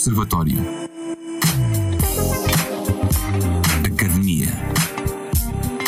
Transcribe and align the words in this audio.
Observatório. 0.00 0.56
Academia. 3.84 4.48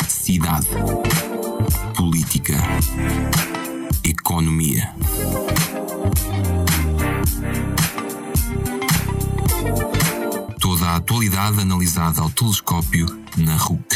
Cidade. 0.07 0.67
Política. 1.97 2.53
Economia. 4.03 4.93
Toda 10.59 10.85
a 10.89 10.95
atualidade 10.97 11.61
analisada 11.61 12.21
ao 12.21 12.29
telescópio 12.29 13.07
na 13.35 13.57
RUC. 13.57 13.92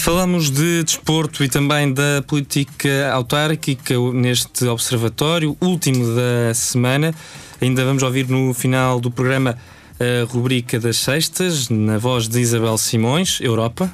Falamos 0.00 0.50
de 0.50 0.82
desporto 0.82 1.44
e 1.44 1.48
também 1.48 1.92
da 1.92 2.22
política 2.26 3.12
autárquica 3.12 3.94
neste 4.14 4.64
observatório, 4.64 5.56
último 5.60 6.14
da 6.14 6.54
semana. 6.54 7.14
Ainda 7.60 7.84
vamos 7.84 8.02
ouvir 8.02 8.26
no 8.26 8.54
final 8.54 8.98
do 8.98 9.10
programa 9.10 9.58
a 10.00 10.32
rubrica 10.32 10.80
das 10.80 10.96
sextas, 10.96 11.68
na 11.68 11.98
voz 11.98 12.28
de 12.28 12.40
Isabel 12.40 12.78
Simões, 12.78 13.40
Europa. 13.42 13.92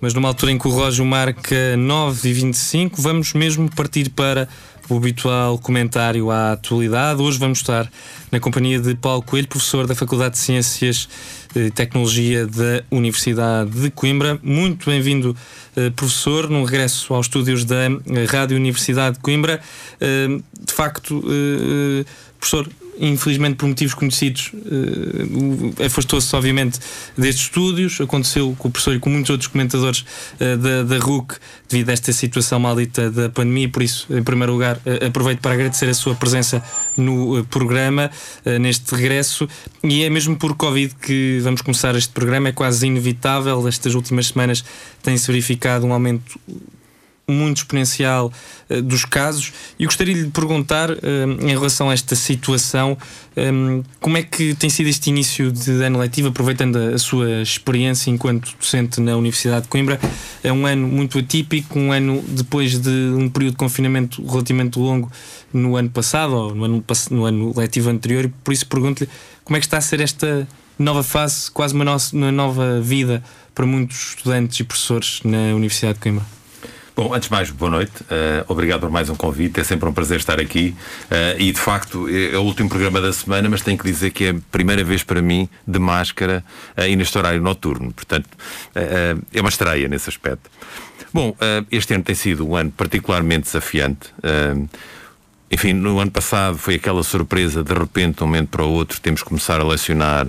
Mas 0.00 0.14
numa 0.14 0.28
altura 0.28 0.52
em 0.52 0.58
que 0.58 0.68
o 0.68 0.70
relógio 0.70 1.04
marca 1.04 1.76
9 1.76 2.28
e 2.28 2.32
25 2.32 3.02
vamos 3.02 3.32
mesmo 3.32 3.68
partir 3.74 4.08
para 4.10 4.48
o 4.88 4.96
habitual 4.96 5.58
comentário 5.58 6.30
à 6.30 6.52
atualidade. 6.52 7.20
Hoje 7.20 7.38
vamos 7.38 7.58
estar 7.58 7.90
na 8.30 8.38
companhia 8.38 8.78
de 8.78 8.94
Paulo 8.94 9.22
Coelho, 9.22 9.48
professor 9.48 9.86
da 9.86 9.94
Faculdade 9.94 10.34
de 10.34 10.38
Ciências 10.38 11.08
e 11.54 11.70
Tecnologia 11.70 12.46
da 12.46 12.84
Universidade 12.90 13.70
de 13.70 13.90
Coimbra. 13.90 14.38
Muito 14.42 14.88
bem-vindo, 14.88 15.36
eh, 15.74 15.90
professor, 15.90 16.48
num 16.48 16.64
regresso 16.64 17.12
aos 17.14 17.26
estúdios 17.26 17.64
da 17.64 17.84
eh, 17.84 18.24
Rádio 18.28 18.56
Universidade 18.56 19.16
de 19.16 19.22
Coimbra. 19.22 19.60
Eh, 20.00 20.38
de 20.60 20.72
facto, 20.72 21.22
professor, 22.38 22.68
infelizmente 22.98 23.56
por 23.56 23.66
motivos 23.66 23.94
conhecidos, 23.94 24.52
uh, 24.54 25.84
afastou-se 25.84 26.34
obviamente 26.34 26.78
destes 27.16 27.44
estúdios. 27.44 28.00
Aconteceu 28.00 28.54
com 28.58 28.68
o 28.68 28.70
professor 28.70 28.94
e 28.94 28.98
com 28.98 29.10
muitos 29.10 29.30
outros 29.30 29.48
comentadores 29.48 30.00
uh, 30.00 30.56
da, 30.56 30.82
da 30.82 30.98
RUC 30.98 31.36
devido 31.68 31.90
a 31.90 31.92
esta 31.92 32.12
situação 32.12 32.58
maldita 32.58 33.10
da 33.10 33.28
pandemia. 33.28 33.68
Por 33.68 33.82
isso, 33.82 34.06
em 34.10 34.22
primeiro 34.22 34.52
lugar, 34.52 34.76
uh, 34.76 35.06
aproveito 35.06 35.40
para 35.40 35.54
agradecer 35.54 35.88
a 35.88 35.94
sua 35.94 36.14
presença 36.14 36.62
no 36.96 37.44
programa, 37.46 38.10
neste 38.60 38.94
regresso. 38.94 39.48
E 39.84 40.02
é 40.02 40.10
mesmo 40.10 40.36
por 40.36 40.56
Covid 40.56 40.94
que 40.94 41.38
vamos 41.42 41.60
começar 41.60 41.94
este 41.94 42.12
programa. 42.12 42.48
É 42.48 42.52
quase 42.52 42.86
inevitável. 42.86 43.66
Estas 43.68 43.94
últimas 43.94 44.28
semanas 44.28 44.64
tem-se 45.02 45.26
verificado 45.26 45.86
um 45.86 45.92
aumento 45.92 46.38
muito 47.28 47.58
exponencial 47.58 48.32
uh, 48.70 48.82
dos 48.82 49.04
casos 49.04 49.52
e 49.78 49.84
gostaria 49.84 50.14
de 50.14 50.22
lhe 50.22 50.30
perguntar 50.30 50.90
uh, 50.90 50.96
em 51.40 51.48
relação 51.48 51.90
a 51.90 51.92
esta 51.92 52.14
situação 52.14 52.96
um, 53.36 53.82
como 54.00 54.16
é 54.16 54.22
que 54.22 54.54
tem 54.54 54.70
sido 54.70 54.88
este 54.88 55.10
início 55.10 55.50
de 55.50 55.70
ano 55.82 55.98
letivo, 55.98 56.28
aproveitando 56.28 56.76
a, 56.76 56.94
a, 56.94 56.98
sua 56.98 57.42
experiência 57.42 58.10
enquanto 58.10 58.54
docente 58.56 59.00
na 59.00 59.16
Universidade 59.16 59.62
de 59.62 59.68
Coimbra. 59.68 59.98
É 60.44 60.52
um 60.52 60.64
ano 60.66 60.86
muito 60.86 61.18
atípico, 61.18 61.76
um 61.78 61.90
ano 61.90 62.22
depois 62.28 62.78
de 62.78 62.90
um 62.90 63.28
período 63.28 63.54
de 63.54 63.58
confinamento 63.58 64.24
relativamente 64.24 64.78
longo 64.78 65.10
no 65.52 65.76
ano 65.76 65.90
passado, 65.90 66.32
ou 66.32 66.54
no 66.54 66.64
ano, 66.64 66.84
no 67.10 67.24
ano 67.24 67.52
letivo 67.56 67.90
anterior, 67.90 68.26
e 68.26 68.28
por 68.28 68.52
isso 68.52 68.66
pergunto-lhe 68.66 69.10
como 69.44 69.56
é 69.56 69.60
que 69.60 69.66
está 69.66 69.78
a 69.78 69.80
ser 69.80 70.00
esta 70.00 70.46
nova 70.78 71.02
fase, 71.02 71.50
quase 71.50 71.74
uma, 71.74 71.84
no 71.84 71.96
uma 72.12 72.32
nova 72.32 72.80
vida 72.80 73.22
para 73.54 73.66
muitos 73.66 74.10
estudantes 74.10 74.60
e 74.60 74.64
professores 74.64 75.20
na 75.24 75.54
Universidade 75.54 75.94
de 75.94 76.00
Coimbra. 76.00 76.35
Bom, 76.96 77.12
antes 77.12 77.28
de 77.28 77.34
mais, 77.34 77.50
boa 77.50 77.70
noite. 77.70 77.92
Uh, 78.04 78.42
obrigado 78.48 78.80
por 78.80 78.90
mais 78.90 79.10
um 79.10 79.14
convite. 79.14 79.60
É 79.60 79.64
sempre 79.64 79.86
um 79.86 79.92
prazer 79.92 80.16
estar 80.16 80.40
aqui. 80.40 80.74
Uh, 81.10 81.38
e 81.38 81.52
de 81.52 81.60
facto, 81.60 82.08
é, 82.08 82.34
é 82.34 82.38
o 82.38 82.40
último 82.40 82.70
programa 82.70 83.02
da 83.02 83.12
semana, 83.12 83.50
mas 83.50 83.60
tenho 83.60 83.76
que 83.76 83.84
dizer 83.84 84.12
que 84.12 84.24
é 84.24 84.30
a 84.30 84.34
primeira 84.50 84.82
vez 84.82 85.02
para 85.02 85.20
mim 85.20 85.46
de 85.68 85.78
máscara 85.78 86.42
uh, 86.74 86.86
e 86.86 86.96
neste 86.96 87.18
horário 87.18 87.42
noturno. 87.42 87.92
Portanto, 87.92 88.30
é 88.74 89.40
uma 89.42 89.50
estreia 89.50 89.86
nesse 89.88 90.08
aspecto. 90.08 90.50
Bom, 91.12 91.36
este 91.70 91.92
ano 91.92 92.02
tem 92.02 92.14
sido 92.14 92.48
um 92.48 92.56
ano 92.56 92.70
particularmente 92.70 93.44
desafiante. 93.44 94.10
Enfim, 95.50 95.74
no 95.74 95.98
ano 95.98 96.10
passado 96.10 96.56
foi 96.56 96.76
aquela 96.76 97.02
surpresa, 97.02 97.62
de 97.62 97.74
repente, 97.74 98.18
de 98.18 98.24
um 98.24 98.26
momento 98.26 98.48
para 98.48 98.64
o 98.64 98.70
outro, 98.70 99.00
temos 99.00 99.22
que 99.22 99.28
começar 99.28 99.60
a 99.60 99.64
lecionar 99.64 100.26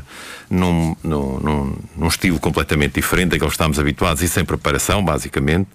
num, 0.49 0.95
num, 1.03 1.39
num, 1.39 1.77
num 1.95 2.07
estilo 2.07 2.39
completamente 2.39 2.95
diferente 2.95 3.29
daquele 3.29 3.49
que 3.49 3.53
estávamos 3.53 3.79
habituados 3.79 4.21
e 4.21 4.27
sem 4.27 4.45
preparação, 4.45 5.03
basicamente. 5.03 5.69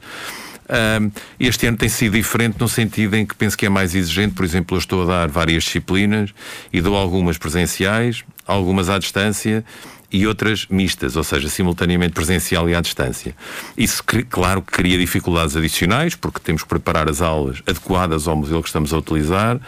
Este 1.39 1.67
ano 1.67 1.77
tem 1.77 1.89
sido 1.89 2.13
diferente 2.13 2.57
no 2.59 2.69
sentido 2.69 3.15
em 3.15 3.27
que 3.27 3.35
penso 3.35 3.57
que 3.57 3.67
é 3.67 3.69
mais 3.69 3.95
exigente. 3.95 4.35
Por 4.35 4.45
exemplo, 4.45 4.77
eu 4.77 4.79
estou 4.79 5.03
a 5.03 5.07
dar 5.07 5.29
várias 5.29 5.65
disciplinas 5.65 6.31
e 6.73 6.81
dou 6.81 6.97
algumas 6.97 7.39
presenciais, 7.39 8.25
algumas 8.47 8.89
à 8.89 8.99
distância 8.99 9.65
e 10.13 10.27
outras 10.27 10.67
mistas, 10.69 11.17
ou 11.17 11.25
seja, 11.25 11.49
simultaneamente 11.49 12.13
presencial 12.13 12.69
e 12.69 12.75
à 12.75 12.83
distância. 12.83 13.35
Isso, 13.79 14.05
claro, 14.29 14.61
cria 14.61 14.99
dificuldades 14.99 15.57
adicionais, 15.57 16.15
porque 16.15 16.39
temos 16.39 16.63
que 16.63 16.69
preparar 16.69 17.09
as 17.09 17.23
aulas 17.23 17.63
adequadas 17.67 18.29
ao 18.29 18.37
modelo 18.37 18.63
que 18.63 18.69
estamos 18.69 18.93
a 18.93 18.99
utilizar. 18.99 19.59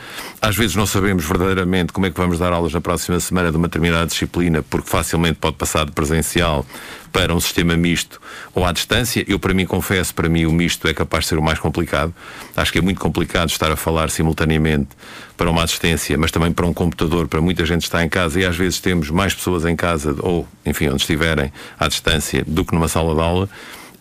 Às 0.42 0.54
vezes 0.54 0.76
não 0.76 0.84
sabemos 0.84 1.24
verdadeiramente 1.24 1.94
como 1.94 2.04
é 2.04 2.10
que 2.10 2.20
vamos 2.20 2.38
dar 2.38 2.52
aulas 2.52 2.74
na 2.74 2.80
próxima 2.82 3.18
semana 3.20 3.50
de 3.50 3.56
uma 3.56 3.68
determinada 3.68 4.06
disciplina, 4.06 4.62
porque 4.62 4.90
facilmente 4.90 5.38
pode 5.40 5.56
passar 5.56 5.86
de 5.86 5.92
presencial 5.92 6.66
para 7.14 7.32
um 7.32 7.38
sistema 7.38 7.76
misto 7.76 8.20
ou 8.52 8.66
à 8.66 8.72
distância. 8.72 9.24
Eu, 9.28 9.38
para 9.38 9.54
mim, 9.54 9.64
confesso, 9.64 10.12
para 10.12 10.28
mim 10.28 10.46
o 10.46 10.52
misto 10.52 10.88
é 10.88 10.92
capaz 10.92 11.22
de 11.22 11.28
ser 11.28 11.38
o 11.38 11.42
mais 11.42 11.60
complicado. 11.60 12.12
Acho 12.56 12.72
que 12.72 12.78
é 12.78 12.82
muito 12.82 13.00
complicado 13.00 13.50
estar 13.50 13.70
a 13.70 13.76
falar 13.76 14.10
simultaneamente 14.10 14.88
para 15.36 15.48
uma 15.48 15.62
assistência, 15.62 16.18
mas 16.18 16.32
também 16.32 16.50
para 16.50 16.66
um 16.66 16.74
computador, 16.74 17.28
para 17.28 17.40
muita 17.40 17.64
gente 17.64 17.82
estar 17.82 18.04
em 18.04 18.08
casa 18.08 18.40
e 18.40 18.44
às 18.44 18.56
vezes 18.56 18.80
temos 18.80 19.10
mais 19.10 19.32
pessoas 19.32 19.64
em 19.64 19.76
casa 19.76 20.16
ou, 20.18 20.44
enfim, 20.66 20.88
onde 20.88 21.02
estiverem 21.02 21.52
à 21.78 21.86
distância 21.86 22.42
do 22.44 22.64
que 22.64 22.74
numa 22.74 22.88
sala 22.88 23.14
de 23.14 23.20
aula. 23.20 23.48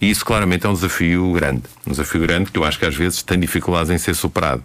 E 0.02 0.10
isso 0.10 0.26
claramente 0.26 0.66
é 0.66 0.70
um 0.70 0.74
desafio 0.74 1.34
grande. 1.34 1.62
Um 1.86 1.92
desafio 1.92 2.20
grande 2.22 2.50
que 2.50 2.58
eu 2.58 2.64
acho 2.64 2.80
que 2.80 2.86
às 2.86 2.96
vezes 2.96 3.22
tem 3.22 3.40
dificuldades 3.40 3.92
em 3.92 3.98
ser 4.00 4.16
superado. 4.16 4.64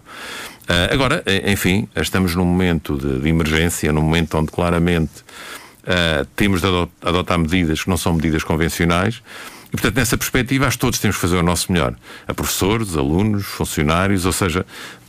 Uh, 0.63 0.91
agora, 0.91 1.23
enfim, 1.45 1.87
estamos 1.95 2.33
num 2.33 2.45
momento 2.45 2.97
de, 2.97 3.19
de 3.19 3.29
emergência, 3.29 3.93
num 3.93 4.01
momento 4.01 4.35
onde 4.39 4.51
claramente 4.51 5.23
uh, 5.89 6.25
temos 6.35 6.61
de 6.61 6.67
adotar 7.01 7.39
medidas 7.39 7.83
que 7.83 7.89
não 7.89 7.97
são 7.97 8.13
medidas 8.13 8.43
convencionais. 8.43 9.21
E, 9.67 9.71
portanto, 9.71 9.95
nessa 9.95 10.17
perspectiva, 10.17 10.67
acho 10.67 10.77
que 10.77 10.81
todos 10.81 10.99
temos 10.99 11.17
que 11.17 11.21
fazer 11.21 11.37
o 11.37 11.43
nosso 11.43 11.71
melhor. 11.71 11.95
A 12.27 12.33
professores, 12.33 12.95
alunos, 12.95 13.45
funcionários, 13.45 14.25
ou 14.25 14.31
seja, 14.31 14.65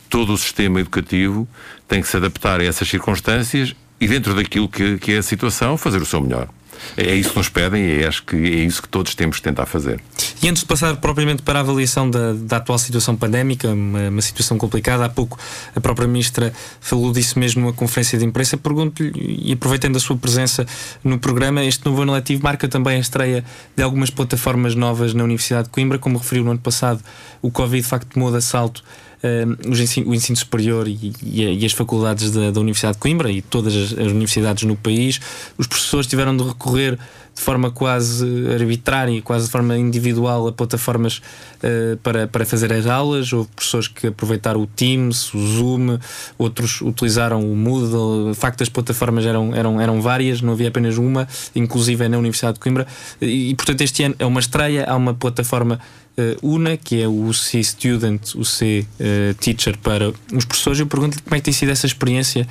todo 0.09 0.33
o 0.33 0.39
sistema 0.39 0.81
educativo 0.81 1.49
tem 1.87 2.03
que 2.03 2.09
se 2.09 2.17
adaptar 2.17 2.61
a 2.61 2.65
essas 2.65 2.89
circunstâncias 2.89 3.75
e, 4.01 4.09
dentro 4.09 4.35
daquilo 4.35 4.69
que, 4.69 4.99
que 4.99 5.13
é 5.13 5.19
a 5.19 5.23
situação, 5.23 5.77
fazer 5.77 6.03
o 6.03 6.07
seu 6.07 6.21
melhor. 6.21 6.49
É 6.97 7.15
isso 7.15 7.31
que 7.31 7.39
nos 7.39 7.49
pedem 7.49 7.83
e 7.83 8.05
acho 8.05 8.23
que 8.25 8.37
é 8.37 8.65
isso 8.65 8.83
que 8.83 8.89
todos 8.89 9.15
temos 9.15 9.37
que 9.37 9.43
tentar 9.43 9.67
fazer. 9.67 10.01
E 10.43 10.49
antes 10.49 10.63
de 10.63 10.67
passar 10.67 10.97
propriamente 10.97 11.43
para 11.43 11.59
a 11.59 11.63
avaliação 11.63 12.11
da, 12.11 12.33
da 12.33 12.57
atual 12.57 12.79
situação 12.79 13.17
pandémica, 13.17 13.69
uma, 13.69 14.09
uma, 14.09 14.23
situação 14.23 14.59
complicada, 14.59 15.05
há 15.05 15.09
pouco 15.09 15.39
a 15.75 15.81
própria 15.81 16.07
Ministra 16.07 16.53
falou 16.81 17.13
disso 17.13 17.39
mesmo 17.39 17.63
numa 17.63 17.73
conferência 17.73 18.19
de 18.19 18.25
imprensa. 18.25 18.57
Pergunto-lhe, 18.57 19.13
e 19.17 19.53
aproveitando 19.53 19.97
a 19.97 20.01
sua 20.01 20.17
presença 20.17 20.67
no 21.05 21.19
programa, 21.19 21.65
este 21.65 21.85
novo 21.85 22.03
ano 22.03 22.13
letivo 22.13 22.43
marca 22.43 22.69
também 22.69 22.97
a 22.97 23.01
estreia 23.01 23.45
de 23.77 23.83
algumas 23.83 24.11
plataformas 24.11 24.75
novas 24.75 25.15
na 25.15 25.25
Universidade 25.25 25.65
de 25.65 25.71
Coimbra, 25.71 25.99
como 25.99 26.19
referiu 26.19 26.45
no 26.45 26.51
ano 26.51 26.61
passado, 26.61 27.03
o 27.43 27.51
Covid 27.51 27.83
de 27.83 27.89
facto 27.89 28.09
tomou 28.15 28.31
de 28.31 28.39
assalto 28.39 28.83
ensino, 29.23 30.11
o 30.11 30.15
ensino 30.15 30.37
superior 30.37 30.89
e, 30.89 31.13
e, 31.23 31.65
as 31.65 31.73
faculdades 31.73 32.31
da, 32.31 32.51
da, 32.51 32.61
Universidade 32.61 32.95
de 32.95 33.01
Coimbra 33.01 33.31
e 33.31 33.43
todas 33.43 33.75
as, 33.75 33.93
as, 33.93 34.07
universidades 34.07 34.65
no 34.65 34.77
país, 34.77 35.21
os 35.59 35.67
professores 35.67 36.07
tiveram 36.07 36.37
de 36.37 36.43
recorrer 36.43 36.99
de 37.41 37.45
forma 37.45 37.71
quase 37.71 38.27
arbitrária, 38.53 39.21
quase 39.23 39.47
de 39.47 39.51
forma 39.51 39.77
individual 39.79 40.47
a 40.47 40.53
plataformas 40.53 41.23
uh, 41.65 41.97
para, 42.03 42.29
para 42.29 42.45
fazer 42.45 42.71
as 42.71 42.87
aulas. 42.87 43.33
Houve 43.33 43.49
professores 43.57 43.89
que 43.89 44.09
aproveitaram 44.09 44.61
o 44.61 44.67
Teams, 44.67 45.33
o 45.33 45.47
Zoom, 45.47 45.99
outros 46.37 46.83
utilizaram 46.83 47.41
o 47.41 47.57
Moodle. 47.57 48.33
De 48.33 48.37
facto, 48.37 48.63
as 48.63 48.69
plataformas 48.69 49.25
eram, 49.25 49.55
eram, 49.55 49.81
eram 49.81 50.03
várias, 50.03 50.43
não 50.43 50.53
havia 50.53 50.69
apenas 50.69 50.99
uma, 50.99 51.27
inclusive 51.57 52.07
na 52.11 52.19
Universidade 52.19 52.55
de 52.55 52.61
Coimbra. 52.61 52.87
E, 53.23 53.49
e 53.51 53.55
portanto, 53.55 53.81
este 53.81 54.03
ano 54.03 54.15
é 54.19 54.27
uma 54.27 54.41
estreia, 54.41 54.85
há 54.87 54.95
uma 54.95 55.15
plataforma 55.15 55.81
uh, 56.19 56.47
UNA, 56.47 56.77
que 56.77 57.01
é 57.01 57.09
o 57.09 57.33
C 57.33 57.65
Student, 57.65 58.35
o 58.35 58.45
C 58.45 58.87
uh, 59.01 59.35
Teacher 59.35 59.79
para 59.79 60.13
os 60.31 60.45
professores. 60.45 60.79
Eu 60.79 60.87
pergunto-lhe 60.87 61.23
como 61.23 61.35
é 61.35 61.39
que 61.39 61.45
tem 61.45 61.55
sido 61.55 61.71
essa 61.71 61.87
experiência 61.87 62.47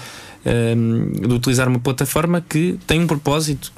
um, 0.49 1.11
ehm, 1.15 1.27
de 1.27 1.33
utilizar 1.33 1.67
uma 1.67 1.79
plataforma 1.79 2.41
que 2.41 2.77
tem 2.87 2.99
um 2.99 3.07
propósito 3.07 3.71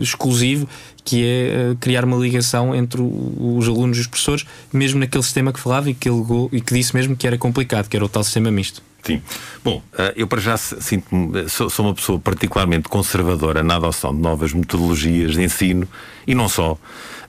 exclusivo 0.00 0.68
que 1.04 1.24
é 1.24 1.72
uh, 1.72 1.76
criar 1.76 2.04
uma 2.04 2.16
ligação 2.16 2.74
entre 2.74 3.00
os 3.02 3.68
alunos 3.68 3.98
e 3.98 4.00
os 4.00 4.06
professores, 4.06 4.46
mesmo 4.72 4.98
naquele 4.98 5.22
sistema 5.22 5.52
que 5.52 5.60
falava 5.60 5.90
e 5.90 5.94
que, 5.94 6.08
e 6.50 6.60
que 6.60 6.74
disse 6.74 6.94
mesmo 6.96 7.14
que 7.14 7.26
era 7.26 7.36
complicado, 7.36 7.88
que 7.88 7.96
era 7.96 8.04
o 8.04 8.08
tal 8.08 8.24
sistema 8.24 8.50
misto. 8.50 8.82
Sim. 9.04 9.20
Bom, 9.62 9.82
eh, 9.98 10.14
eu 10.16 10.26
para 10.26 10.40
já 10.40 10.56
sinto 10.56 11.06
sou, 11.48 11.68
sou 11.68 11.84
uma 11.84 11.94
pessoa 11.94 12.18
particularmente 12.18 12.88
conservadora 12.88 13.62
na 13.62 13.76
adoção 13.76 14.14
de 14.14 14.20
novas 14.20 14.54
metodologias 14.54 15.32
de 15.32 15.42
ensino 15.42 15.86
e 16.26 16.34
não 16.34 16.48
só. 16.48 16.78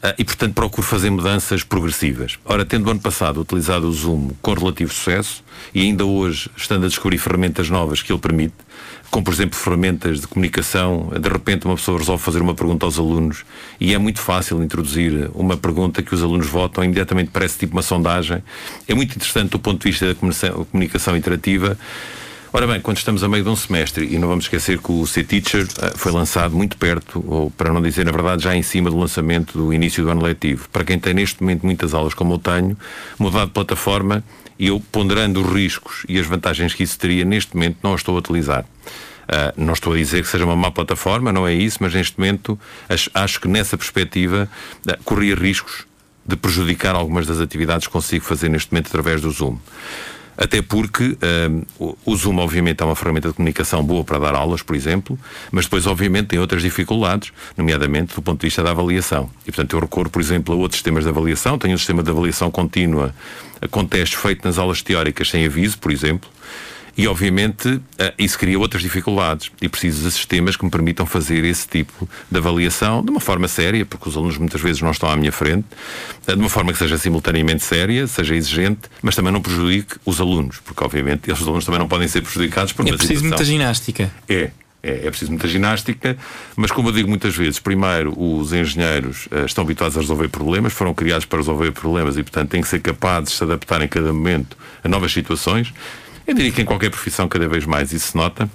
Eh, 0.01 0.16
e, 0.19 0.24
portanto, 0.24 0.54
procuro 0.54 0.88
fazer 0.88 1.10
mudanças 1.10 1.63
progressivas. 1.63 2.39
Ora, 2.45 2.63
tendo 2.63 2.89
ano 2.89 3.00
passado 3.00 3.42
utilizado 3.42 3.88
o 3.88 3.92
Zoom 3.92 4.31
com 4.42 4.54
relativo 4.54 4.94
sucesso 4.94 5.44
e 5.74 5.81
ainda 5.81 6.06
hoje 6.06 6.50
estando 6.56 6.86
a 6.86 6.88
descobrir 6.88 7.18
ferramentas 7.18 7.69
novas 7.69 8.01
que 8.01 8.12
ele 8.12 8.19
permite, 8.19 8.56
como 9.12 9.24
por 9.24 9.34
exemplo 9.34 9.57
ferramentas 9.57 10.22
de 10.22 10.28
comunicação, 10.28 11.12
de 11.19 11.30
repente 11.30 11.66
uma 11.66 11.75
pessoa 11.75 11.98
resolve 11.98 12.24
fazer 12.24 12.42
uma 12.42 12.54
pergunta 12.54 12.86
aos 12.86 13.00
alunos 13.00 13.46
e 13.80 13.94
é 13.94 13.98
muito 13.98 14.19
fácil 14.19 14.62
introduzir 14.63 15.30
uma 15.34 15.56
pergunta 15.57 16.02
que 16.04 16.13
os 16.13 16.22
alunos 16.22 16.48
votam, 16.48 16.84
imediatamente 16.84 17.30
parece 17.31 17.57
tipo 17.57 17.74
uma 17.74 17.81
sondagem. 17.81 18.44
É 18.88 18.94
muito 18.94 19.16
interessante 19.16 19.52
do 19.52 19.60
ponto 19.60 19.84
de 19.84 19.92
vista 19.92 20.07
da 20.07 20.16
comunicação 20.16 21.16
interativa. 21.16 21.78
Ora 22.56 22.68
bem, 22.68 22.80
quando 22.80 22.96
estamos 22.96 23.22
a 23.22 23.28
meio 23.28 23.44
de 23.44 23.50
um 23.50 23.56
semestre, 23.56 24.06
e 24.06 24.18
não 24.18 24.30
vamos 24.30 24.46
esquecer 24.46 24.80
que 24.80 24.90
o 24.90 25.06
C-Teacher 25.06 25.68
eh, 25.81 25.92
foi 25.98 26.10
lançado 26.13 26.56
muito 26.56 26.78
perto, 26.78 27.22
ou 27.28 27.52
para 27.52 27.69
não 27.74 27.81
dizer 27.81 28.06
na 28.06 28.13
verdade, 28.13 28.44
já 28.44 28.56
em 28.56 28.63
cima 28.63 28.90
do 28.90 28.98
lançamento 28.98 29.57
do 29.57 29.74
início 29.74 30.02
do 30.02 30.10
ano 30.10 30.24
letivo. 30.24 30.69
Para 30.69 30.86
quem 30.86 30.98
tem 30.98 31.13
neste 31.13 31.44
momento 31.44 31.66
muitas 31.66 31.94
aulas 31.94 32.13
como 32.13 32.36
eu 32.36 32.40
tenho, 32.40 32.78
mudar 33.19 33.44
de 33.44 33.52
plataforma 33.52 34.24
e 34.57 34.68
eu, 34.68 34.81
ponderando 34.92 35.42
os 35.42 35.52
riscos 35.52 36.06
e 36.07 36.19
as 36.19 36.25
vantagens 36.25 36.74
que 36.74 36.84
isso 36.84 36.98
teria, 36.98 37.25
neste 37.25 37.56
momento 37.56 37.78
não 37.84 37.94
a 37.94 37.96
estou 37.96 38.16
a 38.16 38.19
utilizar. 38.19 38.66
Uh, 39.25 39.54
não 39.57 39.74
estou 39.74 39.94
a 39.94 39.96
dizer 39.98 40.22
que 40.22 40.30
seja 40.30 40.46
uma 40.46 40.56
má 40.56 40.69
plataforma, 40.69 41.34
não 41.34 41.48
é 41.48 41.54
isso, 41.54 41.80
mas 41.81 41.94
neste 41.94 42.19
momento 42.19 42.60
acho, 43.13 43.42
que 43.42 43.48
nessa 43.48 43.75
perspectiva 43.75 44.48
uh, 44.88 45.04
corria 45.04 45.36
riscos 45.36 45.86
de 46.25 46.36
prejudicar 46.36 46.96
algumas 46.96 47.25
das 47.28 47.40
atividades 47.40 47.88
que 47.88 47.94
consigo 47.94 48.24
fazer 48.24 48.50
neste 48.50 48.72
momento 48.72 48.88
através 48.88 49.22
do 49.22 49.31
Zoom. 49.31 49.57
Até 50.38 50.62
porque 50.62 51.18
uh, 51.80 51.98
o 52.06 52.16
Zoom, 52.16 52.38
obviamente, 52.38 52.82
é 52.82 52.86
uma 52.86 52.96
ferramenta 52.96 53.30
de 53.30 53.34
comunicação 53.34 53.84
boa 53.84 54.04
para 54.04 54.20
dar 54.20 54.36
aulas, 54.36 54.62
por 54.62 54.76
exemplo, 54.76 55.18
mas 55.52 55.66
depois, 55.66 55.88
obviamente, 55.88 56.28
tem 56.28 56.40
outras 56.40 56.62
dificuldades, 56.62 57.32
nomeadamente 57.58 58.16
do 58.16 58.22
ponto 58.22 58.42
de 58.42 58.48
vista 58.48 58.62
da 58.62 58.72
avaliação. 58.72 59.30
E, 59.44 59.52
portanto, 59.52 59.74
eu 59.74 59.80
recorro, 59.80 60.10
por 60.10 60.22
exemplo, 60.22 60.54
a 60.54 60.58
outros 60.58 60.78
sistemas 60.78 61.04
de 61.04 61.10
avaliação. 61.10 61.58
Tenho 61.58 61.76
um 61.76 61.78
sistema 61.78 62.04
de 62.04 62.10
avaliação 62.10 62.52
contínua 62.52 63.14
com 63.72 63.86
testes 63.86 64.20
feitos 64.20 64.44
nas 64.44 64.58
aulas 64.58 64.82
teóricas 64.82 65.30
sem 65.30 65.46
aviso, 65.46 65.78
por 65.78 65.92
exemplo. 65.92 66.30
E, 66.97 67.07
obviamente, 67.07 67.81
eh, 67.97 68.13
isso 68.18 68.39
cria 68.39 68.57
outras 68.57 68.81
dificuldades 68.81 69.51
e 69.62 69.68
preciso 69.68 70.03
de 70.03 70.12
sistemas 70.12 70.56
que 70.56 70.63
me 70.63 70.71
permitam 70.71 71.06
fazer 71.06 71.44
esse 71.44 71.68
tipo 71.68 72.07
de 72.31 72.38
avaliação 72.38 73.03
de 73.03 73.12
uma 73.12 73.19
forma 73.19 73.47
séria, 73.47 73.86
porque 73.86 74.07
os 74.07 74.15
alunos 74.15 74.38
muitas 74.38 74.62
vezes 74.62 74.81
não 74.81 74.92
estão 74.92 75.09
à 75.09 75.15
minha 75.15 75.31
frente, 75.31 75.65
eh, 76.25 76.33
de 76.33 76.39
uma 76.39 76.50
forma 76.50 76.71
que 76.71 76.80
seja 76.80 76.97
simultaneamente 76.97 77.63
séria, 77.63 78.07
seja 78.07 78.33
exigente, 78.33 78.81
mas 79.01 79.15
também 79.15 79.31
não 79.33 79.42
prejudique 79.42 79.95
os 80.06 80.21
alunos, 80.21 80.59
porque, 80.63 80.83
obviamente, 80.83 81.30
os 81.31 81.42
alunos 81.42 81.65
também 81.65 81.80
não 81.80 81.88
podem 81.88 82.07
ser 82.07 82.21
prejudicados 82.21 82.71
por 82.71 82.83
é 82.83 82.86
uma 82.86 82.95
É 82.95 82.97
preciso 82.97 83.19
situação. 83.19 83.30
muita 83.30 83.44
ginástica. 83.44 84.12
É, 84.30 84.51
é, 84.86 85.07
é, 85.07 85.09
preciso 85.09 85.31
muita 85.31 85.47
ginástica, 85.47 86.15
mas 86.56 86.71
como 86.71 86.89
eu 86.89 86.94
digo 86.94 87.09
muitas 87.09 87.36
vezes, 87.36 87.59
primeiro 87.59 88.13
os 88.15 88.53
engenheiros 88.53 89.25
uh, 89.31 89.45
estão 89.45 89.63
habituados 89.63 89.97
a 89.97 90.00
resolver 90.00 90.30
problemas, 90.30 90.74
foram 90.74 90.94
criados 90.94 91.25
para 91.25 91.39
resolver 91.39 91.71
problemas 91.71 92.18
e, 92.18 92.24
portanto, 92.24 92.51
têm 92.51 92.62
que 92.62 92.68
ser 92.68 92.80
capazes 92.80 93.30
de 93.30 93.36
se 93.36 93.44
adaptar 93.44 93.81
em 93.81 93.88
cada 93.88 94.13
momento 94.13 94.56
a 94.83 94.88
novas 94.88 95.12
situações. 95.12 95.74
Eu 96.27 96.33
diria 96.33 96.51
que 96.51 96.62
em 96.62 96.66
qualquer 96.66 96.89
profissão 96.89 97.27
cada 97.27 97.48
vez 97.48 97.66
mais 97.66 97.92
isso 97.92 98.12
se 98.12 98.18
nota. 98.18 98.50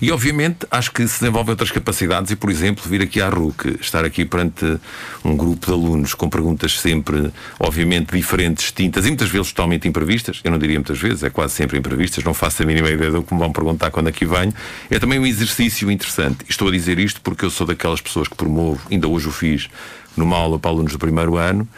E 0.00 0.12
obviamente 0.12 0.66
acho 0.70 0.92
que 0.92 1.06
se 1.08 1.20
desenvolvem 1.20 1.50
outras 1.50 1.70
capacidades 1.70 2.30
e, 2.30 2.36
por 2.36 2.50
exemplo, 2.50 2.84
vir 2.88 3.02
aqui 3.02 3.20
à 3.20 3.28
RUC, 3.28 3.78
estar 3.80 4.04
aqui 4.04 4.24
perante 4.24 4.78
um 5.24 5.36
grupo 5.36 5.66
de 5.66 5.72
alunos 5.72 6.14
com 6.14 6.28
perguntas 6.28 6.78
sempre, 6.78 7.32
obviamente, 7.58 8.14
diferentes, 8.14 8.64
distintas 8.64 9.04
e 9.04 9.08
muitas 9.08 9.28
vezes 9.28 9.48
totalmente 9.52 9.88
imprevistas. 9.88 10.40
Eu 10.44 10.52
não 10.52 10.58
diria 10.58 10.78
muitas 10.78 10.98
vezes, 10.98 11.24
é 11.24 11.30
quase 11.30 11.54
sempre 11.54 11.78
imprevistas, 11.78 12.22
não 12.22 12.32
faço 12.32 12.62
a 12.62 12.66
mínima 12.66 12.88
ideia 12.88 13.10
do 13.10 13.22
que 13.22 13.34
me 13.34 13.40
vão 13.40 13.52
perguntar 13.52 13.90
quando 13.90 14.08
aqui 14.08 14.24
venho. 14.24 14.54
É 14.88 14.98
também 14.98 15.18
um 15.18 15.26
exercício 15.26 15.90
interessante. 15.90 16.44
Estou 16.48 16.68
a 16.68 16.70
dizer 16.70 16.98
isto 16.98 17.20
porque 17.20 17.44
eu 17.44 17.50
sou 17.50 17.66
daquelas 17.66 18.00
pessoas 18.00 18.28
que 18.28 18.36
promovo, 18.36 18.80
ainda 18.90 19.08
hoje 19.08 19.28
o 19.28 19.32
fiz 19.32 19.68
numa 20.16 20.36
aula 20.36 20.58
para 20.58 20.70
alunos 20.70 20.92
do 20.92 20.98
primeiro 20.98 21.36
ano 21.36 21.68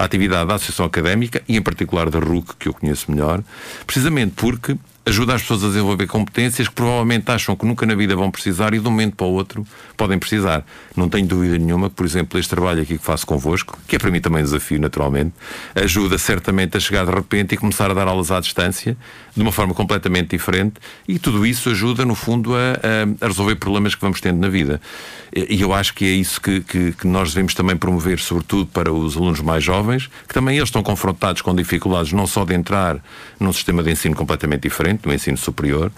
a 0.00 0.04
atividade 0.04 0.48
da 0.48 0.54
Associação 0.54 0.86
Académica 0.86 1.42
e, 1.46 1.58
em 1.58 1.62
particular, 1.62 2.08
da 2.08 2.18
RUC, 2.18 2.56
que 2.58 2.68
eu 2.68 2.72
conheço 2.72 3.10
melhor, 3.12 3.42
precisamente 3.86 4.32
porque 4.34 4.74
ajuda 5.10 5.34
as 5.34 5.42
pessoas 5.42 5.64
a 5.64 5.66
desenvolver 5.68 6.06
competências 6.06 6.68
que 6.68 6.74
provavelmente 6.74 7.30
acham 7.30 7.54
que 7.54 7.66
nunca 7.66 7.84
na 7.84 7.94
vida 7.94 8.16
vão 8.16 8.30
precisar 8.30 8.72
e 8.74 8.78
de 8.78 8.86
um 8.86 8.90
momento 8.90 9.16
para 9.16 9.26
o 9.26 9.32
outro 9.32 9.66
podem 9.96 10.18
precisar. 10.18 10.64
Não 10.96 11.08
tenho 11.08 11.26
dúvida 11.26 11.58
nenhuma 11.58 11.90
que, 11.90 11.96
por 11.96 12.06
exemplo, 12.06 12.38
este 12.38 12.48
trabalho 12.50 12.82
aqui 12.82 12.96
que 12.96 13.04
faço 13.04 13.26
convosco, 13.26 13.78
que 13.86 13.96
é 13.96 13.98
para 13.98 14.10
mim 14.10 14.20
também 14.20 14.40
um 14.40 14.44
desafio, 14.44 14.80
naturalmente, 14.80 15.32
ajuda 15.74 16.16
certamente 16.16 16.76
a 16.76 16.80
chegar 16.80 17.04
de 17.04 17.12
repente 17.12 17.54
e 17.54 17.58
começar 17.58 17.90
a 17.90 17.94
dar 17.94 18.08
aulas 18.08 18.30
à 18.30 18.40
distância 18.40 18.96
de 19.34 19.42
uma 19.42 19.52
forma 19.52 19.74
completamente 19.74 20.30
diferente 20.30 20.74
e 21.06 21.18
tudo 21.18 21.46
isso 21.46 21.70
ajuda, 21.70 22.04
no 22.04 22.14
fundo, 22.14 22.54
a, 22.54 22.74
a, 23.22 23.26
resolver 23.26 23.56
problemas 23.56 23.94
que 23.94 24.00
vamos 24.00 24.20
tendo 24.20 24.38
na 24.38 24.48
vida. 24.48 24.80
E 25.32 25.60
eu 25.60 25.72
acho 25.72 25.94
que 25.94 26.04
é 26.04 26.10
isso 26.10 26.40
que, 26.40 26.60
que, 26.60 26.92
que, 26.92 27.06
nós 27.06 27.28
devemos 27.28 27.54
também 27.54 27.76
promover, 27.76 28.18
sobretudo 28.18 28.66
para 28.66 28.92
os 28.92 29.16
alunos 29.16 29.40
mais 29.40 29.62
jovens, 29.62 30.10
que 30.26 30.34
também 30.34 30.56
eles 30.56 30.68
estão 30.68 30.82
confrontados 30.82 31.40
com 31.42 31.54
dificuldades 31.54 32.12
não 32.12 32.26
só 32.26 32.44
de 32.44 32.54
entrar 32.54 32.98
num 33.38 33.52
sistema 33.52 33.82
de 33.82 33.92
ensino 33.92 34.14
completamente 34.16 34.62
diferente, 34.62 34.99
no 35.06 35.14
ensino 35.14 35.36
superior, 35.36 35.92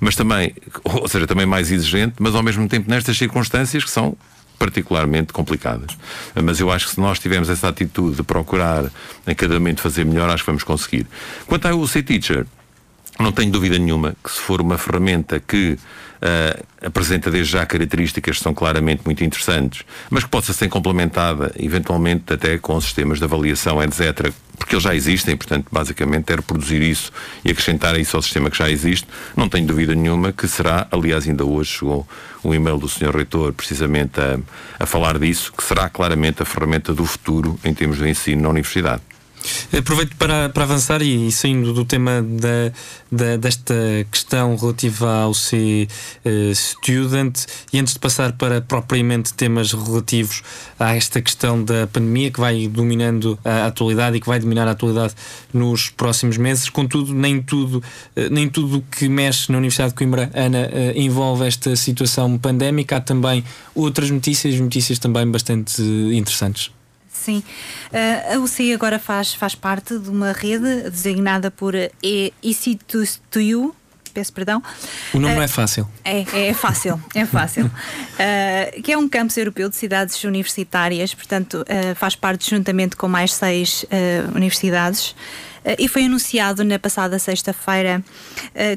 mas 0.00 0.14
também, 0.14 0.54
ou 0.84 1.08
seja, 1.08 1.26
também 1.26 1.46
mais 1.46 1.70
exigente, 1.70 2.14
mas 2.18 2.34
ao 2.34 2.42
mesmo 2.42 2.68
tempo 2.68 2.90
nestas 2.90 3.16
circunstâncias 3.16 3.84
que 3.84 3.90
são 3.90 4.16
particularmente 4.58 5.32
complicadas. 5.32 5.96
Mas 6.42 6.60
eu 6.60 6.70
acho 6.70 6.86
que 6.86 6.92
se 6.92 7.00
nós 7.00 7.18
tivermos 7.18 7.48
essa 7.48 7.68
atitude 7.68 8.16
de 8.16 8.22
procurar 8.22 8.90
em 9.26 9.34
cada 9.34 9.54
momento 9.54 9.80
fazer 9.80 10.04
melhor, 10.04 10.30
acho 10.30 10.42
que 10.42 10.50
vamos 10.50 10.64
conseguir. 10.64 11.06
Quanto 11.46 11.66
ao 11.66 11.86
C-Teacher, 11.86 12.46
não 13.18 13.32
tenho 13.32 13.50
dúvida 13.50 13.78
nenhuma 13.78 14.16
que 14.22 14.30
se 14.30 14.40
for 14.40 14.60
uma 14.60 14.76
ferramenta 14.76 15.38
que 15.38 15.78
uh, 16.24 16.64
apresenta 16.84 17.30
desde 17.30 17.52
já 17.52 17.64
características 17.64 18.38
que 18.38 18.42
são 18.42 18.52
claramente 18.52 19.02
muito 19.04 19.22
interessantes, 19.22 19.84
mas 20.10 20.24
que 20.24 20.30
possa 20.30 20.52
ser 20.52 20.68
complementada 20.68 21.52
eventualmente 21.56 22.32
até 22.32 22.58
com 22.58 22.80
sistemas 22.80 23.18
de 23.18 23.24
avaliação, 23.24 23.82
etc., 23.82 24.32
porque 24.56 24.74
eles 24.74 24.84
já 24.84 24.94
existem, 24.94 25.36
portanto, 25.36 25.66
basicamente 25.70 26.32
é 26.32 26.36
reproduzir 26.36 26.80
isso 26.80 27.12
e 27.44 27.50
acrescentar 27.50 27.98
isso 27.98 28.16
ao 28.16 28.22
sistema 28.22 28.48
que 28.48 28.56
já 28.56 28.70
existe. 28.70 29.06
Não 29.36 29.48
tenho 29.48 29.66
dúvida 29.66 29.94
nenhuma 29.94 30.32
que 30.32 30.46
será, 30.46 30.86
aliás, 30.92 31.26
ainda 31.26 31.44
hoje 31.44 31.70
chegou 31.72 32.06
um 32.42 32.54
e-mail 32.54 32.78
do 32.78 32.88
Sr. 32.88 33.14
Reitor 33.14 33.52
precisamente 33.52 34.20
a, 34.20 34.38
a 34.78 34.86
falar 34.86 35.18
disso, 35.18 35.52
que 35.52 35.62
será 35.62 35.88
claramente 35.88 36.42
a 36.42 36.44
ferramenta 36.44 36.94
do 36.94 37.04
futuro 37.04 37.58
em 37.64 37.74
termos 37.74 37.98
de 37.98 38.08
ensino 38.08 38.42
na 38.42 38.48
universidade. 38.48 39.02
Aproveito 39.76 40.16
para, 40.16 40.48
para 40.48 40.64
avançar 40.64 41.02
e, 41.02 41.28
e 41.28 41.32
saindo 41.32 41.72
do 41.72 41.84
tema 41.84 42.22
da, 42.22 42.72
da, 43.10 43.36
desta 43.36 43.74
questão 44.10 44.56
relativa 44.56 45.22
ao 45.22 45.34
C 45.34 45.88
uh, 46.24 46.54
Student 46.54 47.44
e 47.72 47.78
antes 47.78 47.94
de 47.94 47.98
passar 47.98 48.32
para 48.32 48.60
propriamente 48.60 49.34
temas 49.34 49.72
relativos 49.72 50.42
a 50.78 50.94
esta 50.94 51.20
questão 51.20 51.62
da 51.62 51.86
pandemia 51.86 52.30
que 52.30 52.40
vai 52.40 52.68
dominando 52.68 53.38
a 53.44 53.66
atualidade 53.66 54.16
e 54.16 54.20
que 54.20 54.26
vai 54.26 54.38
dominar 54.38 54.66
a 54.68 54.72
atualidade 54.72 55.14
nos 55.52 55.90
próximos 55.90 56.36
meses, 56.36 56.68
contudo, 56.68 57.12
nem 57.12 57.42
tudo 57.42 57.78
uh, 57.78 58.30
nem 58.30 58.48
tudo 58.48 58.84
que 58.90 59.08
mexe 59.08 59.50
na 59.50 59.58
Universidade 59.58 59.90
de 59.90 59.96
Coimbra, 59.96 60.30
Ana, 60.34 60.68
uh, 60.68 60.98
envolve 60.98 61.46
esta 61.46 61.74
situação 61.76 62.38
pandémica. 62.38 62.96
Há 62.96 63.00
também 63.00 63.44
outras 63.74 64.10
notícias, 64.10 64.58
notícias 64.58 64.98
também 64.98 65.26
bastante 65.30 65.82
interessantes. 65.82 66.70
Sim. 67.24 67.42
Uh, 67.90 68.34
a 68.34 68.38
UCI 68.38 68.74
agora 68.74 68.98
faz, 68.98 69.32
faz 69.32 69.54
parte 69.54 69.98
de 69.98 70.10
uma 70.10 70.32
rede 70.32 70.90
designada 70.90 71.50
por 71.50 71.72
EC2U. 72.02 73.72
Peço 74.12 74.32
perdão. 74.32 74.62
O 75.14 75.18
nome 75.18 75.32
uh, 75.32 75.36
não 75.36 75.42
é 75.42 75.48
fácil. 75.48 75.88
É, 76.04 76.48
é 76.48 76.52
fácil, 76.52 77.02
é 77.14 77.24
fácil. 77.24 77.64
Uh, 77.64 78.82
que 78.82 78.92
é 78.92 78.98
um 78.98 79.08
campus 79.08 79.38
europeu 79.38 79.70
de 79.70 79.76
cidades 79.76 80.22
universitárias, 80.22 81.14
portanto, 81.14 81.64
faz 81.96 82.14
parte 82.14 82.50
juntamente 82.50 82.94
com 82.94 83.08
mais 83.08 83.32
seis 83.32 83.86
universidades. 84.34 85.16
e 85.78 85.88
foi 85.88 86.04
anunciado 86.04 86.62
na 86.62 86.78
passada 86.78 87.18
sexta-feira 87.18 88.04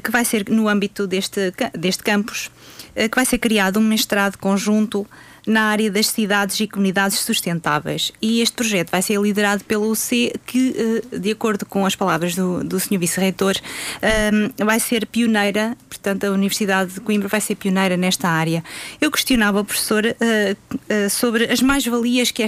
que 0.02 0.10
vai 0.10 0.24
ser, 0.24 0.48
no 0.48 0.68
âmbito 0.68 1.06
deste, 1.06 1.52
deste 1.78 2.02
campus, 2.02 2.50
que 2.94 3.14
vai 3.14 3.26
ser 3.26 3.38
criado 3.38 3.78
um 3.78 3.82
mestrado 3.82 4.38
conjunto 4.38 5.06
na 5.48 5.62
área 5.62 5.90
das 5.90 6.08
cidades 6.08 6.60
e 6.60 6.68
comunidades 6.68 7.18
sustentáveis. 7.20 8.12
E 8.20 8.42
este 8.42 8.54
projeto 8.54 8.90
vai 8.90 9.00
ser 9.00 9.18
liderado 9.18 9.64
pela 9.64 9.86
UC, 9.86 10.34
que, 10.44 11.02
eh, 11.12 11.18
de 11.18 11.30
acordo 11.30 11.64
com 11.64 11.86
as 11.86 11.96
palavras 11.96 12.34
do, 12.34 12.62
do 12.62 12.78
Sr. 12.78 12.98
Vice-Reitor, 12.98 13.54
eh, 14.02 14.30
vai 14.62 14.78
ser 14.78 15.06
pioneira, 15.06 15.74
portanto, 15.88 16.24
a 16.24 16.30
Universidade 16.30 16.92
de 16.92 17.00
Coimbra 17.00 17.28
vai 17.28 17.40
ser 17.40 17.54
pioneira 17.54 17.96
nesta 17.96 18.28
área. 18.28 18.62
Eu 19.00 19.10
questionava 19.10 19.60
o 19.60 19.64
professor 19.64 20.04
uh, 20.04 21.10
sobre 21.10 21.44
as 21.44 21.60
mais-valias 21.60 22.30
que 22.30 22.44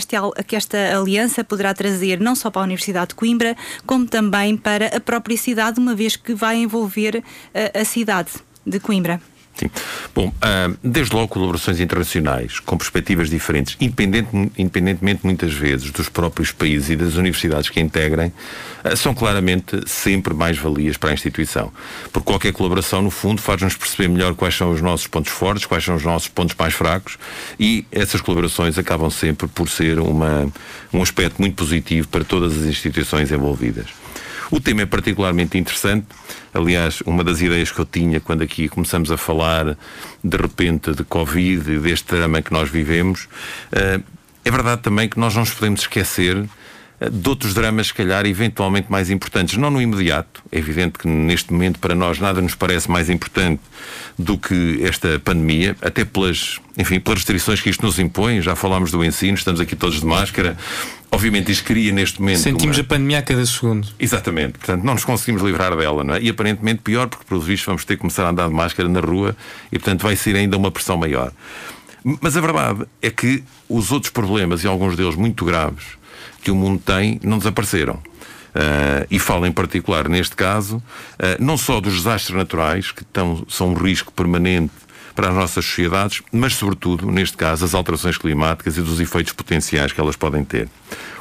que 0.47 0.57
esta 0.57 0.97
aliança 0.97 1.43
poderá 1.43 1.73
trazer, 1.75 2.21
não 2.21 2.35
só 2.35 2.51
para 2.51 2.63
a 2.63 2.65
Universidade 2.65 3.09
de 3.09 3.15
Coimbra, 3.15 3.57
como 3.87 4.07
também 4.07 4.57
para 4.57 4.97
a 4.97 5.01
própria 5.01 5.37
cidade, 5.37 5.81
uma 5.81 5.95
vez 5.95 6.17
que 6.17 6.35
vai 6.35 6.57
envolver 6.57 7.23
a 7.75 7.85
cidade 7.85 8.31
de 8.67 8.79
Coimbra. 8.79 9.21
Sim. 9.61 9.71
Bom, 10.15 10.29
uh, 10.29 10.79
desde 10.83 11.15
logo 11.15 11.29
colaborações 11.29 11.81
internacionais 11.81 12.59
com 12.61 12.79
perspectivas 12.79 13.29
diferentes, 13.29 13.77
independente, 13.79 14.29
independentemente 14.57 15.21
muitas 15.23 15.53
vezes 15.53 15.91
dos 15.91 16.09
próprios 16.09 16.51
países 16.51 16.89
e 16.89 16.97
das 16.97 17.17
universidades 17.17 17.69
que 17.69 17.79
integrem, 17.79 18.33
uh, 18.83 18.97
são 18.97 19.15
claramente 19.15 19.79
sempre 19.87 20.33
mais 20.33 20.57
valias 20.57 20.97
para 20.97 21.11
a 21.11 21.13
instituição. 21.13 21.71
Porque 22.11 22.25
qualquer 22.25 22.55
colaboração, 22.55 23.03
no 23.03 23.11
fundo, 23.11 23.43
faz-nos 23.43 23.77
perceber 23.77 24.09
melhor 24.09 24.35
quais 24.35 24.55
são 24.55 24.71
os 24.73 24.81
nossos 24.81 25.07
pontos 25.07 25.31
fortes, 25.31 25.67
quais 25.67 25.85
são 25.85 25.95
os 25.95 26.05
nossos 26.05 26.29
pontos 26.29 26.57
mais 26.59 26.73
fracos 26.73 27.19
e 27.59 27.85
essas 27.93 28.23
colaborações 28.23 28.79
acabam 28.79 29.11
sempre 29.11 29.47
por 29.47 29.69
ser 29.69 29.99
uma, 29.99 30.51
um 30.91 31.03
aspecto 31.03 31.39
muito 31.39 31.55
positivo 31.55 32.09
para 32.09 32.25
todas 32.25 32.57
as 32.57 32.65
instituições 32.65 33.31
envolvidas. 33.31 33.89
O 34.51 34.61
tema 34.61 34.83
é 34.83 34.87
particularmente 34.87 35.57
interessante. 35.57 36.07
Aliás, 36.53 37.01
uma 37.03 37.23
das 37.23 37.41
ideias 37.41 37.71
que 37.71 37.79
eu 37.79 37.85
tinha 37.85 38.21
quando 38.21 38.43
aqui 38.43 38.69
começamos 38.69 39.11
a 39.13 39.17
falar 39.17 39.77
de 40.23 40.37
repente 40.37 40.93
de 40.93 41.05
Covid 41.05 41.71
e 41.71 41.79
deste 41.79 42.15
drama 42.15 42.43
que 42.43 42.53
nós 42.53 42.69
vivemos, 42.69 43.29
eh, 43.71 44.01
é 44.45 44.51
verdade 44.51 44.83
também 44.83 45.09
que 45.09 45.21
nós 45.21 45.35
não 45.35 45.43
nos 45.43 45.51
podemos 45.51 45.83
esquecer 45.83 46.49
de 47.09 47.29
outros 47.29 47.55
dramas, 47.55 47.87
se 47.87 47.95
calhar, 47.95 48.27
eventualmente 48.27 48.91
mais 48.91 49.09
importantes. 49.09 49.57
Não 49.57 49.71
no 49.71 49.81
imediato. 49.81 50.43
É 50.53 50.59
evidente 50.59 50.99
que 50.99 51.09
neste 51.09 51.51
momento, 51.51 51.79
para 51.79 51.95
nós, 51.95 52.19
nada 52.19 52.43
nos 52.43 52.55
parece 52.55 52.91
mais 52.91 53.09
importante 53.09 53.63
do 54.19 54.37
que 54.37 54.81
esta 54.83 55.19
pandemia, 55.19 55.75
até 55.81 56.05
pelas, 56.05 56.61
enfim, 56.77 57.01
pelas 57.01 57.21
restrições 57.21 57.61
que 57.63 57.71
isto 57.71 57.87
nos 57.87 57.99
impõe. 57.99 58.43
Já 58.43 58.55
falámos 58.55 58.91
do 58.91 59.03
ensino, 59.03 59.35
estamos 59.35 59.61
aqui 59.61 59.75
todos 59.75 60.01
de 60.01 60.07
máscara. 60.07 60.59
Obviamente, 61.13 61.51
isto 61.51 61.65
cria 61.65 61.93
neste 61.93 62.21
momento. 62.21 62.39
Sentimos 62.39 62.77
uma... 62.77 62.83
a 62.83 62.87
pandemia 62.87 63.19
a 63.19 63.23
cada 63.23 63.45
segundo. 63.45 63.89
Exatamente. 63.99 64.59
Portanto, 64.59 64.85
não 64.85 64.95
nos 64.95 65.05
conseguimos 65.05 65.43
livrar 65.43 65.77
dela, 65.77 66.05
não 66.05 66.15
é? 66.15 66.23
E 66.23 66.29
aparentemente 66.29 66.83
pior, 66.83 67.09
porque, 67.09 67.25
pelos 67.25 67.45
vistos, 67.45 67.67
vamos 67.67 67.85
ter 67.85 67.97
que 67.97 68.01
começar 68.01 68.27
a 68.27 68.31
andar 68.31 68.49
de 68.49 68.55
máscara 68.55 68.89
na 68.89 69.01
rua 69.01 69.37
e, 69.73 69.79
portanto, 69.79 70.03
vai 70.03 70.15
ser 70.15 70.37
ainda 70.37 70.57
uma 70.57 70.71
pressão 70.71 70.97
maior. 70.97 71.33
Mas 72.21 72.37
a 72.37 72.41
verdade 72.41 72.87
é 73.03 73.11
que 73.11 73.43
os 73.69 73.91
outros 73.91 74.13
problemas, 74.13 74.63
e 74.63 74.67
alguns 74.67 74.97
deles 74.97 75.17
muito 75.17 75.45
graves, 75.45 75.85
que 76.43 76.51
o 76.51 76.55
mundo 76.55 76.81
tem 76.85 77.21
não 77.23 77.39
desapareceram. 77.39 77.95
Uh, 77.95 79.07
e 79.11 79.19
falo 79.19 79.47
em 79.47 79.53
particular, 79.53 80.09
neste 80.09 80.35
caso, 80.35 80.77
uh, 80.77 80.83
não 81.39 81.57
só 81.57 81.81
dos 81.81 81.95
desastres 81.95 82.37
naturais, 82.37 82.91
que 82.91 83.05
tão, 83.05 83.45
são 83.49 83.71
um 83.71 83.75
risco 83.75 84.13
permanente 84.13 84.73
para 85.15 85.29
as 85.29 85.35
nossas 85.35 85.65
sociedades, 85.65 86.23
mas, 86.33 86.55
sobretudo, 86.55 87.11
neste 87.11 87.37
caso, 87.37 87.65
as 87.65 87.75
alterações 87.75 88.17
climáticas 88.17 88.77
e 88.77 88.83
dos 88.83 89.01
efeitos 89.01 89.33
potenciais 89.33 89.93
que 89.93 90.01
elas 90.01 90.17
podem 90.17 90.45
ter. 90.45 90.69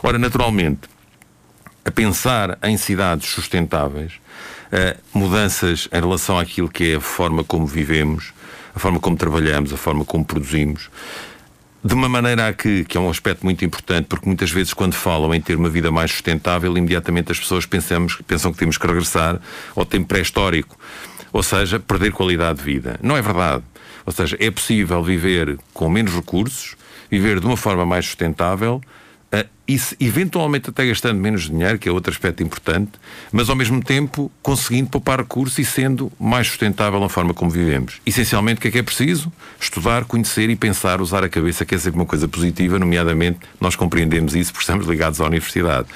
Ora, 0.03 0.17
naturalmente, 0.17 0.81
a 1.83 1.91
pensar 1.91 2.57
em 2.63 2.77
cidades 2.77 3.29
sustentáveis, 3.29 4.13
uh, 4.71 4.99
mudanças 5.17 5.87
em 5.91 5.99
relação 5.99 6.37
àquilo 6.37 6.69
que 6.69 6.91
é 6.91 6.95
a 6.95 7.01
forma 7.01 7.43
como 7.43 7.65
vivemos, 7.65 8.33
a 8.75 8.79
forma 8.79 8.99
como 8.99 9.17
trabalhamos, 9.17 9.73
a 9.73 9.77
forma 9.77 10.05
como 10.05 10.23
produzimos, 10.23 10.89
de 11.83 11.93
uma 11.93 12.09
maneira 12.09 12.53
que, 12.53 12.83
que 12.83 12.97
é 12.97 12.99
um 12.99 13.09
aspecto 13.09 13.43
muito 13.43 13.63
importante, 13.63 14.05
porque 14.05 14.25
muitas 14.25 14.51
vezes, 14.51 14.73
quando 14.73 14.93
falam 14.93 15.33
em 15.33 15.39
ter 15.39 15.55
uma 15.55 15.69
vida 15.69 15.89
mais 15.91 16.11
sustentável, 16.11 16.77
imediatamente 16.77 17.31
as 17.31 17.39
pessoas 17.39 17.65
pensamos, 17.65 18.17
pensam 18.27 18.51
que 18.51 18.59
temos 18.59 18.77
que 18.77 18.85
regressar 18.85 19.39
ao 19.75 19.85
tempo 19.85 20.07
pré-histórico, 20.07 20.77
ou 21.31 21.41
seja, 21.41 21.79
perder 21.79 22.11
qualidade 22.11 22.59
de 22.59 22.65
vida. 22.65 22.99
Não 23.01 23.15
é 23.15 23.21
verdade. 23.21 23.63
Ou 24.05 24.11
seja, 24.13 24.37
é 24.39 24.49
possível 24.49 25.03
viver 25.03 25.57
com 25.73 25.89
menos 25.89 26.13
recursos, 26.13 26.75
viver 27.09 27.39
de 27.39 27.45
uma 27.45 27.57
forma 27.57 27.85
mais 27.85 28.05
sustentável 28.05 28.81
Uh, 29.31 29.47
e 29.67 29.77
se, 29.77 29.95
eventualmente 29.99 30.71
até 30.71 30.87
gastando 30.87 31.19
menos 31.19 31.43
dinheiro, 31.43 31.77
que 31.77 31.87
é 31.87 31.91
outro 31.91 32.11
aspecto 32.11 32.41
importante, 32.41 32.93
mas 33.31 33.47
ao 33.47 33.55
mesmo 33.55 33.83
tempo 33.83 34.31
conseguindo 34.41 34.89
poupar 34.89 35.19
recursos 35.19 35.59
e 35.59 35.65
sendo 35.65 36.11
mais 36.19 36.47
sustentável 36.47 36.99
na 36.99 37.07
forma 37.07 37.31
como 37.31 37.51
vivemos. 37.51 38.01
Essencialmente, 38.07 38.57
o 38.57 38.61
que 38.61 38.69
é 38.69 38.71
que 38.71 38.79
é 38.79 38.83
preciso? 38.83 39.31
Estudar, 39.59 40.05
conhecer 40.05 40.49
e 40.49 40.55
pensar, 40.55 40.99
usar 40.99 41.23
a 41.23 41.29
cabeça, 41.29 41.63
que 41.63 41.75
é 41.75 41.77
sempre 41.77 41.99
uma 41.99 42.07
coisa 42.07 42.27
positiva, 42.27 42.79
nomeadamente 42.79 43.39
nós 43.61 43.75
compreendemos 43.75 44.33
isso 44.33 44.51
porque 44.51 44.63
estamos 44.63 44.87
ligados 44.87 45.21
à 45.21 45.25
universidade. 45.25 45.87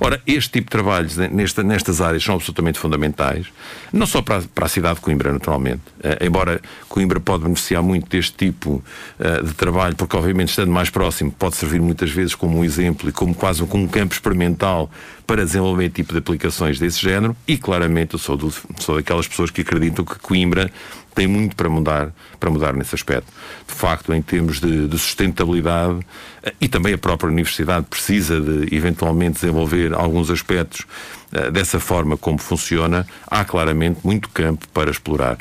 Ora, 0.00 0.20
este 0.26 0.52
tipo 0.52 0.66
de 0.66 0.70
trabalhos 0.70 1.16
nesta, 1.16 1.62
nestas 1.62 2.00
áreas 2.00 2.22
são 2.22 2.36
absolutamente 2.36 2.78
fundamentais, 2.78 3.46
não 3.92 4.06
só 4.06 4.22
para, 4.22 4.42
para 4.54 4.66
a 4.66 4.68
cidade 4.68 4.96
de 4.96 5.00
Coimbra, 5.00 5.32
naturalmente, 5.32 5.82
uh, 5.98 6.24
embora 6.24 6.60
Coimbra 6.88 7.18
pode 7.18 7.42
beneficiar 7.42 7.82
muito 7.82 8.08
deste 8.08 8.32
tipo 8.32 8.82
uh, 9.18 9.44
de 9.44 9.54
trabalho, 9.54 9.96
porque 9.96 10.16
obviamente 10.16 10.50
estando 10.50 10.70
mais 10.70 10.88
próximo 10.88 11.32
pode 11.32 11.56
servir 11.56 11.80
muitas 11.80 12.10
vezes 12.10 12.34
como 12.34 12.58
um 12.58 12.64
exemplo 12.64 13.08
e 13.08 13.12
como 13.12 13.34
quase 13.34 13.64
como 13.66 13.84
um 13.84 13.88
campo 13.88 14.14
experimental 14.14 14.90
para 15.26 15.44
desenvolver 15.44 15.90
tipo 15.90 16.12
de 16.12 16.20
aplicações 16.20 16.78
desse 16.78 17.00
género. 17.00 17.36
E 17.46 17.58
claramente 17.58 18.14
eu 18.14 18.18
sou, 18.18 18.36
do, 18.36 18.50
sou 18.78 18.96
daquelas 18.96 19.26
pessoas 19.26 19.50
que 19.50 19.60
acreditam 19.60 20.04
que 20.04 20.18
Coimbra 20.18 20.70
tem 21.18 21.26
muito 21.26 21.56
para 21.56 21.68
mudar, 21.68 22.12
para 22.38 22.48
mudar 22.48 22.72
nesse 22.74 22.94
aspecto. 22.94 23.26
De 23.66 23.74
facto, 23.74 24.14
em 24.14 24.22
termos 24.22 24.60
de, 24.60 24.86
de 24.86 24.96
sustentabilidade, 24.96 25.98
eh, 26.44 26.54
e 26.60 26.68
também 26.68 26.94
a 26.94 26.98
própria 26.98 27.28
universidade 27.28 27.86
precisa 27.86 28.40
de 28.40 28.72
eventualmente 28.72 29.40
desenvolver 29.40 29.92
alguns 29.94 30.30
aspectos 30.30 30.86
uh, 31.32 31.50
dessa 31.50 31.80
forma 31.80 32.16
como 32.16 32.38
funciona, 32.38 33.04
há 33.26 33.44
claramente 33.44 33.98
muito 34.04 34.28
campo 34.28 34.68
para 34.68 34.92
explorar. 34.92 35.36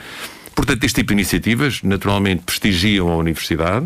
Portanto, 0.56 0.84
este 0.84 0.96
tipo 0.96 1.10
de 1.10 1.14
iniciativas 1.14 1.84
naturalmente 1.84 2.42
prestigiam 2.42 3.12
a 3.12 3.16
universidade. 3.16 3.86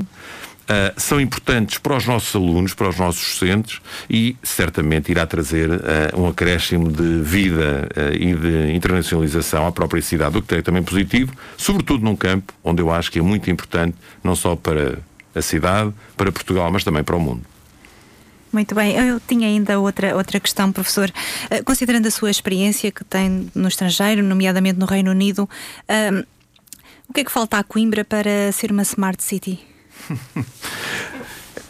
Uh, 0.62 0.94
são 0.96 1.20
importantes 1.20 1.80
para 1.80 1.98
os 1.98 2.06
nossos 2.06 2.34
alunos, 2.34 2.74
para 2.74 2.88
os 2.88 2.98
nossos 2.98 3.22
docentes 3.34 3.82
e 4.10 4.38
certamente 4.42 5.12
irá 5.12 5.26
trazer 5.26 5.70
uh, 5.70 5.82
um 6.16 6.28
acréscimo 6.28 6.90
de 6.90 7.20
vida 7.22 7.90
uh, 7.98 8.14
e 8.14 8.34
de 8.34 8.74
internacionalização 8.74 9.68
à 9.68 9.72
própria 9.72 10.02
cidade, 10.02 10.38
o 10.38 10.42
que 10.42 10.56
é 10.56 10.62
também 10.62 10.82
positivo, 10.82 11.34
sobretudo 11.58 12.06
num 12.06 12.16
campo 12.16 12.54
onde 12.64 12.82
eu 12.82 12.90
acho 12.90 13.12
que 13.12 13.20
é 13.20 13.22
muito 13.22 13.50
importante, 13.50 13.98
não 14.24 14.34
só 14.34 14.56
para 14.56 15.00
a 15.36 15.42
cidade, 15.42 15.94
para 16.16 16.32
Portugal, 16.32 16.72
mas 16.72 16.84
também 16.84 17.04
para 17.04 17.18
o 17.18 17.20
mundo. 17.20 17.42
Muito 18.54 18.76
bem, 18.76 18.96
eu 18.96 19.20
tinha 19.20 19.48
ainda 19.48 19.80
outra, 19.80 20.16
outra 20.16 20.40
questão, 20.40 20.72
professor. 20.72 21.12
considerando 21.66 22.08
a 22.08 22.12
sua 22.12 22.30
experiência 22.30 22.92
que 22.92 23.04
tem 23.04 23.50
no 23.56 23.68
estrangeiro, 23.68 24.22
nomeadamente 24.22 24.78
no 24.78 24.86
Reino 24.86 25.12
Unido, 25.12 25.50
o 27.08 27.14
que 27.14 27.22
é 27.22 27.24
que 27.24 27.32
falta 27.32 27.58
à 27.58 27.64
Coimbra 27.64 28.04
para 28.04 28.52
ser 28.52 28.72
uma 28.72 28.84
smart 28.84 29.24
city? 29.24 29.71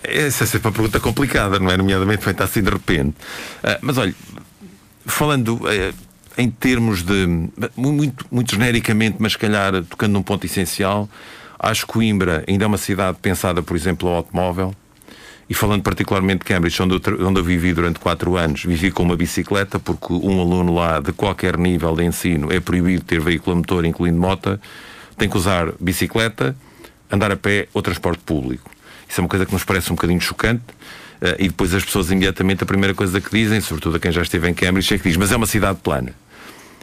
Essa 0.04 0.44
é 0.44 0.48
sempre 0.48 0.68
uma 0.68 0.74
pergunta 0.74 1.00
complicada, 1.00 1.60
não 1.60 1.70
é? 1.70 1.78
Nomeadamente 1.78 2.24
feita 2.24 2.44
assim 2.44 2.62
de 2.62 2.70
repente. 2.70 3.16
Uh, 3.64 3.78
mas 3.82 3.98
olha, 3.98 4.16
falando 5.06 5.56
uh, 5.56 5.94
em 6.38 6.50
termos 6.50 7.04
de. 7.04 7.28
Muito, 7.76 8.26
muito 8.32 8.56
genericamente, 8.56 9.18
mas 9.20 9.34
se 9.34 9.38
calhar 9.38 9.84
tocando 9.84 10.14
num 10.14 10.24
ponto 10.24 10.46
essencial, 10.46 11.10
acho 11.60 11.86
que 11.86 11.94
Coimbra 11.94 12.44
ainda 12.48 12.66
é 12.66 12.68
uma 12.68 12.78
cidade 12.78 13.18
pensada, 13.22 13.62
por 13.62 13.76
exemplo, 13.76 14.10
ao 14.10 14.16
automóvel. 14.16 14.76
E 15.50 15.54
falando 15.54 15.84
particularmente 15.84 16.40
de 16.40 16.46
Cambridge, 16.46 16.82
onde 16.82 16.96
eu, 16.96 17.28
onde 17.28 17.40
eu 17.42 17.44
vivi 17.44 17.74
durante 17.74 18.00
quatro 18.00 18.38
anos, 18.38 18.64
vivi 18.64 18.90
com 18.90 19.04
uma 19.04 19.18
bicicleta, 19.18 19.78
porque 19.78 20.14
um 20.14 20.40
aluno 20.40 20.74
lá 20.74 21.02
de 21.02 21.12
qualquer 21.12 21.58
nível 21.58 21.94
de 21.94 22.06
ensino 22.06 22.52
é 22.52 22.62
proibido 22.62 23.04
ter 23.04 23.20
veículo 23.20 23.52
a 23.52 23.56
motor, 23.58 23.84
incluindo 23.84 24.18
moto, 24.18 24.58
tem 25.18 25.30
que 25.30 25.38
usar 25.38 25.74
bicicleta 25.78 26.56
andar 27.12 27.32
a 27.32 27.36
pé 27.36 27.68
ou 27.74 27.82
transporte 27.82 28.24
público. 28.24 28.72
Isso 29.08 29.20
é 29.20 29.24
uma 29.24 29.30
coisa 29.30 29.46
que 29.46 29.52
nos 29.52 29.64
parece 29.64 29.92
um 29.92 29.96
bocadinho 29.96 30.22
chocante. 30.22 30.64
Uh, 31.22 31.38
e 31.38 31.48
depois 31.50 31.74
as 31.74 31.84
pessoas 31.84 32.10
imediatamente 32.10 32.64
a 32.64 32.66
primeira 32.66 32.96
coisa 32.96 33.22
que 33.22 33.30
dizem, 33.30 33.62
sobretudo 33.62 33.98
a 33.98 34.00
quem 34.00 34.12
já 34.12 34.22
esteve 34.22 34.50
em 34.50 34.54
Cambridge, 34.54 34.94
é 34.94 34.98
que 34.98 35.08
diz, 35.08 35.18
mas 35.18 35.32
é 35.32 35.36
uma 35.36 35.46
cidade 35.46 35.80
plana. 35.84 36.14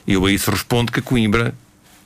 E 0.07 0.13
eu 0.13 0.25
a 0.25 0.31
isso 0.31 0.51
respondo 0.51 0.93
que 0.93 1.03
Coimbra, 1.03 1.55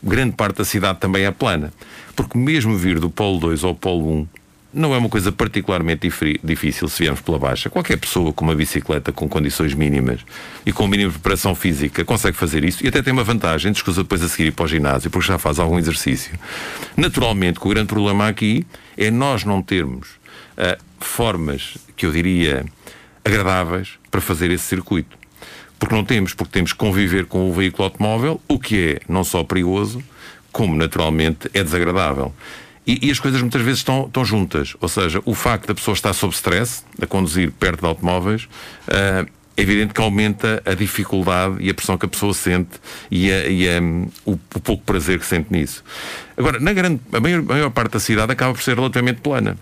grande 0.02 0.34
parte 0.34 0.56
da 0.56 0.64
cidade 0.64 0.98
também 0.98 1.24
é 1.24 1.30
plana. 1.30 1.72
Porque 2.16 2.38
mesmo 2.38 2.76
vir 2.76 2.98
do 2.98 3.10
Polo 3.10 3.38
2 3.38 3.64
ao 3.64 3.74
Polo 3.74 4.20
1, 4.20 4.28
não 4.72 4.94
é 4.94 4.98
uma 4.98 5.08
coisa 5.08 5.30
particularmente 5.30 6.10
difícil 6.42 6.88
se 6.88 7.02
viermos 7.02 7.20
pela 7.20 7.38
baixa. 7.38 7.68
Qualquer 7.68 7.98
pessoa 7.98 8.32
com 8.32 8.44
uma 8.44 8.54
bicicleta 8.54 9.12
com 9.12 9.28
condições 9.28 9.74
mínimas 9.74 10.20
e 10.64 10.72
com 10.72 10.88
de 10.88 11.08
preparação 11.08 11.54
física 11.54 12.04
consegue 12.04 12.36
fazer 12.36 12.64
isso 12.64 12.84
e 12.84 12.88
até 12.88 13.02
tem 13.02 13.12
uma 13.12 13.24
vantagem, 13.24 13.72
descusa 13.72 14.02
depois 14.02 14.22
a 14.22 14.28
seguir 14.28 14.48
ir 14.48 14.52
para 14.52 14.64
o 14.64 14.68
ginásio 14.68 15.10
porque 15.10 15.28
já 15.28 15.38
faz 15.38 15.58
algum 15.58 15.78
exercício. 15.78 16.38
Naturalmente, 16.96 17.58
o 17.62 17.68
grande 17.68 17.88
problema 17.88 18.28
aqui 18.28 18.66
é 18.96 19.10
nós 19.10 19.44
não 19.44 19.62
termos 19.62 20.08
uh, 20.56 20.82
formas 21.00 21.76
que 21.96 22.06
eu 22.06 22.12
diria 22.12 22.64
agradáveis 23.24 23.98
para 24.10 24.20
fazer 24.20 24.50
esse 24.50 24.64
circuito. 24.64 25.16
Porque 25.78 25.94
não 25.94 26.04
temos, 26.04 26.32
porque 26.32 26.52
temos 26.52 26.72
que 26.72 26.78
conviver 26.78 27.26
com 27.26 27.48
o 27.48 27.52
veículo 27.52 27.84
automóvel, 27.84 28.40
o 28.46 28.58
que 28.58 28.96
é 28.96 29.00
não 29.08 29.24
só 29.24 29.42
perigoso, 29.42 30.02
como 30.52 30.76
naturalmente 30.76 31.50
é 31.52 31.62
desagradável. 31.62 32.32
E, 32.86 33.06
e, 33.06 33.10
as 33.10 33.20
coisas 33.20 33.40
muitas 33.40 33.62
vezes 33.62 33.78
estão, 33.78 34.06
estão 34.06 34.24
juntas. 34.24 34.76
Ou 34.80 34.88
seja, 34.88 35.22
o 35.24 35.34
facto 35.34 35.68
da 35.68 35.74
pessoa 35.74 35.94
estar 35.94 36.12
sob 36.12 36.34
stress, 36.34 36.82
a 37.00 37.06
conduzir 37.06 37.52
perto 37.52 37.80
de 37.80 37.86
automóveis, 37.86 38.44
uh, 38.88 39.28
é 39.56 39.62
evidente 39.62 39.92
que 39.94 40.00
aumenta 40.00 40.62
a 40.64 40.74
dificuldade 40.74 41.56
e 41.60 41.70
a 41.70 41.74
pressão 41.74 41.96
que 41.96 42.06
a 42.06 42.08
pessoa 42.08 42.32
sente 42.34 42.80
e, 43.10 43.30
a, 43.30 43.46
e 43.46 43.68
a, 43.68 43.80
o, 44.24 44.32
o, 44.32 44.60
pouco 44.60 44.82
prazer 44.82 45.18
que 45.18 45.26
sente 45.26 45.52
nisso. 45.52 45.84
Agora, 46.36 46.58
na 46.58 46.72
grande, 46.72 47.00
a 47.12 47.20
maior, 47.20 47.40
a 47.40 47.42
maior 47.42 47.70
parte 47.70 47.92
da 47.92 48.00
cidade 48.00 48.32
acaba 48.32 48.52
por 48.52 48.62
ser 48.62 48.74
relativamente 48.74 49.20
plana. 49.20 49.56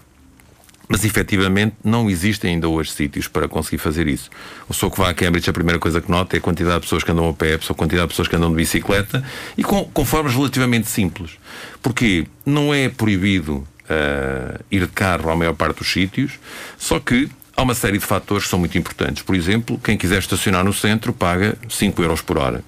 Mas 0.92 1.04
efetivamente 1.04 1.76
não 1.84 2.10
existem 2.10 2.54
ainda 2.54 2.68
hoje 2.68 2.90
sítios 2.90 3.28
para 3.28 3.46
conseguir 3.46 3.78
fazer 3.78 4.08
isso. 4.08 4.28
O 4.64 4.74
pessoa 4.74 4.90
que 4.90 4.98
vai 4.98 5.12
a 5.12 5.14
Cambridge, 5.14 5.48
a 5.48 5.52
primeira 5.52 5.78
coisa 5.78 6.00
que 6.00 6.10
nota 6.10 6.34
é 6.34 6.38
a 6.38 6.40
quantidade 6.40 6.78
de 6.78 6.80
pessoas 6.80 7.04
que 7.04 7.12
andam 7.12 7.28
a 7.28 7.32
pé, 7.32 7.54
a 7.54 7.74
quantidade 7.74 8.08
de 8.08 8.08
pessoas 8.08 8.26
que 8.26 8.34
andam 8.34 8.50
de 8.50 8.56
bicicleta 8.56 9.22
e 9.56 9.62
com, 9.62 9.84
com 9.84 10.04
formas 10.04 10.34
relativamente 10.34 10.88
simples. 10.88 11.38
Porque 11.80 12.26
não 12.44 12.74
é 12.74 12.88
proibido 12.88 13.58
uh, 13.58 14.64
ir 14.68 14.80
de 14.80 14.88
carro 14.88 15.30
à 15.30 15.36
maior 15.36 15.54
parte 15.54 15.78
dos 15.78 15.92
sítios, 15.92 16.32
só 16.76 16.98
que 16.98 17.30
há 17.56 17.62
uma 17.62 17.76
série 17.76 17.98
de 17.98 18.04
fatores 18.04 18.42
que 18.42 18.50
são 18.50 18.58
muito 18.58 18.76
importantes. 18.76 19.22
Por 19.22 19.36
exemplo, 19.36 19.78
quem 19.78 19.96
quiser 19.96 20.18
estacionar 20.18 20.64
no 20.64 20.72
centro 20.72 21.12
paga 21.12 21.56
5 21.68 22.02
euros 22.02 22.20
por 22.20 22.36
hora, 22.36 22.64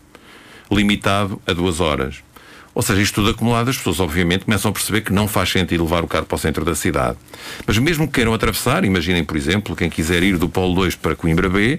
limitado 0.70 1.42
a 1.44 1.52
2 1.52 1.80
horas. 1.80 2.22
Ou 2.74 2.82
seja, 2.82 3.02
isto 3.02 3.16
tudo 3.16 3.30
acumulado, 3.30 3.68
as 3.68 3.76
pessoas 3.76 4.00
obviamente 4.00 4.44
começam 4.44 4.70
a 4.70 4.72
perceber 4.72 5.02
que 5.02 5.12
não 5.12 5.28
faz 5.28 5.50
sentido 5.50 5.84
levar 5.84 6.02
o 6.02 6.06
carro 6.06 6.24
para 6.24 6.36
o 6.36 6.38
centro 6.38 6.64
da 6.64 6.74
cidade. 6.74 7.18
Mas 7.66 7.76
mesmo 7.78 8.06
que 8.06 8.14
queiram 8.14 8.32
atravessar, 8.32 8.84
imaginem, 8.84 9.24
por 9.24 9.36
exemplo, 9.36 9.76
quem 9.76 9.90
quiser 9.90 10.22
ir 10.22 10.38
do 10.38 10.48
Polo 10.48 10.74
2 10.74 10.96
para 10.96 11.14
Coimbra 11.14 11.48
B, 11.50 11.78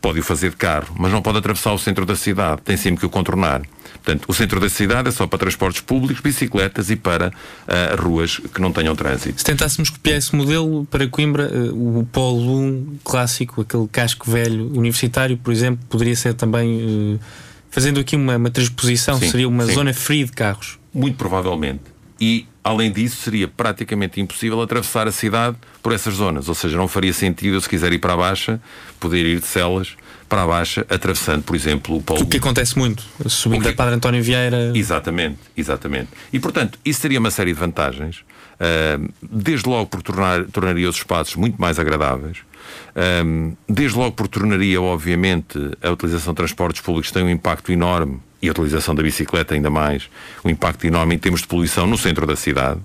pode 0.00 0.20
o 0.20 0.22
fazer 0.22 0.50
de 0.50 0.56
carro, 0.56 0.94
mas 0.98 1.10
não 1.10 1.22
pode 1.22 1.38
atravessar 1.38 1.72
o 1.72 1.78
centro 1.78 2.04
da 2.04 2.14
cidade, 2.14 2.60
tem 2.62 2.76
sempre 2.76 3.00
que 3.00 3.06
o 3.06 3.10
contornar. 3.10 3.62
Portanto, 3.94 4.26
o 4.28 4.34
centro 4.34 4.60
da 4.60 4.68
cidade 4.68 5.08
é 5.08 5.10
só 5.10 5.26
para 5.26 5.38
transportes 5.38 5.80
públicos, 5.80 6.22
bicicletas 6.22 6.90
e 6.90 6.96
para 6.96 7.28
uh, 7.30 8.00
ruas 8.00 8.36
que 8.36 8.60
não 8.60 8.72
tenham 8.72 8.94
trânsito. 8.94 9.38
Se 9.38 9.44
tentássemos 9.44 9.90
copiar 9.90 10.18
esse 10.18 10.36
modelo 10.36 10.86
para 10.88 11.08
Coimbra, 11.08 11.50
uh, 11.52 11.98
o 12.00 12.06
Polo 12.12 12.60
1 12.60 12.98
clássico, 13.02 13.62
aquele 13.62 13.88
casco 13.88 14.30
velho 14.30 14.66
universitário, 14.68 15.36
por 15.38 15.52
exemplo, 15.52 15.84
poderia 15.88 16.14
ser 16.14 16.34
também. 16.34 17.16
Uh 17.16 17.46
Fazendo 17.76 18.00
aqui 18.00 18.16
uma, 18.16 18.38
uma 18.38 18.50
transposição, 18.50 19.18
sim, 19.18 19.30
seria 19.30 19.46
uma 19.46 19.66
sim. 19.66 19.74
zona 19.74 19.92
free 19.92 20.24
de 20.24 20.32
carros? 20.32 20.78
Muito 20.94 21.18
provavelmente. 21.18 21.82
E, 22.18 22.46
além 22.64 22.90
disso, 22.90 23.16
seria 23.16 23.46
praticamente 23.46 24.18
impossível 24.18 24.62
atravessar 24.62 25.06
a 25.06 25.12
cidade 25.12 25.58
por 25.82 25.92
essas 25.92 26.14
zonas. 26.14 26.48
Ou 26.48 26.54
seja, 26.54 26.74
não 26.74 26.88
faria 26.88 27.12
sentido, 27.12 27.60
se 27.60 27.68
quiser 27.68 27.92
ir 27.92 27.98
para 27.98 28.14
a 28.14 28.16
Baixa, 28.16 28.58
poder 28.98 29.26
ir 29.26 29.40
de 29.40 29.46
Celas 29.46 29.90
para 30.26 30.44
a 30.44 30.46
Baixa, 30.46 30.86
atravessando, 30.88 31.42
por 31.42 31.54
exemplo, 31.54 31.98
o 31.98 32.02
Paulo. 32.02 32.22
O 32.22 32.26
que 32.26 32.38
acontece 32.38 32.78
muito, 32.78 33.04
subindo 33.28 33.60
que... 33.60 33.68
da 33.68 33.74
Padre 33.74 33.96
António 33.96 34.22
Vieira. 34.22 34.72
Exatamente, 34.74 35.36
exatamente. 35.54 36.08
E, 36.32 36.40
portanto, 36.40 36.78
isso 36.82 37.02
teria 37.02 37.20
uma 37.20 37.30
série 37.30 37.52
de 37.52 37.60
vantagens. 37.60 38.24
Uh, 38.56 39.12
desde 39.20 39.68
logo 39.68 39.84
por 39.84 40.00
tornar, 40.00 40.46
tornaria 40.46 40.88
os 40.88 40.96
espaços 40.96 41.36
muito 41.36 41.60
mais 41.60 41.78
agradáveis. 41.78 42.38
Desde 43.68 43.98
logo 43.98 44.12
por 44.12 44.26
tornaria, 44.28 44.80
obviamente, 44.80 45.58
a 45.82 45.90
utilização 45.90 46.32
de 46.32 46.36
transportes 46.36 46.80
públicos 46.80 47.10
tem 47.10 47.22
um 47.22 47.30
impacto 47.30 47.70
enorme 47.70 48.20
e 48.40 48.48
a 48.48 48.52
utilização 48.52 48.94
da 48.94 49.02
bicicleta 49.02 49.54
ainda 49.54 49.70
mais, 49.70 50.08
um 50.44 50.50
impacto 50.50 50.86
enorme 50.86 51.14
em 51.14 51.18
termos 51.18 51.40
de 51.40 51.46
poluição 51.46 51.86
no 51.86 51.96
centro 51.96 52.26
da 52.26 52.36
cidade. 52.36 52.80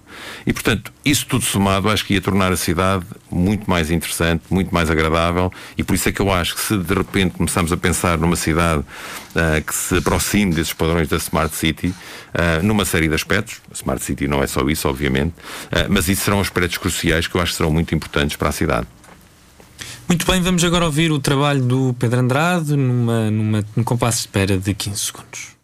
E, 0.46 0.54
portanto, 0.54 0.92
isso 1.04 1.26
tudo 1.26 1.44
somado, 1.44 1.90
acho 1.90 2.06
que 2.06 2.14
ia 2.14 2.22
tornar 2.22 2.52
a 2.52 2.58
cidade 2.58 3.06
muito 3.30 3.70
mais 3.70 3.92
interessante, 3.92 4.44
muito 4.50 4.74
mais 4.74 4.90
agradável, 4.90 5.52
e 5.78 5.84
por 5.84 5.94
isso 5.94 6.10
é 6.10 6.12
que 6.12 6.22
eu 6.22 6.32
acho 6.32 6.56
que 6.56 6.62
se 6.62 6.78
de 6.78 6.94
repente 6.94 7.36
começamos 7.36 7.72
a 7.72 7.78
pensar 7.78 8.18
numa 8.18 8.36
cidade 8.36 8.80
uh, 8.82 9.62
que 9.66 9.76
se 9.76 9.98
aproxime 9.98 10.54
desses 10.54 10.74
padrões 10.74 11.08
da 11.10 11.18
Smart 11.18 11.54
City, 11.56 11.88
uh, 11.88 12.64
numa 12.64 12.86
série 12.86 13.08
de 13.08 13.16
aspectos, 13.16 13.62
a 13.70 13.74
Smart 13.74 14.04
City 14.04 14.28
não 14.28 14.42
é 14.42 14.48
só 14.48 14.68
isso, 14.70 14.88
obviamente, 14.88 15.34
uh, 15.34 15.88
mas 15.90 16.08
isso 16.08 16.24
serão 16.24 16.40
aspectos 16.40 16.78
cruciais 16.78 17.28
que 17.28 17.36
eu 17.36 17.42
acho 17.42 17.52
que 17.52 17.58
serão 17.58 17.72
muito 17.72 17.94
importantes 17.94 18.38
para 18.38 18.50
a 18.50 18.54
cidade. 18.54 18.88
Muito 20.12 20.30
bem, 20.30 20.42
vamos 20.42 20.62
agora 20.66 20.84
ouvir 20.84 21.10
o 21.10 21.20
trabalho 21.20 21.62
do 21.62 21.96
Pedro 21.98 22.20
Andrade 22.20 22.76
numa, 22.76 23.32
numa, 23.32 23.66
num 23.74 23.82
compasso 23.82 24.18
de 24.18 24.24
espera 24.24 24.58
de 24.58 24.74
15 24.74 25.00
segundos. 25.00 25.56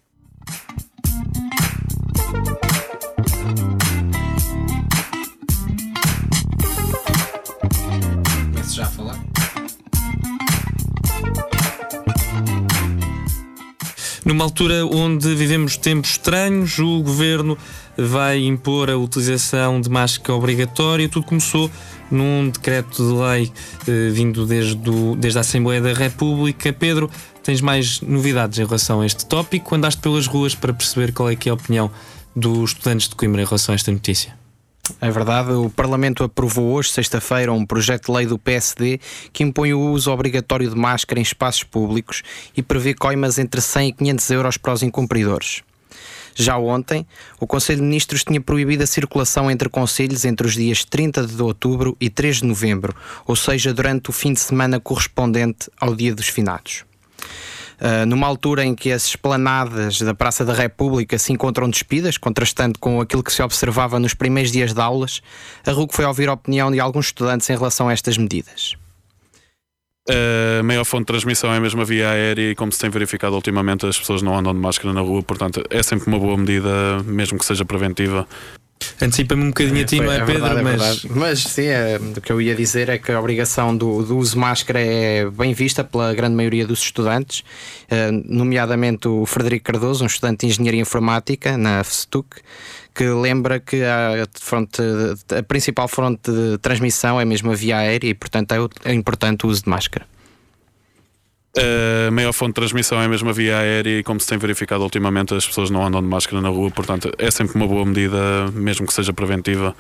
Numa 14.37 14.45
altura 14.45 14.85
onde 14.85 15.33
vivemos 15.33 15.77
tempos 15.77 16.11
estranhos, 16.11 16.77
o 16.77 17.01
governo 17.01 17.57
vai 17.97 18.45
impor 18.45 18.87
a 18.87 18.95
utilização 18.95 19.81
de 19.81 19.89
máscara 19.89 20.37
obrigatória. 20.37 21.09
Tudo 21.09 21.25
começou 21.25 21.71
num 22.11 22.47
decreto 22.51 22.97
de 22.97 23.13
lei 23.15 23.51
eh, 23.87 24.11
vindo 24.11 24.45
desde, 24.45 24.75
do, 24.75 25.15
desde 25.15 25.39
a 25.39 25.41
Assembleia 25.41 25.81
da 25.81 25.91
República. 25.91 26.71
Pedro, 26.71 27.09
tens 27.41 27.61
mais 27.61 27.99
novidades 28.01 28.59
em 28.59 28.65
relação 28.65 29.01
a 29.01 29.07
este 29.07 29.25
tópico? 29.25 29.73
Andaste 29.73 29.99
pelas 30.01 30.27
ruas 30.27 30.53
para 30.53 30.71
perceber 30.71 31.13
qual 31.13 31.31
é, 31.31 31.35
que 31.35 31.49
é 31.49 31.51
a 31.51 31.55
opinião 31.55 31.89
dos 32.35 32.73
estudantes 32.73 33.09
de 33.09 33.15
Coimbra 33.15 33.41
em 33.41 33.45
relação 33.45 33.73
a 33.73 33.75
esta 33.75 33.91
notícia? 33.91 34.46
É 35.01 35.09
verdade, 35.11 35.51
o 35.51 35.69
Parlamento 35.69 36.23
aprovou 36.23 36.73
hoje, 36.73 36.91
sexta-feira, 36.91 37.51
um 37.51 37.65
projeto 37.65 38.07
de 38.07 38.11
lei 38.11 38.25
do 38.25 38.37
PSD 38.37 38.99
que 39.33 39.43
impõe 39.43 39.73
o 39.73 39.79
uso 39.91 40.11
obrigatório 40.11 40.69
de 40.69 40.75
máscara 40.75 41.19
em 41.19 41.23
espaços 41.23 41.63
públicos 41.63 42.23
e 42.55 42.61
prevê 42.61 42.93
coimas 42.93 43.37
entre 43.37 43.61
100 43.61 43.89
e 43.89 43.93
500 43.93 44.29
euros 44.31 44.57
para 44.57 44.73
os 44.73 44.83
incumpridores. 44.83 45.63
Já 46.39 46.55
ontem, 46.55 47.05
o 47.39 47.47
Conselho 47.47 47.79
de 47.79 47.85
Ministros 47.85 48.23
tinha 48.23 48.39
proibido 48.39 48.83
a 48.83 48.87
circulação 48.87 49.49
entre 49.49 49.69
conselhos 49.69 50.23
entre 50.23 50.45
os 50.45 50.53
dias 50.53 50.85
30 50.85 51.25
de 51.25 51.41
outubro 51.41 51.97
e 51.99 52.11
3 52.11 52.41
de 52.41 52.45
novembro, 52.45 52.95
ou 53.25 53.35
seja, 53.35 53.73
durante 53.73 54.11
o 54.11 54.13
fim 54.13 54.33
de 54.33 54.39
semana 54.39 54.79
correspondente 54.79 55.67
ao 55.79 55.95
Dia 55.95 56.13
dos 56.13 56.27
Finados. 56.27 56.85
Uh, 57.79 58.05
numa 58.07 58.25
altura 58.25 58.65
em 58.65 58.73
que 58.73 58.91
as 58.91 59.05
esplanadas 59.05 60.01
da 60.01 60.13
Praça 60.13 60.43
da 60.43 60.53
República 60.53 61.17
se 61.19 61.31
encontram 61.31 61.69
despidas, 61.69 62.17
contrastando 62.17 62.79
com 62.79 62.99
aquilo 62.99 63.23
que 63.23 63.31
se 63.31 63.43
observava 63.43 63.99
nos 63.99 64.15
primeiros 64.15 64.51
dias 64.51 64.73
de 64.73 64.81
aulas, 64.81 65.21
a 65.65 65.71
RUC 65.71 65.93
foi 65.93 66.05
ouvir 66.05 66.27
a 66.27 66.33
opinião 66.33 66.71
de 66.71 66.79
alguns 66.79 67.07
estudantes 67.07 67.47
em 67.49 67.55
relação 67.55 67.87
a 67.87 67.93
estas 67.93 68.17
medidas. 68.17 68.75
A 70.59 70.63
maior 70.63 70.85
fonte 70.85 71.01
de 71.01 71.07
transmissão 71.07 71.53
é 71.53 71.59
mesmo 71.59 71.81
a 71.81 71.85
via 71.85 72.09
aérea 72.09 72.51
e, 72.51 72.55
como 72.55 72.71
se 72.71 72.79
tem 72.79 72.89
verificado 72.89 73.35
ultimamente, 73.35 73.85
as 73.85 73.99
pessoas 73.99 74.21
não 74.21 74.37
andam 74.37 74.53
de 74.53 74.59
máscara 74.59 74.93
na 74.93 75.01
rua, 75.01 75.21
portanto, 75.21 75.61
é 75.69 75.83
sempre 75.83 76.07
uma 76.07 76.17
boa 76.17 76.37
medida, 76.37 77.03
mesmo 77.03 77.37
que 77.37 77.45
seja 77.45 77.65
preventiva. 77.65 78.25
Antecipa-me 79.01 79.43
um 79.43 79.47
bocadinho 79.47 79.81
a 79.81 79.85
ti, 79.85 79.99
não 79.99 80.11
é, 80.11 80.17
é 80.17 80.25
Pedro? 80.25 80.43
Verdade, 80.43 80.59
é 80.59 80.63
mas... 80.63 81.03
mas 81.05 81.39
sim, 81.39 81.65
é, 81.65 81.99
o 81.99 82.21
que 82.21 82.31
eu 82.31 82.41
ia 82.41 82.55
dizer 82.55 82.89
é 82.89 82.97
que 82.97 83.11
a 83.11 83.19
obrigação 83.19 83.75
do, 83.75 84.03
do, 84.03 84.17
uso 84.17 84.33
de 84.33 84.39
máscara 84.39 84.79
é 84.79 85.29
bem 85.29 85.53
vista 85.53 85.83
pela 85.83 86.13
grande 86.13 86.35
maioria 86.35 86.65
dos 86.65 86.81
estudantes, 86.81 87.43
eh, 87.89 88.09
nomeadamente 88.11 89.07
o 89.07 89.25
Frederico 89.25 89.65
Cardoso, 89.65 90.03
um 90.03 90.07
estudante 90.07 90.45
de 90.45 90.47
Engenharia 90.47 90.81
Informática 90.81 91.57
na 91.57 91.83
FSTUC, 91.83 92.41
que 92.95 93.03
lembra 93.03 93.59
que 93.59 93.83
a, 93.83 94.27
fronte, 94.33 94.81
a 95.37 95.43
principal 95.43 95.87
fonte 95.87 96.31
de 96.31 96.57
transmissão 96.57 97.21
é 97.21 97.25
mesmo 97.25 97.51
a 97.51 97.55
via 97.55 97.77
aérea 97.77 98.09
e, 98.09 98.13
portanto, 98.15 98.51
é, 98.51 98.91
é 98.91 98.93
importante 98.93 99.45
o 99.45 99.49
uso 99.49 99.63
de 99.63 99.69
máscara. 99.69 100.07
A 101.57 102.11
maior 102.11 102.33
fonte 102.33 102.49
de 102.49 102.53
transmissão 102.55 103.01
é 103.01 103.07
mesmo 103.07 103.29
a 103.29 103.33
via 103.33 103.57
aérea 103.57 103.99
e, 103.99 104.03
como 104.03 104.19
se 104.19 104.27
tem 104.27 104.37
verificado 104.37 104.83
ultimamente, 104.83 105.33
as 105.33 105.45
pessoas 105.45 105.69
não 105.71 105.85
andam 105.85 106.01
de 106.01 106.07
máscara 106.07 106.39
na 106.39 106.49
rua, 106.49 106.69
portanto, 106.69 107.11
é 107.17 107.31
sempre 107.31 107.55
uma 107.55 107.67
boa 107.67 107.83
medida, 107.83 108.51
mesmo 108.53 108.85
que 108.85 108.93
seja 108.93 109.11
preventiva. 109.11 109.75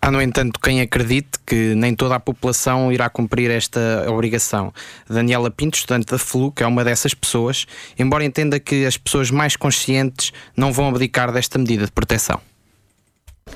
Há, 0.00 0.10
no 0.10 0.20
entanto, 0.20 0.58
quem 0.58 0.80
acredite 0.80 1.38
que 1.46 1.74
nem 1.76 1.94
toda 1.94 2.16
a 2.16 2.20
população 2.20 2.90
irá 2.90 3.08
cumprir 3.08 3.50
esta 3.50 4.06
obrigação. 4.08 4.72
Daniela 5.08 5.48
Pinto, 5.50 5.76
estudante 5.76 6.06
da 6.06 6.18
FLUC, 6.18 6.62
é 6.62 6.66
uma 6.66 6.82
dessas 6.82 7.14
pessoas, 7.14 7.66
embora 7.96 8.24
entenda 8.24 8.58
que 8.58 8.84
as 8.84 8.96
pessoas 8.96 9.30
mais 9.30 9.54
conscientes 9.54 10.32
não 10.56 10.72
vão 10.72 10.88
abdicar 10.88 11.30
desta 11.30 11.56
medida 11.58 11.84
de 11.84 11.92
proteção. 11.92 12.40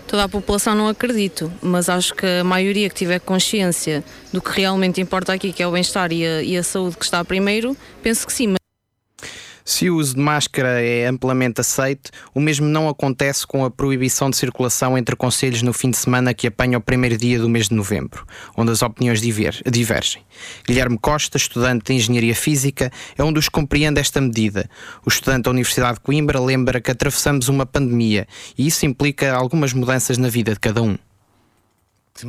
Toda 0.06 0.24
a 0.24 0.28
população 0.28 0.74
não 0.74 0.88
acredito, 0.88 1.52
mas 1.60 1.88
acho 1.88 2.14
que 2.14 2.26
a 2.26 2.44
maioria 2.44 2.88
que 2.88 2.94
tiver 2.94 3.20
consciência 3.20 4.04
do 4.32 4.40
que 4.40 4.50
realmente 4.50 5.00
importa 5.00 5.32
aqui, 5.32 5.52
que 5.52 5.62
é 5.62 5.66
o 5.66 5.72
bem-estar 5.72 6.12
e, 6.12 6.22
e 6.44 6.56
a, 6.56 6.62
saúde 6.62 6.96
que 6.96 7.04
está 7.04 7.24
primeiro, 7.24 7.76
penso 8.02 8.26
que 8.26 8.32
sim. 8.32 8.54
Se 9.68 9.90
o 9.90 9.96
uso 9.96 10.14
de 10.14 10.20
máscara 10.20 10.80
é 10.80 11.06
amplamente 11.06 11.60
aceito, 11.60 12.12
o 12.32 12.40
mesmo 12.40 12.68
não 12.68 12.88
acontece 12.88 13.44
com 13.44 13.64
a 13.64 13.70
proibição 13.70 14.30
de 14.30 14.36
circulação 14.36 14.96
entre 14.96 15.16
conselhos 15.16 15.60
no 15.60 15.72
fim 15.72 15.90
de 15.90 15.96
semana 15.96 16.32
que 16.32 16.46
apanha 16.46 16.78
o 16.78 16.80
primeiro 16.80 17.16
dia 17.16 17.36
do 17.36 17.48
mês 17.48 17.68
de 17.68 17.74
novembro, 17.74 18.24
onde 18.56 18.70
as 18.70 18.80
opiniões 18.80 19.20
divergem. 19.20 20.22
Guilherme 20.64 20.96
Costa, 20.96 21.36
estudante 21.36 21.86
de 21.86 21.94
Engenharia 21.94 22.34
Física, 22.36 22.92
é 23.18 23.24
um 23.24 23.32
dos 23.32 23.46
que 23.46 23.50
compreende 23.50 24.00
esta 24.00 24.20
medida. 24.20 24.70
O 25.04 25.08
estudante 25.08 25.42
da 25.42 25.50
Universidade 25.50 25.94
de 25.94 26.00
Coimbra 26.00 26.38
lembra 26.38 26.80
que 26.80 26.92
atravessamos 26.92 27.48
uma 27.48 27.66
pandemia 27.66 28.28
e 28.56 28.68
isso 28.68 28.86
implica 28.86 29.34
algumas 29.34 29.72
mudanças 29.72 30.16
na 30.16 30.28
vida 30.28 30.52
de 30.52 30.60
cada 30.60 30.80
um. 30.80 30.96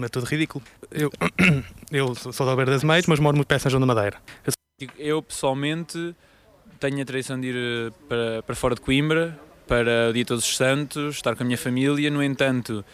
É 0.04 0.08
tudo 0.10 0.26
ridículo. 0.26 0.64
Eu, 0.90 1.12
eu 1.92 2.16
sou 2.16 2.48
da 2.48 2.52
Alberta 2.52 2.72
das 2.72 2.84
Meias, 2.84 3.06
mas 3.06 3.20
moro 3.20 3.38
muito 3.38 3.48
perto 3.48 3.60
de 3.60 3.64
São 3.64 3.70
João 3.70 3.82
da 3.82 3.94
Madeira. 3.94 4.18
Eu, 4.98 5.22
pessoalmente 5.22 6.16
tenho 6.78 7.02
a 7.02 7.06
tradição 7.06 7.40
de 7.40 7.48
ir 7.48 7.56
eh, 7.56 7.92
para, 8.08 8.44
para 8.44 8.56
fora 8.56 8.76
de 8.76 8.82
Coimbra, 8.82 9.38
para 9.68 10.10
o 10.10 10.14
Dia 10.14 10.26
Todos 10.26 10.48
os 10.48 10.56
Santos, 10.56 11.16
estar 11.16 11.36
com 11.36 11.44
a 11.44 11.46
minha 11.46 11.58
família. 11.58 12.10
No 12.10 12.24
entanto, 12.24 12.86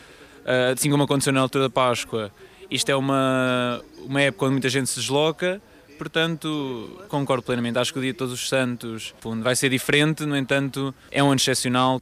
eh, 0.46 0.74
assim 0.76 0.90
como 0.90 1.04
aconteceu 1.04 1.34
na 1.34 1.42
altura 1.42 1.66
da 1.66 1.70
Páscoa, 1.70 2.32
isto 2.70 2.90
é 2.90 2.96
uma, 2.96 3.82
uma 4.00 4.22
época 4.22 4.46
onde 4.46 4.54
muita 4.54 4.70
gente 4.70 4.90
se 4.90 5.00
desloca, 5.00 5.62
portanto, 5.98 7.04
concordo 7.08 7.44
plenamente. 7.44 7.78
Acho 7.78 7.94
que 7.94 8.00
o 8.00 8.02
Dia 8.02 8.14
Todos 8.14 8.34
os 8.34 8.50
Santos 8.50 9.14
vai 9.42 9.56
ser 9.56 9.70
diferente, 9.70 10.26
no 10.26 10.36
entanto, 10.36 10.94
é 11.12 11.22
um 11.22 11.28
ano 11.28 11.36
excepcional. 11.36 12.02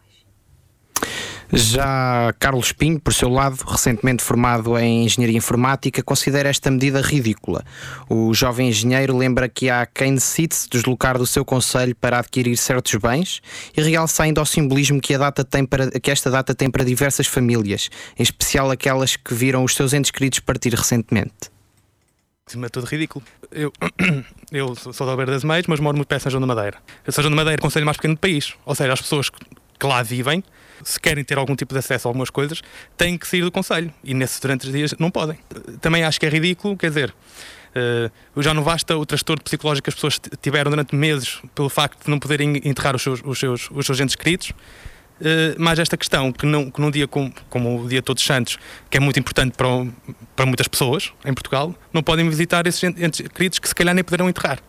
Já 1.53 2.33
Carlos 2.39 2.71
Pinho, 2.71 2.99
por 2.99 3.13
seu 3.13 3.27
lado, 3.27 3.57
recentemente 3.67 4.23
formado 4.23 4.77
em 4.77 5.03
Engenharia 5.03 5.37
Informática, 5.37 6.01
considera 6.01 6.47
esta 6.47 6.71
medida 6.71 7.01
ridícula. 7.01 7.63
O 8.09 8.33
jovem 8.33 8.69
engenheiro 8.69 9.17
lembra 9.17 9.49
que 9.49 9.69
há 9.69 9.85
quem 9.85 10.15
decide 10.15 10.55
se 10.55 10.69
deslocar 10.69 11.17
do 11.17 11.27
seu 11.27 11.43
conselho 11.43 11.93
para 11.95 12.19
adquirir 12.19 12.55
certos 12.55 12.95
bens 12.95 13.41
e 13.75 13.81
realça 13.81 14.23
ainda 14.23 14.41
o 14.41 14.45
simbolismo 14.45 15.01
que, 15.01 15.13
a 15.13 15.17
data 15.17 15.43
tem 15.43 15.65
para, 15.65 15.91
que 15.91 16.09
esta 16.09 16.31
data 16.31 16.55
tem 16.55 16.71
para 16.71 16.85
diversas 16.85 17.27
famílias, 17.27 17.89
em 18.17 18.23
especial 18.23 18.71
aquelas 18.71 19.17
que 19.17 19.33
viram 19.33 19.63
os 19.65 19.75
seus 19.75 19.93
entes 19.93 20.11
queridos 20.11 20.39
partir 20.39 20.73
recentemente. 20.73 21.51
Acima 22.47 22.67
de 22.67 22.71
tudo 22.71 22.85
ridículo. 22.85 23.23
Eu, 23.51 23.73
eu 24.51 24.75
sou 24.75 25.05
da 25.05 25.11
Alberta 25.11 25.33
das 25.33 25.43
mas 25.43 25.79
moro 25.79 25.97
muito 25.97 26.07
perto 26.07 26.19
de 26.19 26.23
São 26.23 26.31
João 26.31 26.47
da 26.47 26.47
Madeira. 26.47 26.77
São 27.09 27.21
João 27.21 27.31
da 27.31 27.35
Madeira 27.35 27.59
é 27.59 27.59
o 27.59 27.61
conselho 27.61 27.85
mais 27.85 27.97
pequeno 27.97 28.15
do 28.15 28.19
país, 28.19 28.53
ou 28.65 28.73
seja, 28.73 28.93
as 28.93 29.01
pessoas 29.01 29.29
que 29.81 29.87
lá 29.87 30.03
vivem 30.03 30.43
se 30.83 30.99
querem 30.99 31.23
ter 31.23 31.37
algum 31.37 31.55
tipo 31.55 31.73
de 31.73 31.79
acesso 31.79 32.07
a 32.07 32.09
algumas 32.09 32.29
coisas, 32.29 32.61
têm 32.95 33.17
que 33.17 33.27
sair 33.27 33.41
do 33.41 33.51
Conselho. 33.51 33.91
E 34.03 34.13
nesses 34.13 34.39
durante 34.39 34.67
os 34.67 34.71
dias 34.71 34.93
não 34.99 35.09
podem. 35.09 35.37
Também 35.79 36.03
acho 36.03 36.19
que 36.19 36.25
é 36.25 36.29
ridículo, 36.29 36.77
quer 36.77 36.89
dizer, 36.89 37.13
uh, 37.75 38.41
já 38.41 38.53
não 38.53 38.63
basta 38.63 38.95
o 38.97 39.05
transtorno 39.05 39.43
psicológico 39.43 39.85
que 39.85 39.89
as 39.89 39.95
pessoas 39.95 40.19
tiveram 40.41 40.69
durante 40.69 40.95
meses 40.95 41.39
pelo 41.55 41.69
facto 41.69 42.05
de 42.05 42.09
não 42.09 42.19
poderem 42.19 42.57
enterrar 42.63 42.95
os 42.95 43.01
seus, 43.01 43.21
os 43.23 43.39
seus, 43.39 43.69
os 43.71 43.85
seus 43.85 43.99
entes 43.99 44.15
queridos. 44.15 44.49
Uh, 44.49 45.53
mas 45.57 45.77
esta 45.77 45.95
questão, 45.95 46.31
que, 46.31 46.45
não, 46.45 46.71
que 46.71 46.81
num 46.81 46.89
dia 46.89 47.07
como, 47.07 47.31
como 47.49 47.83
o 47.83 47.87
Dia 47.87 48.01
Todos 48.01 48.23
Santos, 48.23 48.57
que 48.89 48.97
é 48.97 48.99
muito 48.99 49.19
importante 49.19 49.55
para, 49.55 49.67
para 50.35 50.45
muitas 50.45 50.67
pessoas 50.67 51.11
em 51.25 51.33
Portugal, 51.33 51.75
não 51.93 52.01
podem 52.01 52.27
visitar 52.27 52.65
esses 52.65 52.83
entes 52.83 53.27
queridos 53.27 53.59
que 53.59 53.67
se 53.67 53.75
calhar 53.75 53.93
nem 53.93 54.03
poderão 54.03 54.27
enterrar. 54.27 54.59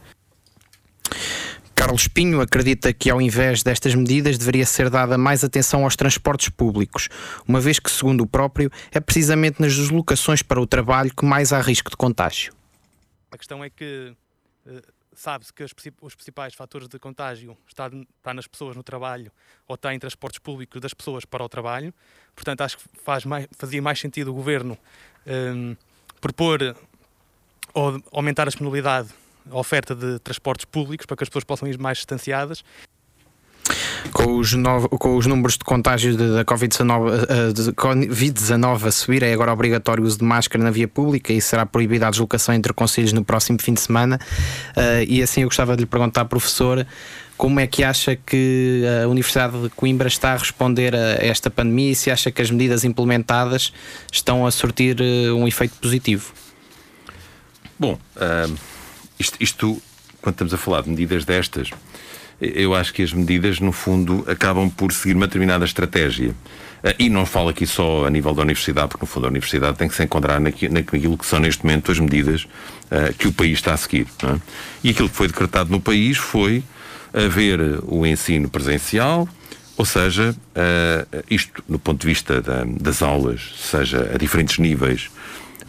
Carlos 1.82 2.06
Pinho 2.06 2.40
acredita 2.40 2.92
que, 2.92 3.10
ao 3.10 3.20
invés 3.20 3.64
destas 3.64 3.92
medidas, 3.92 4.38
deveria 4.38 4.64
ser 4.64 4.88
dada 4.88 5.18
mais 5.18 5.42
atenção 5.42 5.82
aos 5.82 5.96
transportes 5.96 6.48
públicos, 6.48 7.08
uma 7.46 7.60
vez 7.60 7.80
que, 7.80 7.90
segundo 7.90 8.20
o 8.20 8.26
próprio, 8.26 8.70
é 8.92 9.00
precisamente 9.00 9.60
nas 9.60 9.74
deslocações 9.74 10.42
para 10.44 10.60
o 10.60 10.66
trabalho 10.66 11.12
que 11.12 11.24
mais 11.24 11.52
há 11.52 11.60
risco 11.60 11.90
de 11.90 11.96
contágio. 11.96 12.54
A 13.32 13.36
questão 13.36 13.64
é 13.64 13.68
que 13.68 14.14
uh, 14.64 14.80
sabe-se 15.12 15.52
que 15.52 15.64
os, 15.64 15.72
principais 16.14 16.54
fatores 16.54 16.86
de 16.86 17.00
contágio 17.00 17.58
está, 17.66 17.90
nas 18.32 18.46
pessoas 18.46 18.76
no 18.76 18.84
trabalho 18.84 19.32
ou 19.66 19.74
está 19.74 19.92
em 19.92 19.98
transportes 19.98 20.38
públicos 20.38 20.80
das 20.80 20.94
pessoas 20.94 21.24
para 21.24 21.42
o 21.42 21.48
trabalho. 21.48 21.92
Portanto, 22.32 22.60
acho 22.60 22.78
que 22.78 22.84
faz 23.02 23.24
mais, 23.24 23.48
fazia 23.58 23.82
mais 23.82 23.98
sentido 23.98 24.30
o 24.30 24.34
governo 24.34 24.78
um, 25.26 25.74
propor 26.20 26.76
ou 27.74 28.00
aumentar 28.12 28.44
a 28.44 28.50
disponibilidade 28.50 29.08
a 29.50 29.58
oferta 29.58 29.94
de 29.94 30.18
transportes 30.18 30.64
públicos 30.64 31.06
para 31.06 31.16
que 31.16 31.22
as 31.22 31.28
pessoas 31.28 31.44
possam 31.44 31.68
ir 31.68 31.78
mais 31.78 31.98
distanciadas. 31.98 32.64
Com 34.12 34.38
os, 34.38 34.52
no... 34.52 34.88
com 34.88 35.16
os 35.16 35.26
números 35.26 35.56
de 35.56 35.64
contágios 35.64 36.16
da 36.16 36.44
Covid-19 36.44 37.70
uh, 37.70 37.74
COVID 37.74 38.34
a 38.86 38.90
subir, 38.90 39.22
é 39.22 39.32
agora 39.32 39.52
obrigatório 39.52 40.02
o 40.02 40.06
uso 40.06 40.18
de 40.18 40.24
máscara 40.24 40.62
na 40.62 40.70
via 40.70 40.88
pública 40.88 41.32
e 41.32 41.40
será 41.40 41.64
proibida 41.64 42.08
a 42.08 42.10
deslocação 42.10 42.54
entre 42.54 42.72
conselhos 42.72 43.12
no 43.12 43.24
próximo 43.24 43.60
fim 43.62 43.72
de 43.72 43.80
semana. 43.80 44.18
Uh, 44.76 45.04
e 45.06 45.22
assim 45.22 45.42
eu 45.42 45.48
gostava 45.48 45.76
de 45.76 45.82
lhe 45.82 45.86
perguntar, 45.86 46.24
professor, 46.24 46.84
como 47.36 47.60
é 47.60 47.66
que 47.66 47.82
acha 47.84 48.16
que 48.16 48.84
a 49.02 49.08
Universidade 49.08 49.62
de 49.62 49.70
Coimbra 49.70 50.08
está 50.08 50.32
a 50.32 50.36
responder 50.36 50.94
a 50.94 51.24
esta 51.24 51.50
pandemia 51.50 51.92
e 51.92 51.94
se 51.94 52.10
acha 52.10 52.30
que 52.30 52.42
as 52.42 52.50
medidas 52.50 52.84
implementadas 52.84 53.72
estão 54.12 54.46
a 54.46 54.50
surtir 54.50 55.00
uh, 55.00 55.36
um 55.36 55.46
efeito 55.46 55.76
positivo? 55.80 56.32
Bom, 57.78 57.98
isto, 59.22 59.36
isto, 59.40 59.82
quando 60.20 60.34
estamos 60.34 60.54
a 60.54 60.58
falar 60.58 60.82
de 60.82 60.90
medidas 60.90 61.24
destas, 61.24 61.70
eu 62.40 62.74
acho 62.74 62.92
que 62.92 63.02
as 63.02 63.12
medidas, 63.12 63.60
no 63.60 63.70
fundo, 63.70 64.24
acabam 64.28 64.68
por 64.68 64.92
seguir 64.92 65.14
uma 65.14 65.26
determinada 65.26 65.64
estratégia. 65.64 66.34
Ah, 66.82 66.94
e 66.98 67.08
não 67.08 67.24
falo 67.24 67.50
aqui 67.50 67.64
só 67.66 68.04
a 68.04 68.10
nível 68.10 68.34
da 68.34 68.42
universidade, 68.42 68.88
porque 68.88 69.04
no 69.04 69.06
fundo 69.06 69.26
a 69.26 69.30
universidade 69.30 69.78
tem 69.78 69.88
que 69.88 69.94
se 69.94 70.02
encontrar 70.02 70.40
naquilo 70.40 71.16
que 71.16 71.24
são 71.24 71.38
neste 71.38 71.64
momento 71.64 71.92
as 71.92 72.00
medidas 72.00 72.42
uh, 72.90 73.14
que 73.16 73.28
o 73.28 73.32
país 73.32 73.58
está 73.58 73.72
a 73.72 73.76
seguir. 73.76 74.06
É? 74.24 74.40
E 74.82 74.90
aquilo 74.90 75.08
que 75.08 75.14
foi 75.14 75.28
decretado 75.28 75.70
no 75.70 75.80
país 75.80 76.16
foi 76.16 76.64
haver 77.14 77.60
o 77.84 78.04
ensino 78.04 78.50
presencial, 78.50 79.28
ou 79.76 79.84
seja, 79.84 80.34
uh, 80.34 81.24
isto 81.30 81.62
do 81.68 81.78
ponto 81.78 82.00
de 82.00 82.08
vista 82.08 82.42
da, 82.42 82.64
das 82.64 83.02
aulas, 83.02 83.52
seja 83.56 84.10
a 84.12 84.18
diferentes 84.18 84.58
níveis 84.58 85.10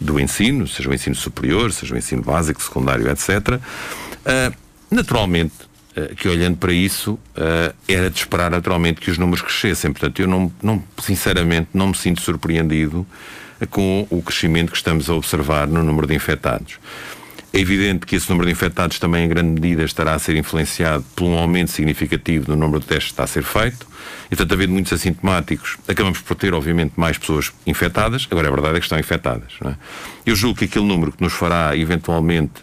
do 0.00 0.18
ensino, 0.18 0.66
seja 0.66 0.88
o 0.88 0.94
ensino 0.94 1.14
superior, 1.14 1.72
seja 1.72 1.94
o 1.94 1.98
ensino 1.98 2.22
básico, 2.22 2.62
secundário, 2.62 3.08
etc. 3.10 3.30
Uh, 3.58 4.54
naturalmente, 4.90 5.54
uh, 5.96 6.14
que 6.14 6.28
olhando 6.28 6.56
para 6.56 6.72
isso, 6.72 7.12
uh, 7.12 7.74
era 7.88 8.10
de 8.10 8.18
esperar 8.18 8.50
naturalmente 8.50 9.00
que 9.00 9.10
os 9.10 9.18
números 9.18 9.42
crescessem. 9.42 9.92
Portanto, 9.92 10.20
eu 10.20 10.28
não, 10.28 10.52
não, 10.62 10.82
sinceramente 11.02 11.68
não 11.74 11.88
me 11.88 11.96
sinto 11.96 12.20
surpreendido 12.20 13.06
com 13.70 14.06
o 14.10 14.20
crescimento 14.20 14.70
que 14.70 14.76
estamos 14.76 15.08
a 15.08 15.14
observar 15.14 15.66
no 15.66 15.82
número 15.82 16.06
de 16.06 16.14
infectados. 16.14 16.78
É 17.54 17.60
evidente 17.60 18.04
que 18.04 18.16
esse 18.16 18.28
número 18.28 18.46
de 18.46 18.52
infectados 18.52 18.98
também, 18.98 19.26
em 19.26 19.28
grande 19.28 19.60
medida, 19.60 19.84
estará 19.84 20.12
a 20.12 20.18
ser 20.18 20.34
influenciado 20.34 21.04
por 21.14 21.26
um 21.26 21.38
aumento 21.38 21.70
significativo 21.70 22.46
do 22.46 22.56
número 22.56 22.80
de 22.80 22.86
testes 22.86 23.04
que 23.04 23.12
está 23.12 23.22
a 23.22 23.28
ser 23.28 23.44
feito. 23.44 23.86
E, 24.26 24.30
portanto, 24.30 24.52
havendo 24.54 24.72
muitos 24.72 24.92
assintomáticos, 24.92 25.76
acabamos 25.86 26.18
por 26.18 26.34
ter, 26.34 26.52
obviamente, 26.52 26.94
mais 26.96 27.16
pessoas 27.16 27.52
infectadas. 27.64 28.26
Agora, 28.28 28.48
a 28.48 28.50
verdade 28.50 28.74
é 28.74 28.80
que 28.80 28.86
estão 28.86 28.98
infectadas. 28.98 29.52
É? 29.64 29.76
Eu 30.26 30.34
julgo 30.34 30.58
que 30.58 30.64
aquele 30.64 30.84
número 30.84 31.12
que 31.12 31.22
nos 31.22 31.32
fará, 31.32 31.76
eventualmente, 31.76 32.54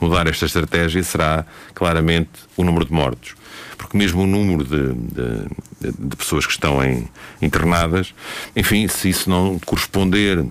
mudar 0.00 0.28
esta 0.28 0.46
estratégia 0.46 1.02
será, 1.02 1.44
claramente, 1.74 2.30
o 2.56 2.62
número 2.62 2.84
de 2.84 2.92
mortos. 2.92 3.34
Porque 3.76 3.98
mesmo 3.98 4.22
o 4.22 4.26
número 4.28 4.62
de, 4.62 4.92
de, 4.94 6.08
de 6.08 6.16
pessoas 6.16 6.46
que 6.46 6.52
estão 6.52 6.84
em, 6.84 7.08
internadas, 7.42 8.14
enfim, 8.54 8.86
se 8.86 9.08
isso 9.08 9.28
não 9.28 9.58
corresponder 9.58 10.46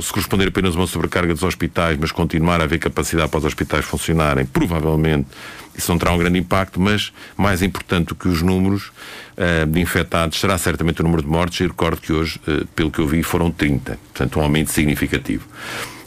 se 0.00 0.12
corresponder 0.12 0.48
apenas 0.48 0.74
uma 0.74 0.86
sobrecarga 0.86 1.32
dos 1.34 1.42
hospitais, 1.42 1.96
mas 2.00 2.12
continuar 2.12 2.60
a 2.60 2.64
haver 2.64 2.78
capacidade 2.78 3.28
para 3.28 3.38
os 3.38 3.44
hospitais 3.44 3.84
funcionarem, 3.84 4.44
provavelmente 4.44 5.28
isso 5.76 5.92
não 5.92 5.98
terá 5.98 6.12
um 6.12 6.18
grande 6.18 6.38
impacto, 6.38 6.80
mas 6.80 7.12
mais 7.36 7.60
importante 7.60 8.08
do 8.08 8.14
que 8.14 8.28
os 8.28 8.40
números 8.40 8.90
uh, 9.36 9.66
de 9.66 9.80
infectados 9.80 10.40
será 10.40 10.56
certamente 10.56 11.00
o 11.00 11.04
número 11.04 11.22
de 11.22 11.28
mortes. 11.28 11.60
E 11.60 11.66
recordo 11.66 12.00
que 12.00 12.12
hoje, 12.12 12.40
uh, 12.48 12.66
pelo 12.68 12.90
que 12.90 12.98
eu 12.98 13.06
vi, 13.06 13.22
foram 13.22 13.50
30, 13.50 13.98
portanto, 14.12 14.38
um 14.38 14.42
aumento 14.42 14.72
significativo. 14.72 15.46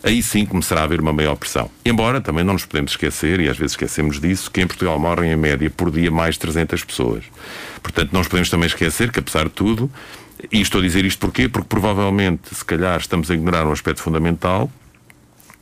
Aí 0.02 0.23
sim 0.23 0.45
começará 0.45 0.82
a 0.82 0.84
haver 0.86 1.02
uma 1.02 1.13
maior 1.13 1.36
pressão. 1.36 1.69
Embora 1.86 2.21
também 2.21 2.43
não 2.43 2.54
nos 2.54 2.65
podemos 2.65 2.91
esquecer, 2.91 3.39
e 3.41 3.49
às 3.49 3.58
vezes 3.58 3.73
esquecemos 3.73 4.19
disso, 4.19 4.49
que 4.49 4.62
em 4.62 4.65
Portugal 4.65 4.97
morrem 4.97 5.32
em 5.32 5.36
média 5.36 5.69
por 5.69 5.91
dia 5.91 6.10
mais 6.10 6.36
de 6.36 6.39
300 6.39 6.84
pessoas. 6.86 7.25
Portanto, 7.84 8.12
não 8.12 8.21
nos 8.21 8.28
podemos 8.28 8.49
também 8.49 8.67
esquecer 8.67 9.12
que, 9.12 9.19
apesar 9.19 9.43
de 9.43 9.52
tudo, 9.52 9.91
e 10.52 10.62
estou 10.62 10.80
a 10.80 10.84
dizer 10.84 11.06
isto 11.06 11.19
porquê? 11.19 11.49
Porque 11.49 11.67
provavelmente, 11.67 12.54
se 12.54 12.63
calhar, 12.63 12.99
estamos 12.99 13.30
a 13.30 13.34
ignorar 13.34 13.65
um 13.65 13.71
aspecto 13.71 14.02
fundamental 14.02 14.71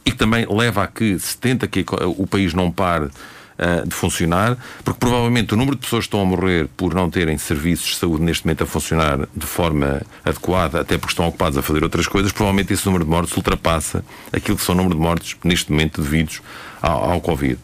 e 0.06 0.12
que 0.12 0.18
também 0.18 0.46
leva 0.50 0.84
a 0.84 0.88
que 0.88 1.18
se 1.20 1.38
tenta 1.38 1.68
que 1.68 1.86
o 2.18 2.26
país 2.26 2.54
não 2.54 2.72
pare 2.72 3.06
uh, 3.06 3.88
de 3.88 3.94
funcionar, 3.94 4.58
porque 4.84 5.00
provavelmente 5.00 5.54
o 5.54 5.58
número 5.58 5.76
de 5.76 5.82
pessoas 5.82 6.06
que 6.06 6.08
estão 6.08 6.22
a 6.22 6.26
morrer 6.26 6.70
por 6.78 6.94
não 6.94 7.10
terem 7.10 7.38
serviços 7.38 7.90
de 7.90 7.96
saúde 7.96 8.24
neste 8.24 8.46
momento 8.46 8.63
a 8.63 8.68
funcionar 8.68 9.28
de 9.36 9.46
forma 9.46 10.02
adequada, 10.24 10.82
até 10.82 10.98
porque 10.98 11.12
estão 11.12 11.28
ocupados 11.28 11.58
a 11.58 11.62
fazer 11.62 11.84
outras 11.84 12.08
coisas, 12.08 12.32
provavelmente 12.32 12.74
esse 12.74 12.86
número 12.86 13.04
de 13.04 13.10
mortes 13.10 13.36
ultrapassa 13.36 14.04
aquilo 14.32 14.58
que 14.58 14.63
são 14.63 14.76
o 14.76 14.78
número 14.78 14.96
de 14.96 15.02
mortes 15.02 15.36
neste 15.44 15.72
momento 15.72 16.02
devidos 16.02 16.42
ao, 16.82 17.12
ao 17.12 17.22
Covid. 17.22 17.60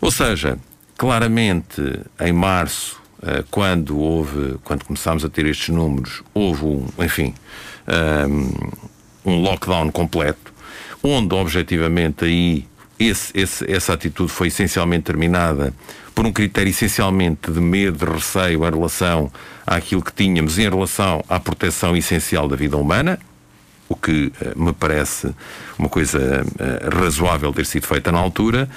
Ou 0.00 0.10
seja, 0.10 0.58
claramente 0.96 1.82
em 2.20 2.32
março 2.32 3.00
quando 3.50 3.98
houve, 3.98 4.56
quando 4.64 4.84
começámos 4.84 5.24
a 5.24 5.28
ter 5.28 5.46
estes 5.46 5.68
números, 5.68 6.22
houve 6.32 6.64
um, 6.64 6.86
enfim, 6.98 7.34
um, 9.24 9.32
um 9.32 9.42
lockdown 9.42 9.90
completo, 9.90 10.52
onde 11.02 11.34
objetivamente 11.34 12.24
aí 12.24 12.66
esse, 12.98 13.32
esse, 13.34 13.70
essa 13.70 13.92
atitude 13.92 14.30
foi 14.30 14.48
essencialmente 14.48 15.04
terminada 15.04 15.72
por 16.14 16.24
um 16.24 16.32
critério 16.32 16.70
essencialmente 16.70 17.50
de 17.50 17.60
medo, 17.60 18.06
de 18.06 18.10
receio 18.10 18.66
em 18.66 18.70
relação 18.70 19.30
àquilo 19.66 20.02
que 20.02 20.12
tínhamos 20.12 20.58
em 20.58 20.62
relação 20.62 21.22
à 21.28 21.38
proteção 21.38 21.94
essencial 21.94 22.48
da 22.48 22.56
vida 22.56 22.76
humana, 22.76 23.18
o 23.86 23.94
que 23.94 24.32
uh, 24.40 24.58
me 24.58 24.72
parece 24.72 25.30
uma 25.78 25.88
coisa 25.88 26.42
uh, 26.42 26.98
razoável 26.98 27.52
ter 27.52 27.66
sido 27.66 27.86
feita 27.86 28.10
na 28.10 28.18
altura, 28.18 28.68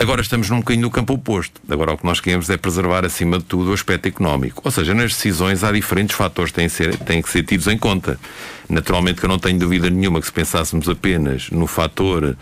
Agora 0.00 0.22
estamos 0.22 0.48
num 0.48 0.60
bocadinho 0.60 0.86
no 0.86 0.90
campo 0.90 1.12
oposto. 1.12 1.60
Agora 1.68 1.92
o 1.92 1.98
que 1.98 2.06
nós 2.06 2.20
queremos 2.20 2.48
é 2.48 2.56
preservar, 2.56 3.04
acima 3.04 3.36
de 3.36 3.44
tudo, 3.44 3.68
o 3.68 3.74
aspecto 3.74 4.06
económico. 4.08 4.62
Ou 4.64 4.70
seja, 4.70 4.94
nas 4.94 5.12
decisões 5.12 5.62
há 5.62 5.70
diferentes 5.70 6.16
fatores 6.16 6.50
que 6.50 6.56
têm, 6.56 6.70
ser, 6.70 6.96
têm 6.96 7.20
que 7.20 7.28
ser 7.28 7.42
tidos 7.42 7.66
em 7.66 7.76
conta. 7.76 8.18
Naturalmente 8.66 9.20
que 9.20 9.26
eu 9.26 9.28
não 9.28 9.38
tenho 9.38 9.58
dúvida 9.58 9.90
nenhuma 9.90 10.18
que 10.18 10.24
se 10.26 10.32
pensássemos 10.32 10.88
apenas 10.88 11.50
no 11.50 11.66
fator 11.66 12.34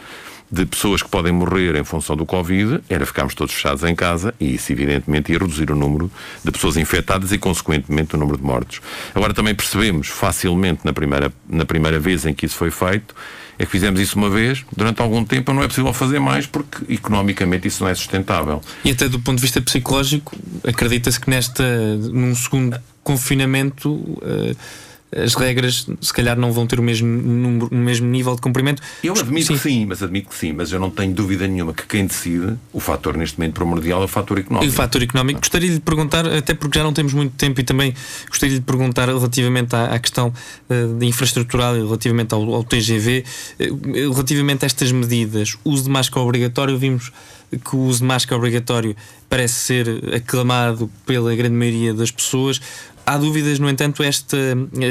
de 0.48 0.66
pessoas 0.66 1.02
que 1.02 1.08
podem 1.08 1.32
morrer 1.32 1.74
em 1.74 1.82
função 1.82 2.14
do 2.14 2.24
Covid 2.24 2.80
era 2.88 3.04
ficarmos 3.04 3.34
todos 3.34 3.52
fechados 3.52 3.82
em 3.82 3.94
casa 3.94 4.32
e 4.38 4.54
isso, 4.54 4.70
evidentemente, 4.70 5.32
ia 5.32 5.38
reduzir 5.40 5.68
o 5.72 5.74
número 5.74 6.08
de 6.44 6.52
pessoas 6.52 6.76
infectadas 6.76 7.32
e, 7.32 7.38
consequentemente, 7.38 8.14
o 8.14 8.18
número 8.18 8.38
de 8.38 8.44
mortos. 8.44 8.80
Agora, 9.12 9.34
também 9.34 9.52
percebemos 9.52 10.06
facilmente 10.06 10.82
na 10.84 10.92
primeira, 10.92 11.32
na 11.48 11.64
primeira 11.64 11.98
vez 11.98 12.24
em 12.24 12.32
que 12.32 12.46
isso 12.46 12.54
foi 12.54 12.70
feito 12.70 13.16
é 13.58 13.64
que 13.64 13.70
fizemos 13.70 14.00
isso 14.00 14.16
uma 14.16 14.30
vez, 14.30 14.64
durante 14.76 15.02
algum 15.02 15.24
tempo 15.24 15.52
não 15.52 15.62
é 15.62 15.68
possível 15.68 15.92
fazer 15.92 16.20
mais 16.20 16.46
porque 16.46 16.92
economicamente 16.92 17.66
isso 17.66 17.82
não 17.82 17.90
é 17.90 17.94
sustentável. 17.94 18.62
E 18.84 18.90
até 18.90 19.08
do 19.08 19.18
ponto 19.18 19.36
de 19.36 19.42
vista 19.42 19.60
psicológico, 19.60 20.36
acredita-se 20.64 21.18
que 21.18 21.28
nesta, 21.28 21.64
num 21.96 22.34
segundo 22.34 22.78
confinamento. 23.02 23.90
Uh, 23.90 24.56
as 25.14 25.34
regras 25.34 25.86
se 26.00 26.12
calhar 26.12 26.38
não 26.38 26.52
vão 26.52 26.66
ter 26.66 26.78
o 26.78 26.82
mesmo, 26.82 27.08
número, 27.08 27.68
o 27.70 27.76
mesmo 27.76 28.06
nível 28.06 28.34
de 28.34 28.40
cumprimento. 28.40 28.82
Eu 29.02 29.14
admito 29.14 29.46
sim. 29.46 29.54
que 29.54 29.60
sim, 29.60 29.86
mas 29.86 30.02
admito 30.02 30.28
que 30.28 30.34
sim, 30.34 30.52
mas 30.52 30.70
eu 30.70 30.78
não 30.78 30.90
tenho 30.90 31.14
dúvida 31.14 31.46
nenhuma 31.46 31.72
que 31.72 31.86
quem 31.86 32.06
decide, 32.06 32.54
o 32.72 32.80
fator 32.80 33.16
neste 33.16 33.38
momento 33.38 33.54
primordial 33.54 34.02
é 34.02 34.04
o 34.04 34.08
fator 34.08 34.38
económico. 34.38 34.70
O 34.70 34.74
fator 34.74 35.02
económico, 35.02 35.40
gostaria 35.40 35.70
de 35.70 35.80
perguntar, 35.80 36.26
até 36.26 36.54
porque 36.54 36.78
já 36.78 36.84
não 36.84 36.92
temos 36.92 37.14
muito 37.14 37.34
tempo 37.36 37.60
e 37.60 37.64
também 37.64 37.94
gostaria 38.28 38.54
de 38.54 38.60
lhe 38.60 38.64
perguntar 38.64 39.08
relativamente 39.08 39.74
à, 39.74 39.86
à 39.86 39.98
questão 39.98 40.32
uh, 40.68 40.98
de 40.98 41.06
infraestrutural 41.06 41.76
e 41.76 41.80
relativamente 41.80 42.34
ao, 42.34 42.54
ao 42.54 42.64
TGV, 42.64 43.24
uh, 43.24 43.62
eh, 43.62 44.00
relativamente 44.00 44.64
a 44.64 44.66
estas 44.66 44.92
medidas, 44.92 45.56
uso 45.64 45.84
de 45.84 45.90
máscara 45.90 46.22
obrigatório, 46.22 46.76
vimos 46.76 47.10
que 47.50 47.76
o 47.76 47.78
uso 47.80 48.00
de 48.00 48.04
máscara 48.04 48.36
obrigatório 48.36 48.94
parece 49.28 49.54
ser 49.54 50.14
aclamado 50.14 50.90
pela 51.06 51.34
grande 51.34 51.54
maioria 51.54 51.94
das 51.94 52.10
pessoas. 52.10 52.60
Há 53.08 53.16
dúvidas, 53.16 53.58
no 53.58 53.70
entanto, 53.70 54.02
esta 54.02 54.36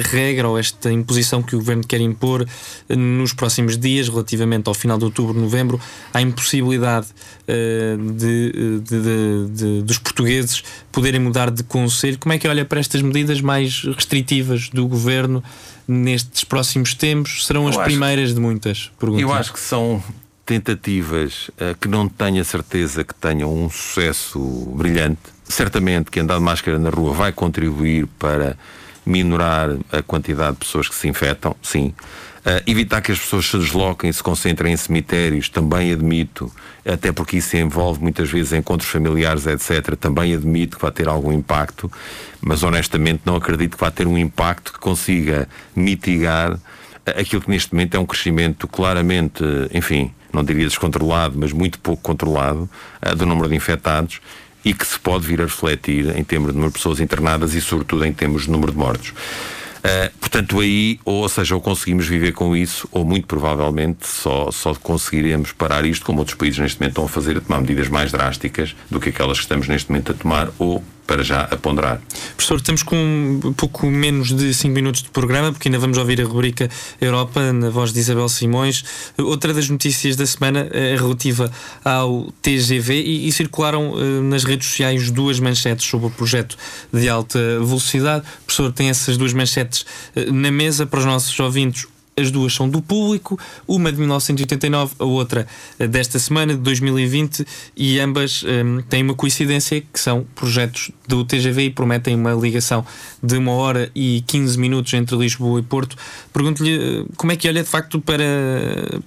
regra 0.10 0.48
ou 0.48 0.58
esta 0.58 0.92
imposição 0.92 1.44
que 1.44 1.56
o 1.56 1.60
governo 1.60 1.84
quer 1.86 2.02
impor 2.02 2.48
nos 2.90 3.32
próximos 3.32 3.78
dias, 3.78 4.10
relativamente 4.10 4.68
ao 4.68 4.74
final 4.74 4.98
de 4.98 5.06
outubro, 5.06 5.40
novembro, 5.40 5.80
há 6.12 6.20
impossibilidade 6.20 7.06
uh, 7.44 8.14
de, 8.14 8.80
de, 8.80 9.48
de, 9.52 9.82
dos 9.84 10.00
portugueses 10.00 10.64
poderem 10.92 11.20
mudar 11.20 11.52
de 11.52 11.62
conselho. 11.62 12.18
Como 12.18 12.34
é 12.34 12.40
que 12.40 12.48
olha 12.48 12.66
para 12.66 12.80
estas 12.80 13.04
medidas 13.04 13.40
mais 13.40 13.84
restritivas 13.84 14.70
do 14.70 14.88
governo 14.88 15.44
nestes 15.88 16.44
próximos 16.44 16.96
tempos? 16.96 17.46
Serão 17.46 17.66
eu 17.66 17.70
as 17.70 17.78
acho, 17.78 17.86
primeiras 17.86 18.34
de 18.34 18.40
muitas 18.40 18.92
perguntas. 19.00 19.22
Eu 19.22 19.32
acho 19.32 19.54
que 19.54 19.60
são 19.60 20.04
tentativas 20.44 21.50
uh, 21.50 21.78
que 21.80 21.88
não 21.88 22.10
tenho 22.10 22.42
a 22.42 22.44
certeza 22.44 23.04
que 23.04 23.14
tenham 23.14 23.54
um 23.54 23.70
sucesso 23.70 24.40
brilhante. 24.76 25.37
Certamente 25.48 26.12
que 26.12 26.20
andar 26.20 26.36
de 26.36 26.44
máscara 26.44 26.78
na 26.78 26.90
rua 26.90 27.14
vai 27.14 27.32
contribuir 27.32 28.08
para 28.20 28.58
minorar 29.06 29.70
a 29.92 30.02
quantidade 30.02 30.54
de 30.54 30.60
pessoas 30.60 30.88
que 30.90 30.96
se 30.96 31.08
infectam, 31.08 31.56
sim. 31.62 31.94
Uh, 32.40 32.64
evitar 32.66 33.02
que 33.02 33.12
as 33.12 33.20
pessoas 33.20 33.46
se 33.46 33.58
desloquem 33.58 34.10
e 34.10 34.14
se 34.14 34.24
concentrem 34.24 34.74
em 34.74 34.78
cemitérios, 34.78 35.50
também 35.50 35.92
admito, 35.92 36.52
até 36.86 37.12
porque 37.12 37.38
isso 37.38 37.58
envolve 37.58 38.02
muitas 38.02 38.30
vezes 38.30 38.54
encontros 38.54 38.90
familiares, 38.90 39.46
etc. 39.46 39.96
Também 39.96 40.34
admito 40.34 40.78
que 40.78 40.82
vai 40.82 40.92
ter 40.92 41.08
algum 41.08 41.32
impacto, 41.32 41.92
mas 42.40 42.64
honestamente 42.64 43.22
não 43.26 43.36
acredito 43.36 43.76
que 43.76 43.82
vai 43.82 43.92
ter 43.92 44.08
um 44.08 44.18
impacto 44.18 44.72
que 44.72 44.80
consiga 44.80 45.48
mitigar 45.76 46.58
aquilo 47.06 47.42
que 47.42 47.50
neste 47.50 47.74
momento 47.74 47.96
é 47.96 48.00
um 48.00 48.06
crescimento 48.06 48.68
claramente, 48.68 49.44
enfim, 49.74 50.14
não 50.32 50.44
diria 50.44 50.68
descontrolado, 50.68 51.38
mas 51.38 51.52
muito 51.52 51.80
pouco 51.80 52.02
controlado, 52.02 52.70
uh, 53.06 53.16
do 53.16 53.26
número 53.26 53.50
de 53.50 53.56
infectados 53.56 54.22
e 54.68 54.74
que 54.74 54.86
se 54.86 55.00
pode 55.00 55.26
vir 55.26 55.40
a 55.40 55.46
refletir 55.46 56.14
em 56.18 56.26
termos 56.26 56.50
de 56.50 56.56
número 56.56 56.74
de 56.74 56.78
pessoas 56.78 57.00
internadas 57.00 57.54
e, 57.54 57.62
sobretudo, 57.62 58.04
em 58.04 58.12
termos 58.12 58.44
de 58.44 58.52
número 58.52 58.74
de 58.74 58.78
mortos. 58.78 59.12
Uh, 59.12 60.12
portanto, 60.20 60.60
aí, 60.60 61.00
ou 61.06 61.30
seja, 61.30 61.56
ou 61.56 61.62
conseguimos 61.62 62.06
viver 62.06 62.34
com 62.34 62.54
isso, 62.54 62.86
ou 62.92 63.06
muito 63.06 63.28
provavelmente 63.28 64.06
só, 64.06 64.52
só 64.52 64.76
conseguiremos 64.76 65.54
parar 65.54 65.86
isto, 65.86 66.06
como 66.06 66.20
outros 66.20 66.36
países 66.36 66.60
neste 66.60 66.82
momento 66.82 66.92
estão 66.92 67.06
a 67.06 67.08
fazer, 67.08 67.38
a 67.38 67.40
tomar 67.40 67.62
medidas 67.62 67.88
mais 67.88 68.12
drásticas 68.12 68.76
do 68.92 69.00
que 69.00 69.08
aquelas 69.08 69.38
que 69.38 69.46
estamos 69.46 69.70
neste 69.70 69.90
momento 69.90 70.12
a 70.12 70.16
tomar, 70.16 70.50
ou 70.60 70.84
para 71.08 71.24
já 71.24 71.44
a 71.44 71.56
ponderar. 71.56 72.02
Professor, 72.36 72.58
estamos 72.58 72.84
com 72.84 73.40
um 73.44 73.54
pouco 73.54 73.88
menos 73.88 74.36
de 74.36 74.54
5 74.54 74.74
minutos 74.76 75.02
de 75.02 75.10
programa, 75.10 75.52
porque 75.52 75.70
ainda 75.70 75.80
vamos 75.80 75.98
ouvir 75.98 76.22
a 76.22 76.26
rubrica 76.26 76.70
Europa 77.00 77.54
na 77.54 77.70
voz 77.70 77.94
de 77.94 78.00
Isabel 78.00 78.28
Simões. 78.28 78.84
Outra 79.18 79.54
das 79.54 79.70
notícias 79.70 80.18
da 80.18 80.26
semana 80.26 80.68
é 80.72 80.96
relativa 80.96 81.50
ao 81.84 82.32
TGV 82.42 83.02
e, 83.02 83.28
e 83.28 83.32
circularam 83.32 83.94
uh, 83.94 84.22
nas 84.22 84.44
redes 84.44 84.68
sociais 84.68 85.10
duas 85.10 85.40
manchetes 85.40 85.88
sobre 85.88 86.08
o 86.08 86.10
projeto 86.10 86.58
de 86.94 87.08
alta 87.08 87.40
velocidade. 87.60 88.26
Professor 88.46 88.72
tem 88.74 88.90
essas 88.90 89.18
duas 89.18 89.32
manchetes 89.32 89.86
uh, 90.16 90.32
na 90.34 90.52
mesa 90.52 90.86
para 90.86 91.00
os 91.00 91.06
nossos 91.06 91.40
ouvintes 91.40 91.88
as 92.18 92.32
duas 92.32 92.54
são 92.54 92.68
do 92.68 92.82
público, 92.82 93.40
uma 93.68 93.92
de 93.92 94.00
1989, 94.00 94.96
a 94.98 95.06
outra 95.06 95.48
eh, 95.78 95.88
desta 95.88 96.18
semana, 96.18 96.54
de 96.54 96.60
2020, 96.62 97.46
e 97.76 98.00
ambas 98.00 98.44
um, 98.44 98.48
ehm, 98.48 98.82
têm 98.90 99.04
uma 99.04 99.14
coincidência 99.14 99.82
que 99.82 100.00
são 100.00 100.26
projetos 100.36 100.92
do 101.08 101.24
TGV 101.24 101.66
e 101.66 101.70
prometem 101.70 102.16
uma 102.16 102.34
ligação 102.34 102.84
de 103.22 103.38
uma 103.38 103.52
hora 103.52 103.92
e 103.94 104.24
15 104.26 104.58
minutos 104.58 104.94
entre 104.94 105.16
Lisboa 105.16 105.60
e 105.60 105.64
Porto. 105.64 105.96
Pergunto-lhe 106.34 106.76
eh, 106.76 107.06
como 107.16 107.32
é 107.32 107.36
que 107.36 107.48
olha 107.48 107.62
de 107.62 107.70
facto 107.70 108.02
para, 108.02 108.24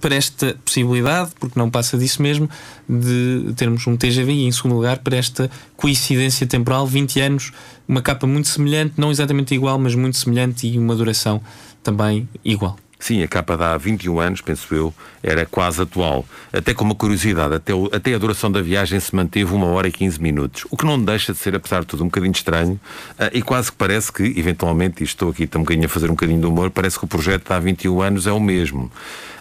para 0.01 0.15
esta 0.15 0.57
possibilidade, 0.65 1.33
porque 1.41 1.59
não 1.59 1.69
passa 1.69 1.99
disso 1.99 2.23
mesmo, 2.23 2.49
de 2.89 3.53
termos 3.57 3.85
um 3.89 3.97
TGV 3.97 4.33
e, 4.33 4.45
em 4.45 4.53
segundo 4.53 4.77
lugar, 4.77 4.99
para 4.99 5.17
esta 5.17 5.51
coincidência 5.77 6.47
temporal, 6.47 6.87
20 6.87 7.21
anos, 7.21 7.53
uma 7.89 8.01
capa 8.01 8.25
muito 8.25 8.47
semelhante, 8.47 8.95
não 8.97 9.11
exatamente 9.11 9.53
igual, 9.53 9.79
mas 9.81 9.97
muito 9.97 10.17
semelhante 10.17 10.69
e 10.69 10.79
uma 10.79 10.95
duração 10.95 11.41
também 11.83 12.29
igual. 12.45 12.79
Sim, 13.01 13.23
a 13.23 13.29
capa 13.29 13.57
de 13.57 13.65
há 13.65 13.79
21 13.79 14.21
anos, 14.21 14.41
penso 14.43 14.75
eu, 14.75 14.95
era 15.23 15.47
quase 15.47 15.81
atual. 15.81 16.25
Até 16.53 16.75
com 16.75 16.85
uma 16.85 16.95
curiosidade, 16.95 17.55
até, 17.55 17.75
o, 17.75 17.89
até 17.91 18.15
a 18.15 18.19
duração 18.19 18.53
da 18.53 18.61
viagem 18.61 19.01
se 19.01 19.17
manteve 19.17 19.55
uma 19.55 19.67
hora 19.69 19.89
e 19.89 19.93
15 19.93 20.21
minutos, 20.21 20.67
o 20.71 20.77
que 20.77 20.85
não 20.85 21.03
deixa 21.03 21.33
de 21.33 21.39
ser, 21.39 21.57
apesar 21.57 21.81
de 21.81 21.87
tudo, 21.87 22.05
um 22.05 22.09
bocadinho 22.09 22.33
estranho 22.33 22.79
uh, 23.19 23.31
e 23.33 23.41
quase 23.41 23.73
que 23.73 23.79
parece 23.79 24.13
que, 24.13 24.23
eventualmente, 24.23 25.03
e 25.03 25.05
estou 25.05 25.31
aqui 25.31 25.47
bocadinho 25.47 25.87
a 25.87 25.89
fazer 25.89 26.07
um 26.07 26.15
bocadinho 26.15 26.41
de 26.41 26.47
humor, 26.47 26.71
parece 26.71 26.99
que 26.99 27.05
o 27.07 27.09
projeto 27.09 27.49
de 27.49 27.53
há 27.55 27.59
21 27.59 28.03
anos 28.03 28.27
é 28.27 28.33
o 28.33 28.39
mesmo. 28.39 28.93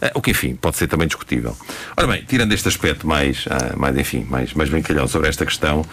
Uh, 0.01 0.07
o 0.13 0.21
que, 0.21 0.31
enfim, 0.31 0.55
pode 0.55 0.77
ser 0.77 0.87
também 0.87 1.07
discutível. 1.07 1.55
Ora 1.97 2.07
bem, 2.07 2.23
tirando 2.25 2.53
este 2.53 2.69
aspecto 2.69 3.05
mais, 3.05 3.45
uh, 3.45 3.77
mais 3.77 3.97
enfim, 3.97 4.25
mais, 4.29 4.53
mais 4.53 4.69
brincalhão 4.69 5.05
sobre 5.05 5.27
esta 5.27 5.45
questão, 5.45 5.85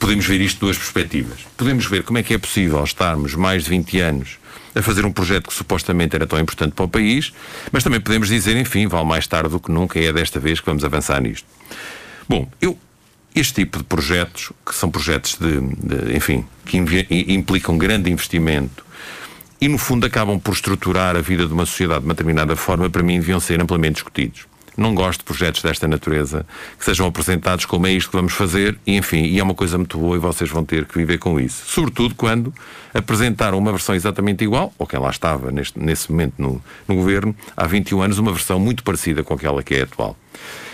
podemos 0.00 0.26
ver 0.26 0.40
isto 0.40 0.56
de 0.56 0.60
duas 0.62 0.76
perspectivas. 0.76 1.46
Podemos 1.56 1.86
ver 1.86 2.02
como 2.02 2.18
é 2.18 2.22
que 2.24 2.34
é 2.34 2.38
possível 2.38 2.82
estarmos 2.82 3.36
mais 3.36 3.62
de 3.62 3.70
20 3.70 4.00
anos 4.00 4.41
a 4.74 4.82
fazer 4.82 5.04
um 5.04 5.12
projeto 5.12 5.48
que 5.48 5.54
supostamente 5.54 6.16
era 6.16 6.26
tão 6.26 6.38
importante 6.38 6.72
para 6.72 6.84
o 6.84 6.88
país, 6.88 7.32
mas 7.70 7.82
também 7.82 8.00
podemos 8.00 8.28
dizer, 8.28 8.56
enfim, 8.56 8.86
vale 8.86 9.06
mais 9.06 9.26
tarde 9.26 9.50
do 9.50 9.60
que 9.60 9.70
nunca, 9.70 9.98
e 9.98 10.06
é 10.06 10.12
desta 10.12 10.40
vez 10.40 10.60
que 10.60 10.66
vamos 10.66 10.84
avançar 10.84 11.20
nisto. 11.20 11.46
Bom, 12.28 12.48
eu 12.60 12.78
este 13.34 13.54
tipo 13.54 13.78
de 13.78 13.84
projetos, 13.84 14.52
que 14.64 14.74
são 14.74 14.90
projetos 14.90 15.36
de, 15.40 15.60
de 15.60 16.16
enfim, 16.16 16.44
que 16.66 16.76
implicam 17.28 17.78
grande 17.78 18.10
investimento 18.10 18.84
e 19.60 19.68
no 19.68 19.78
fundo 19.78 20.04
acabam 20.04 20.38
por 20.38 20.52
estruturar 20.52 21.16
a 21.16 21.20
vida 21.20 21.46
de 21.46 21.52
uma 21.52 21.64
sociedade 21.64 22.00
de 22.00 22.06
uma 22.06 22.14
determinada 22.14 22.54
forma, 22.56 22.90
para 22.90 23.02
mim 23.02 23.18
deviam 23.18 23.40
ser 23.40 23.60
amplamente 23.60 23.94
discutidos. 23.94 24.51
Não 24.76 24.94
gosto 24.94 25.20
de 25.20 25.24
projetos 25.24 25.62
desta 25.62 25.86
natureza 25.86 26.46
que 26.78 26.84
sejam 26.84 27.06
apresentados 27.06 27.66
como 27.66 27.86
é 27.86 27.92
isto 27.92 28.10
que 28.10 28.16
vamos 28.16 28.32
fazer 28.32 28.78
e, 28.86 28.96
enfim, 28.96 29.24
e 29.24 29.38
é 29.38 29.42
uma 29.42 29.54
coisa 29.54 29.76
muito 29.76 29.98
boa 29.98 30.16
e 30.16 30.18
vocês 30.18 30.50
vão 30.50 30.64
ter 30.64 30.86
que 30.86 30.96
viver 30.96 31.18
com 31.18 31.38
isso. 31.38 31.64
Sobretudo 31.66 32.14
quando 32.14 32.52
apresentaram 32.94 33.58
uma 33.58 33.70
versão 33.70 33.94
exatamente 33.94 34.44
igual, 34.44 34.72
ou 34.78 34.86
quem 34.86 34.98
lá 34.98 35.10
estava 35.10 35.50
neste, 35.50 35.78
nesse 35.78 36.10
momento 36.10 36.34
no, 36.38 36.62
no 36.88 36.94
governo, 36.94 37.34
há 37.56 37.66
21 37.66 38.02
anos, 38.02 38.18
uma 38.18 38.32
versão 38.32 38.58
muito 38.58 38.82
parecida 38.82 39.22
com 39.22 39.34
aquela 39.34 39.62
que 39.62 39.74
é 39.74 39.82
atual. 39.82 40.16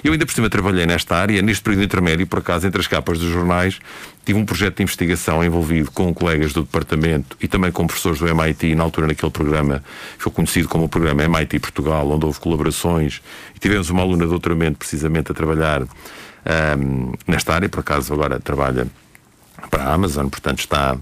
Eu 0.02 0.12
ainda 0.12 0.24
por 0.24 0.32
cima 0.32 0.48
trabalhei 0.48 0.87
nesta 0.87 1.16
área, 1.16 1.42
neste 1.42 1.62
período 1.62 1.84
intermédio, 1.84 2.26
por 2.26 2.38
acaso, 2.38 2.66
entre 2.66 2.80
as 2.80 2.87
capas 2.87 3.18
dos 3.18 3.28
jornais, 3.28 3.80
tive 4.28 4.38
um 4.38 4.44
projeto 4.44 4.76
de 4.76 4.82
investigação 4.82 5.42
envolvido 5.42 5.90
com 5.90 6.12
colegas 6.12 6.52
do 6.52 6.60
departamento 6.60 7.34
e 7.40 7.48
também 7.48 7.72
com 7.72 7.86
professores 7.86 8.18
do 8.18 8.28
MIT, 8.28 8.74
na 8.74 8.84
altura 8.84 9.06
naquele 9.06 9.32
programa, 9.32 9.82
foi 10.18 10.30
conhecido 10.30 10.68
como 10.68 10.84
o 10.84 10.88
programa 10.88 11.24
MIT 11.24 11.58
Portugal, 11.60 12.06
onde 12.10 12.26
houve 12.26 12.38
colaborações, 12.38 13.22
e 13.56 13.58
tivemos 13.58 13.88
uma 13.88 14.02
aluna 14.02 14.24
de 14.24 14.30
doutoramento 14.30 14.76
precisamente 14.76 15.32
a 15.32 15.34
trabalhar 15.34 15.80
um, 15.82 17.14
nesta 17.26 17.54
área, 17.54 17.70
por 17.70 17.80
acaso 17.80 18.12
agora 18.12 18.38
trabalha 18.38 18.86
para 19.70 19.84
a 19.84 19.94
Amazon, 19.94 20.28
portanto 20.28 20.58
está 20.58 20.98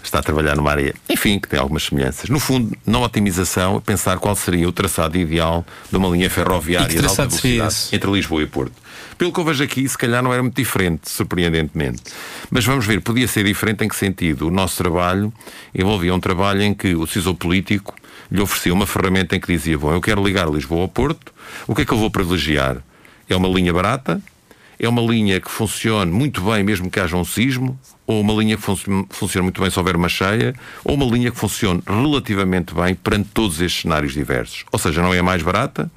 está 0.00 0.20
a 0.20 0.22
trabalhar 0.22 0.54
numa 0.54 0.70
área, 0.70 0.94
enfim, 1.08 1.40
que 1.40 1.48
tem 1.48 1.58
algumas 1.58 1.82
semelhanças. 1.82 2.30
No 2.30 2.38
fundo, 2.38 2.76
na 2.86 3.00
otimização, 3.00 3.80
pensar 3.80 4.18
qual 4.18 4.36
seria 4.36 4.68
o 4.68 4.72
traçado 4.72 5.18
ideal 5.18 5.66
de 5.90 5.96
uma 5.96 6.08
linha 6.08 6.30
ferroviária 6.30 6.96
de 6.96 7.04
alta 7.04 7.26
velocidade 7.26 7.88
entre 7.92 8.08
Lisboa 8.08 8.40
e 8.40 8.46
Porto. 8.46 8.72
Pelo 9.18 9.32
que 9.32 9.40
eu 9.40 9.44
vejo 9.44 9.64
aqui, 9.64 9.86
se 9.88 9.98
calhar 9.98 10.22
não 10.22 10.32
era 10.32 10.40
muito 10.40 10.54
diferente, 10.54 11.10
surpreendentemente. 11.10 12.02
Mas 12.48 12.64
vamos 12.64 12.86
ver, 12.86 13.00
podia 13.00 13.26
ser 13.26 13.44
diferente 13.44 13.84
em 13.84 13.88
que 13.88 13.96
sentido? 13.96 14.46
O 14.46 14.50
nosso 14.50 14.76
trabalho 14.76 15.32
envolvia 15.74 16.14
um 16.14 16.20
trabalho 16.20 16.62
em 16.62 16.72
que 16.72 16.94
o 16.94 17.04
decisor 17.04 17.34
político 17.34 17.96
lhe 18.30 18.40
oferecia 18.40 18.72
uma 18.72 18.86
ferramenta 18.86 19.34
em 19.34 19.40
que 19.40 19.52
dizia: 19.52 19.76
Bom, 19.76 19.92
eu 19.92 20.00
quero 20.00 20.24
ligar 20.24 20.48
Lisboa 20.48 20.82
ao 20.82 20.88
Porto, 20.88 21.34
o 21.66 21.74
que 21.74 21.82
é 21.82 21.84
que 21.84 21.92
eu 21.92 21.98
vou 21.98 22.10
privilegiar? 22.10 22.78
É 23.28 23.34
uma 23.34 23.48
linha 23.48 23.72
barata? 23.72 24.22
É 24.78 24.88
uma 24.88 25.02
linha 25.02 25.40
que 25.40 25.50
funcione 25.50 26.12
muito 26.12 26.40
bem, 26.40 26.62
mesmo 26.62 26.88
que 26.88 27.00
haja 27.00 27.16
um 27.16 27.24
sismo? 27.24 27.76
ou 28.08 28.22
uma 28.22 28.32
linha 28.32 28.56
que 28.56 28.62
funcione, 28.62 29.06
funcione 29.10 29.42
muito 29.44 29.60
bem 29.60 29.70
se 29.70 29.78
houver 29.78 29.94
uma 29.94 30.08
cheia, 30.08 30.54
ou 30.82 30.94
uma 30.94 31.04
linha 31.04 31.30
que 31.30 31.36
funcione 31.36 31.82
relativamente 31.86 32.74
bem 32.74 32.94
perante 32.94 33.28
todos 33.34 33.60
estes 33.60 33.82
cenários 33.82 34.14
diversos. 34.14 34.64
Ou 34.72 34.78
seja, 34.78 35.02
não 35.02 35.12
é 35.12 35.18
a 35.18 35.22
mais 35.22 35.42
barata, 35.42 35.90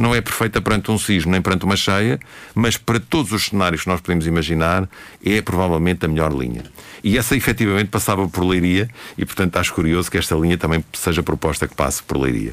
não 0.00 0.14
é 0.14 0.20
perfeita 0.20 0.60
perante 0.60 0.90
um 0.90 0.98
sismo 0.98 1.30
nem 1.30 1.42
perante 1.42 1.64
uma 1.64 1.76
cheia, 1.76 2.18
mas 2.54 2.76
para 2.76 2.98
todos 2.98 3.32
os 3.32 3.46
cenários 3.46 3.82
que 3.82 3.88
nós 3.88 4.00
podemos 4.00 4.26
imaginar, 4.26 4.88
é 5.24 5.42
provavelmente 5.42 6.04
a 6.06 6.08
melhor 6.08 6.32
linha. 6.32 6.64
E 7.04 7.18
essa 7.18 7.36
efetivamente 7.36 7.88
passava 7.88 8.26
por 8.28 8.44
Leiria 8.44 8.88
e, 9.16 9.24
portanto, 9.24 9.56
acho 9.56 9.74
curioso 9.74 10.10
que 10.10 10.16
esta 10.18 10.34
linha 10.34 10.56
também 10.56 10.84
seja 10.92 11.22
proposta 11.22 11.68
que 11.68 11.74
passe 11.74 12.02
por 12.02 12.16
Leiria. 12.16 12.52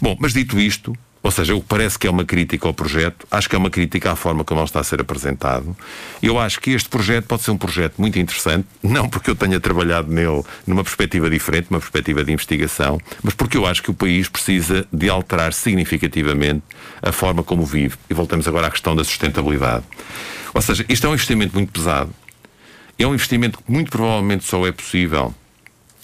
Bom, 0.00 0.16
mas 0.20 0.32
dito 0.32 0.60
isto, 0.60 0.94
ou 1.28 1.32
seja, 1.32 1.54
o 1.54 1.60
que 1.60 1.66
parece 1.66 1.98
que 1.98 2.06
é 2.06 2.10
uma 2.10 2.24
crítica 2.24 2.66
ao 2.66 2.72
projeto, 2.72 3.26
acho 3.30 3.50
que 3.50 3.54
é 3.54 3.58
uma 3.58 3.68
crítica 3.68 4.10
à 4.10 4.16
forma 4.16 4.44
como 4.44 4.60
ele 4.60 4.64
está 4.64 4.80
a 4.80 4.82
ser 4.82 4.98
apresentado. 5.02 5.76
Eu 6.22 6.38
acho 6.38 6.58
que 6.58 6.70
este 6.70 6.88
projeto 6.88 7.26
pode 7.26 7.42
ser 7.42 7.50
um 7.50 7.58
projeto 7.58 7.98
muito 7.98 8.18
interessante, 8.18 8.66
não 8.82 9.06
porque 9.10 9.28
eu 9.28 9.36
tenha 9.36 9.60
trabalhado 9.60 10.10
nele 10.10 10.42
numa 10.66 10.82
perspectiva 10.82 11.28
diferente, 11.28 11.66
uma 11.68 11.80
perspectiva 11.80 12.24
de 12.24 12.32
investigação, 12.32 12.98
mas 13.22 13.34
porque 13.34 13.58
eu 13.58 13.66
acho 13.66 13.82
que 13.82 13.90
o 13.90 13.94
país 13.94 14.26
precisa 14.26 14.88
de 14.90 15.10
alterar 15.10 15.52
significativamente 15.52 16.62
a 17.02 17.12
forma 17.12 17.42
como 17.42 17.62
vive. 17.62 17.96
E 18.08 18.14
voltamos 18.14 18.48
agora 18.48 18.68
à 18.68 18.70
questão 18.70 18.96
da 18.96 19.04
sustentabilidade. 19.04 19.84
Ou 20.54 20.62
seja, 20.62 20.82
isto 20.88 21.06
é 21.06 21.10
um 21.10 21.12
investimento 21.12 21.54
muito 21.54 21.70
pesado. 21.70 22.10
É 22.98 23.06
um 23.06 23.12
investimento 23.12 23.58
que 23.58 23.70
muito 23.70 23.90
provavelmente 23.90 24.44
só 24.44 24.66
é 24.66 24.72
possível 24.72 25.34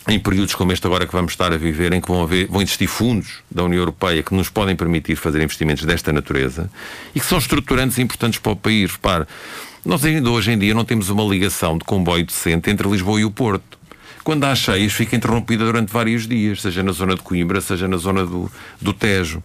em 0.08 0.18
períodos 0.18 0.54
como 0.54 0.72
este 0.72 0.86
agora 0.86 1.06
que 1.06 1.12
vamos 1.12 1.32
estar 1.32 1.52
a 1.52 1.56
viver, 1.56 1.92
em 1.92 2.00
que 2.00 2.08
vão, 2.08 2.22
haver, 2.22 2.46
vão 2.46 2.60
existir 2.60 2.86
fundos 2.86 3.42
da 3.50 3.64
União 3.64 3.80
Europeia 3.80 4.22
que 4.22 4.34
nos 4.34 4.50
podem 4.50 4.76
permitir 4.76 5.16
fazer 5.16 5.40
investimentos 5.42 5.84
desta 5.84 6.12
natureza 6.12 6.70
e 7.14 7.20
que 7.20 7.26
são 7.26 7.38
estruturantes 7.38 7.96
e 7.96 8.02
importantes 8.02 8.38
para 8.38 8.52
o 8.52 8.56
país. 8.56 8.92
Repare, 8.92 9.26
nós 9.84 10.04
ainda 10.04 10.30
hoje 10.30 10.50
em 10.50 10.58
dia 10.58 10.74
não 10.74 10.84
temos 10.84 11.08
uma 11.08 11.24
ligação 11.24 11.78
de 11.78 11.84
comboio 11.84 12.24
decente 12.24 12.70
entre 12.70 12.88
Lisboa 12.88 13.20
e 13.20 13.24
o 13.24 13.30
Porto. 13.30 13.73
Quando 14.24 14.44
há 14.44 14.54
cheias, 14.54 14.94
fica 14.94 15.14
interrompida 15.14 15.66
durante 15.66 15.92
vários 15.92 16.26
dias, 16.26 16.62
seja 16.62 16.82
na 16.82 16.92
zona 16.92 17.14
de 17.14 17.20
Coimbra, 17.20 17.60
seja 17.60 17.86
na 17.86 17.98
zona 17.98 18.24
do, 18.24 18.50
do 18.80 18.94
Tejo. 18.94 19.42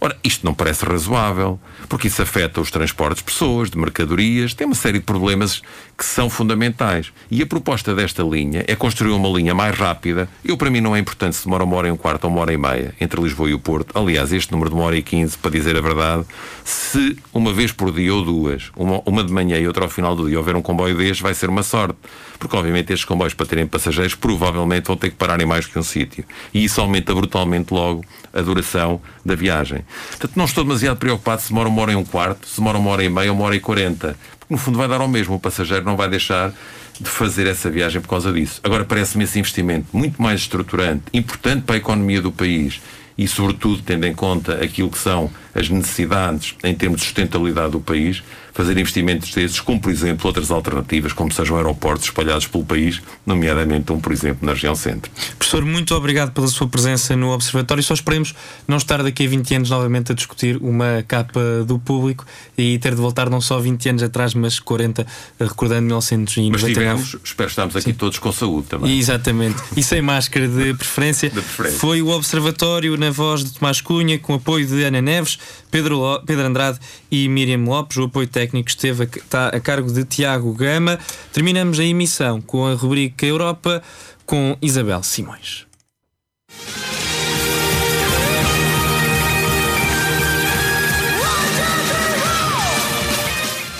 Ora, 0.00 0.16
isto 0.22 0.44
não 0.44 0.54
parece 0.54 0.84
razoável, 0.84 1.58
porque 1.88 2.06
isso 2.06 2.22
afeta 2.22 2.60
os 2.60 2.70
transportes 2.70 3.18
de 3.18 3.24
pessoas, 3.24 3.70
de 3.70 3.78
mercadorias, 3.78 4.54
tem 4.54 4.66
uma 4.66 4.76
série 4.76 4.98
de 4.98 5.04
problemas 5.04 5.60
que 5.96 6.04
são 6.04 6.30
fundamentais. 6.30 7.10
E 7.30 7.42
a 7.42 7.46
proposta 7.46 7.94
desta 7.94 8.22
linha 8.22 8.64
é 8.68 8.76
construir 8.76 9.12
uma 9.12 9.28
linha 9.30 9.54
mais 9.54 9.76
rápida. 9.76 10.28
Eu, 10.44 10.56
para 10.56 10.70
mim, 10.70 10.80
não 10.80 10.94
é 10.94 11.00
importante 11.00 11.34
se 11.34 11.44
demora 11.44 11.64
uma 11.64 11.76
hora 11.76 11.88
e 11.88 11.90
um 11.90 11.96
quarto 11.96 12.24
ou 12.24 12.30
uma 12.30 12.42
hora 12.42 12.52
e 12.52 12.56
meia 12.56 12.94
entre 13.00 13.20
Lisboa 13.20 13.50
e 13.50 13.54
o 13.54 13.58
Porto. 13.58 13.98
Aliás, 13.98 14.32
este 14.32 14.52
número 14.52 14.70
de 14.70 14.76
uma 14.76 14.84
hora 14.84 14.96
e 14.96 15.02
quinze, 15.02 15.36
para 15.36 15.50
dizer 15.50 15.74
a 15.76 15.80
verdade, 15.80 16.24
se 16.64 17.16
uma 17.32 17.52
vez 17.52 17.72
por 17.72 17.90
dia 17.90 18.14
ou 18.14 18.24
duas, 18.24 18.70
uma, 18.76 19.02
uma 19.04 19.24
de 19.24 19.32
manhã 19.32 19.58
e 19.58 19.66
outra 19.66 19.84
ao 19.84 19.90
final 19.90 20.14
do 20.14 20.28
dia, 20.28 20.38
houver 20.38 20.54
um 20.54 20.62
comboio 20.62 20.96
deste, 20.96 21.22
vai 21.22 21.34
ser 21.34 21.48
uma 21.48 21.62
sorte. 21.62 21.98
Porque, 22.38 22.56
obviamente, 22.56 22.92
estes 22.92 23.04
comboios, 23.04 23.34
para 23.34 23.46
terem 23.46 23.66
passageiros, 23.66 24.14
provavelmente 24.18 24.86
vão 24.86 24.96
ter 24.96 25.10
que 25.10 25.16
parar 25.16 25.40
em 25.40 25.46
mais 25.46 25.66
que 25.66 25.78
um 25.78 25.82
sítio. 25.82 26.24
E 26.52 26.64
isso 26.64 26.80
aumenta 26.80 27.14
brutalmente 27.14 27.72
logo 27.72 28.04
a 28.32 28.40
duração 28.40 29.00
da 29.24 29.34
viagem. 29.34 29.84
Portanto, 30.10 30.32
não 30.36 30.44
estou 30.44 30.64
demasiado 30.64 30.98
preocupado 30.98 31.42
se 31.42 31.48
demora 31.48 31.68
uma 31.68 31.82
hora 31.82 31.92
e 31.92 31.96
um 31.96 32.04
quarto, 32.04 32.46
se 32.46 32.56
demora 32.58 32.78
uma 32.78 32.90
hora 32.90 33.04
e 33.04 33.08
meia 33.08 33.32
uma 33.32 33.44
hora 33.44 33.56
e 33.56 33.60
quarenta. 33.60 34.16
Porque, 34.38 34.52
no 34.52 34.58
fundo, 34.58 34.78
vai 34.78 34.88
dar 34.88 35.00
ao 35.00 35.08
mesmo. 35.08 35.36
O 35.36 35.40
passageiro 35.40 35.84
não 35.84 35.96
vai 35.96 36.08
deixar 36.08 36.52
de 37.00 37.08
fazer 37.08 37.46
essa 37.46 37.70
viagem 37.70 38.00
por 38.00 38.08
causa 38.08 38.32
disso. 38.32 38.60
Agora, 38.62 38.84
parece-me 38.84 39.24
esse 39.24 39.38
investimento 39.38 39.86
muito 39.92 40.20
mais 40.20 40.40
estruturante, 40.40 41.04
importante 41.12 41.62
para 41.62 41.76
a 41.76 41.78
economia 41.78 42.20
do 42.20 42.32
país 42.32 42.80
e, 43.16 43.26
sobretudo, 43.28 43.82
tendo 43.82 44.06
em 44.06 44.14
conta 44.14 44.54
aquilo 44.62 44.90
que 44.90 44.98
são 44.98 45.30
as 45.54 45.68
necessidades 45.68 46.54
em 46.62 46.74
termos 46.74 47.00
de 47.00 47.06
sustentabilidade 47.06 47.72
do 47.72 47.80
país, 47.80 48.22
fazer 48.58 48.72
investimentos 48.72 49.32
desses, 49.32 49.60
como 49.60 49.80
por 49.80 49.88
exemplo 49.88 50.26
outras 50.26 50.50
alternativas, 50.50 51.12
como 51.12 51.32
sejam 51.32 51.56
aeroportos 51.56 52.06
espalhados 52.06 52.48
pelo 52.48 52.64
país, 52.64 53.00
nomeadamente 53.24 53.92
um, 53.92 54.00
por 54.00 54.10
exemplo, 54.10 54.44
na 54.44 54.52
região 54.52 54.74
centro. 54.74 55.08
Professor, 55.38 55.64
muito 55.64 55.94
obrigado 55.94 56.32
pela 56.32 56.48
sua 56.48 56.66
presença 56.66 57.14
no 57.14 57.30
Observatório. 57.30 57.84
Só 57.84 57.94
esperemos 57.94 58.34
não 58.66 58.76
estar 58.76 59.00
daqui 59.00 59.24
a 59.24 59.28
20 59.28 59.54
anos 59.54 59.70
novamente 59.70 60.10
a 60.10 60.14
discutir 60.14 60.56
uma 60.56 61.04
capa 61.06 61.40
do 61.64 61.78
público 61.78 62.26
e 62.56 62.80
ter 62.80 62.96
de 62.96 63.00
voltar 63.00 63.30
não 63.30 63.40
só 63.40 63.60
20 63.60 63.90
anos 63.90 64.02
atrás, 64.02 64.34
mas 64.34 64.58
40, 64.58 65.06
recordando 65.38 65.82
1999. 65.82 66.50
Mas 66.50 66.74
tivemos, 66.74 67.16
espero 67.22 67.48
estarmos 67.50 67.76
aqui 67.76 67.92
Sim. 67.92 67.94
todos 67.96 68.18
com 68.18 68.32
saúde 68.32 68.66
também. 68.66 68.98
Exatamente. 68.98 69.62
E 69.76 69.84
sem 69.84 70.02
máscara 70.02 70.48
de 70.48 70.74
preferência. 70.74 71.30
de 71.30 71.36
preferência. 71.36 71.78
Foi 71.78 72.02
o 72.02 72.08
Observatório 72.08 72.96
na 72.96 73.12
voz 73.12 73.44
de 73.44 73.52
Tomás 73.52 73.80
Cunha, 73.80 74.18
com 74.18 74.34
apoio 74.34 74.66
de 74.66 74.82
Ana 74.82 75.00
Neves, 75.00 75.38
Pedro, 75.70 76.02
Pedro 76.26 76.44
Andrade 76.44 76.80
e 77.08 77.28
Miriam 77.28 77.62
Lopes. 77.62 77.98
O 77.98 78.02
apoio 78.02 78.26
técnico 78.26 78.47
esteve 78.68 79.04
a, 79.04 79.06
está 79.06 79.48
a 79.48 79.60
cargo 79.60 79.92
de 79.92 80.04
Tiago 80.04 80.52
Gama. 80.52 80.98
Terminamos 81.32 81.78
a 81.78 81.84
emissão 81.84 82.40
com 82.40 82.66
a 82.66 82.74
rubrica 82.74 83.26
Europa 83.26 83.82
com 84.24 84.56
Isabel 84.60 85.02
Simões. 85.02 85.66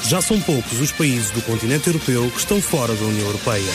Já 0.08 0.22
são 0.22 0.40
poucos 0.40 0.80
os 0.80 0.90
países 0.90 1.30
do 1.32 1.42
continente 1.42 1.86
europeu 1.88 2.30
que 2.30 2.38
estão 2.38 2.62
fora 2.62 2.94
da 2.94 3.04
União 3.04 3.26
Europeia. 3.26 3.70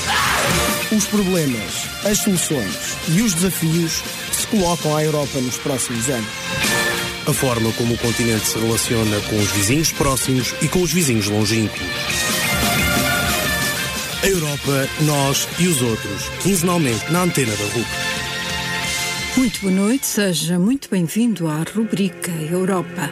Os 0.91 1.06
problemas, 1.06 1.88
as 2.03 2.17
soluções 2.17 2.97
e 3.10 3.21
os 3.21 3.36
desafios 3.36 4.01
que 4.29 4.36
se 4.36 4.47
colocam 4.47 4.97
à 4.97 5.03
Europa 5.03 5.39
nos 5.39 5.58
próximos 5.58 6.10
anos 6.10 6.83
a 7.26 7.34
forma 7.34 7.72
como 7.74 7.94
o 7.94 7.98
continente 7.98 8.46
se 8.48 8.60
relaciona 8.60 9.20
com 9.22 9.38
os 9.38 9.52
vizinhos 9.52 9.92
próximos 9.92 10.54
e 10.62 10.68
com 10.68 10.82
os 10.82 10.92
vizinhos 10.92 11.28
longínquos. 11.28 11.82
A 14.22 14.28
Europa, 14.28 14.90
nós 15.02 15.48
e 15.60 15.68
os 15.68 15.82
outros, 15.82 16.30
quinzenalmente 16.42 17.12
na 17.12 17.24
antena 17.24 17.54
da 17.56 17.64
RUC. 17.64 17.88
Muito 19.38 19.62
boa 19.62 19.74
noite, 19.74 20.06
seja 20.06 20.60
muito 20.60 20.90
bem-vindo 20.90 21.48
à 21.48 21.64
rubrica 21.64 22.32
Europa. 22.32 23.10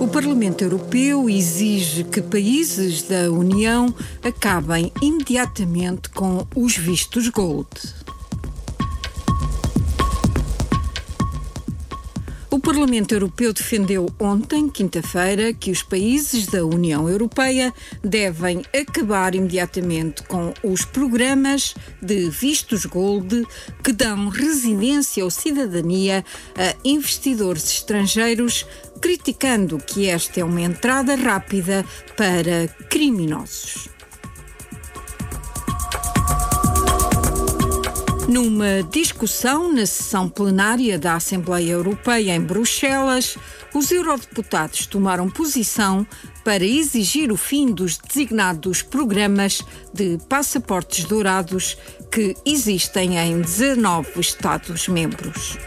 O 0.00 0.08
Parlamento 0.08 0.62
Europeu 0.62 1.30
exige 1.30 2.04
que 2.04 2.20
países 2.20 3.02
da 3.02 3.30
União 3.30 3.94
acabem 4.22 4.92
imediatamente 5.00 6.10
com 6.10 6.46
os 6.54 6.76
vistos 6.76 7.28
gold. 7.28 7.68
Parlamento 12.82 13.14
Europeu 13.14 13.52
defendeu 13.52 14.08
ontem, 14.18 14.68
quinta-feira, 14.68 15.52
que 15.52 15.70
os 15.70 15.84
países 15.84 16.48
da 16.48 16.64
União 16.64 17.08
Europeia 17.08 17.72
devem 18.02 18.64
acabar 18.74 19.36
imediatamente 19.36 20.24
com 20.24 20.52
os 20.64 20.84
programas 20.84 21.76
de 22.02 22.28
vistos 22.28 22.84
gold 22.84 23.46
que 23.84 23.92
dão 23.92 24.28
residência 24.28 25.22
ou 25.22 25.30
cidadania 25.30 26.24
a 26.56 26.74
investidores 26.84 27.70
estrangeiros, 27.70 28.66
criticando 29.00 29.78
que 29.78 30.08
esta 30.08 30.40
é 30.40 30.44
uma 30.44 30.60
entrada 30.60 31.14
rápida 31.14 31.86
para 32.16 32.66
criminosos. 32.90 33.91
Numa 38.28 38.82
discussão 38.84 39.72
na 39.72 39.84
sessão 39.84 40.28
plenária 40.28 40.98
da 40.98 41.16
Assembleia 41.16 41.72
Europeia 41.72 42.34
em 42.34 42.40
Bruxelas, 42.40 43.36
os 43.74 43.90
eurodeputados 43.90 44.86
tomaram 44.86 45.28
posição 45.28 46.06
para 46.44 46.64
exigir 46.64 47.32
o 47.32 47.36
fim 47.36 47.66
dos 47.66 47.98
designados 47.98 48.80
programas 48.80 49.60
de 49.92 50.18
passaportes 50.28 51.04
dourados 51.04 51.76
que 52.10 52.34
existem 52.46 53.18
em 53.18 53.40
19 53.40 54.20
Estados-membros. 54.20 55.58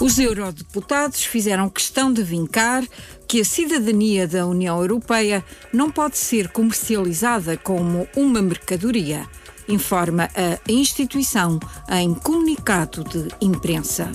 Os 0.00 0.18
eurodeputados 0.18 1.22
fizeram 1.22 1.68
questão 1.68 2.12
de 2.12 2.24
vincar 2.24 2.82
que 3.32 3.40
a 3.40 3.44
cidadania 3.46 4.28
da 4.28 4.46
União 4.46 4.78
Europeia 4.78 5.42
não 5.72 5.90
pode 5.90 6.18
ser 6.18 6.48
comercializada 6.48 7.56
como 7.56 8.06
uma 8.14 8.42
mercadoria, 8.42 9.26
informa 9.66 10.28
a 10.34 10.70
instituição 10.70 11.58
em 11.88 12.12
comunicado 12.12 13.02
de 13.02 13.28
imprensa. 13.40 14.12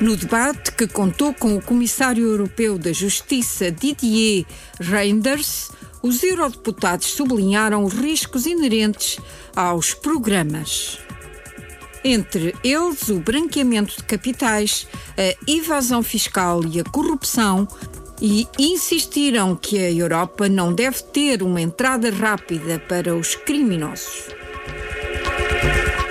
No 0.00 0.16
debate, 0.16 0.72
que 0.72 0.86
contou 0.86 1.34
com 1.34 1.54
o 1.54 1.60
Comissário 1.60 2.24
Europeu 2.24 2.78
da 2.78 2.94
Justiça 2.94 3.70
Didier 3.70 4.46
Reinders, 4.80 5.70
os 6.02 6.22
eurodeputados 6.22 7.08
sublinharam 7.08 7.84
os 7.84 7.92
riscos 7.92 8.46
inerentes 8.46 9.18
aos 9.54 9.92
programas 9.92 10.98
entre 12.04 12.54
eles 12.62 13.08
o 13.08 13.20
branqueamento 13.20 13.96
de 13.96 14.04
capitais, 14.04 14.86
a 15.16 15.50
evasão 15.50 16.02
fiscal 16.02 16.64
e 16.64 16.80
a 16.80 16.84
corrupção, 16.84 17.66
e 18.20 18.46
insistiram 18.56 19.56
que 19.56 19.76
a 19.78 19.90
Europa 19.90 20.48
não 20.48 20.72
deve 20.72 21.02
ter 21.02 21.42
uma 21.42 21.60
entrada 21.60 22.08
rápida 22.10 22.78
para 22.88 23.16
os 23.16 23.34
criminosos. 23.34 24.28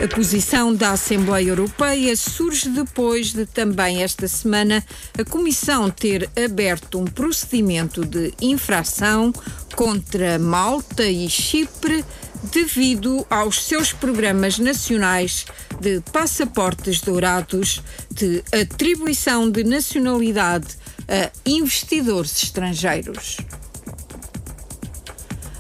A 0.03 0.07
posição 0.07 0.73
da 0.73 0.93
Assembleia 0.93 1.49
Europeia 1.49 2.15
surge 2.15 2.67
depois 2.69 3.33
de 3.33 3.45
também 3.45 4.01
esta 4.01 4.27
semana 4.27 4.83
a 5.17 5.23
Comissão 5.23 5.91
ter 5.91 6.27
aberto 6.35 6.99
um 6.99 7.05
procedimento 7.05 8.03
de 8.03 8.33
infração 8.41 9.31
contra 9.75 10.39
Malta 10.39 11.05
e 11.05 11.29
Chipre 11.29 12.03
devido 12.43 13.25
aos 13.29 13.63
seus 13.63 13.93
programas 13.93 14.57
nacionais 14.57 15.45
de 15.79 16.01
passaportes 16.11 17.01
dourados 17.01 17.81
de 18.09 18.43
atribuição 18.51 19.49
de 19.49 19.63
nacionalidade 19.63 20.67
a 21.07 21.31
investidores 21.45 22.43
estrangeiros. 22.43 23.37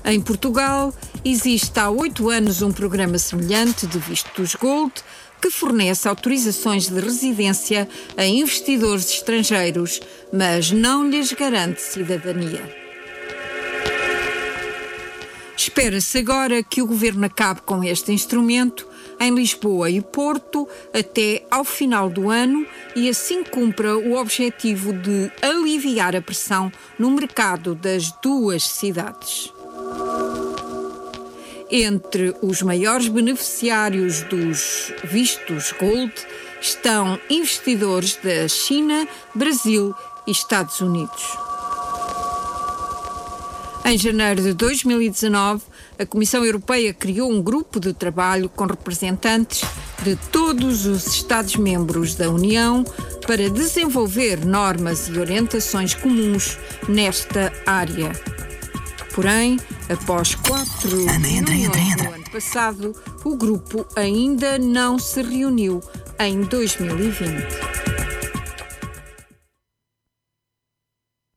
Em 0.03 0.19
Portugal, 0.19 0.93
existe 1.23 1.79
há 1.79 1.89
oito 1.89 2.29
anos 2.29 2.61
um 2.61 2.71
programa 2.71 3.17
semelhante 3.17 3.85
de 3.85 3.99
vistos 3.99 4.55
Gold 4.55 4.93
que 5.41 5.49
fornece 5.49 6.07
autorizações 6.07 6.87
de 6.87 6.99
residência 6.99 7.87
a 8.15 8.25
investidores 8.25 9.09
estrangeiros, 9.09 9.99
mas 10.31 10.71
não 10.71 11.09
lhes 11.09 11.31
garante 11.33 11.81
cidadania. 11.81 12.80
Espera-se 15.63 16.17
agora 16.17 16.63
que 16.63 16.81
o 16.81 16.87
governo 16.87 17.23
acabe 17.23 17.61
com 17.61 17.83
este 17.83 18.11
instrumento 18.11 18.87
em 19.19 19.31
Lisboa 19.31 19.91
e 19.91 20.01
Porto 20.01 20.67
até 20.91 21.45
ao 21.51 21.63
final 21.63 22.09
do 22.09 22.31
ano 22.31 22.65
e 22.95 23.07
assim 23.07 23.43
cumpra 23.43 23.95
o 23.95 24.15
objetivo 24.15 24.91
de 24.91 25.31
aliviar 25.39 26.15
a 26.15 26.21
pressão 26.21 26.71
no 26.97 27.11
mercado 27.11 27.75
das 27.75 28.11
duas 28.23 28.63
cidades. 28.63 29.53
Entre 31.69 32.35
os 32.41 32.63
maiores 32.63 33.07
beneficiários 33.07 34.23
dos 34.23 34.91
vistos 35.03 35.71
Gold 35.79 36.11
estão 36.59 37.19
investidores 37.29 38.15
da 38.15 38.47
China, 38.47 39.07
Brasil 39.35 39.93
e 40.25 40.31
Estados 40.31 40.81
Unidos. 40.81 41.50
Em 43.83 43.97
janeiro 43.97 44.41
de 44.41 44.53
2019, 44.53 45.63
a 45.97 46.05
Comissão 46.05 46.45
Europeia 46.45 46.93
criou 46.93 47.31
um 47.31 47.41
grupo 47.41 47.79
de 47.79 47.93
trabalho 47.93 48.47
com 48.47 48.65
representantes 48.65 49.63
de 50.03 50.15
todos 50.31 50.85
os 50.85 51.07
Estados-membros 51.07 52.15
da 52.15 52.29
União 52.29 52.83
para 53.25 53.49
desenvolver 53.49 54.45
normas 54.45 55.07
e 55.07 55.19
orientações 55.19 55.95
comuns 55.95 56.57
nesta 56.87 57.51
área. 57.65 58.11
Porém, 59.13 59.59
após 59.89 60.35
quatro 60.35 61.01
entra. 61.09 62.03
no 62.09 62.13
ano 62.15 62.29
passado, 62.31 62.95
o 63.25 63.35
grupo 63.35 63.85
ainda 63.95 64.57
não 64.57 64.97
se 64.97 65.21
reuniu 65.21 65.81
em 66.19 66.41
2020. 66.41 67.90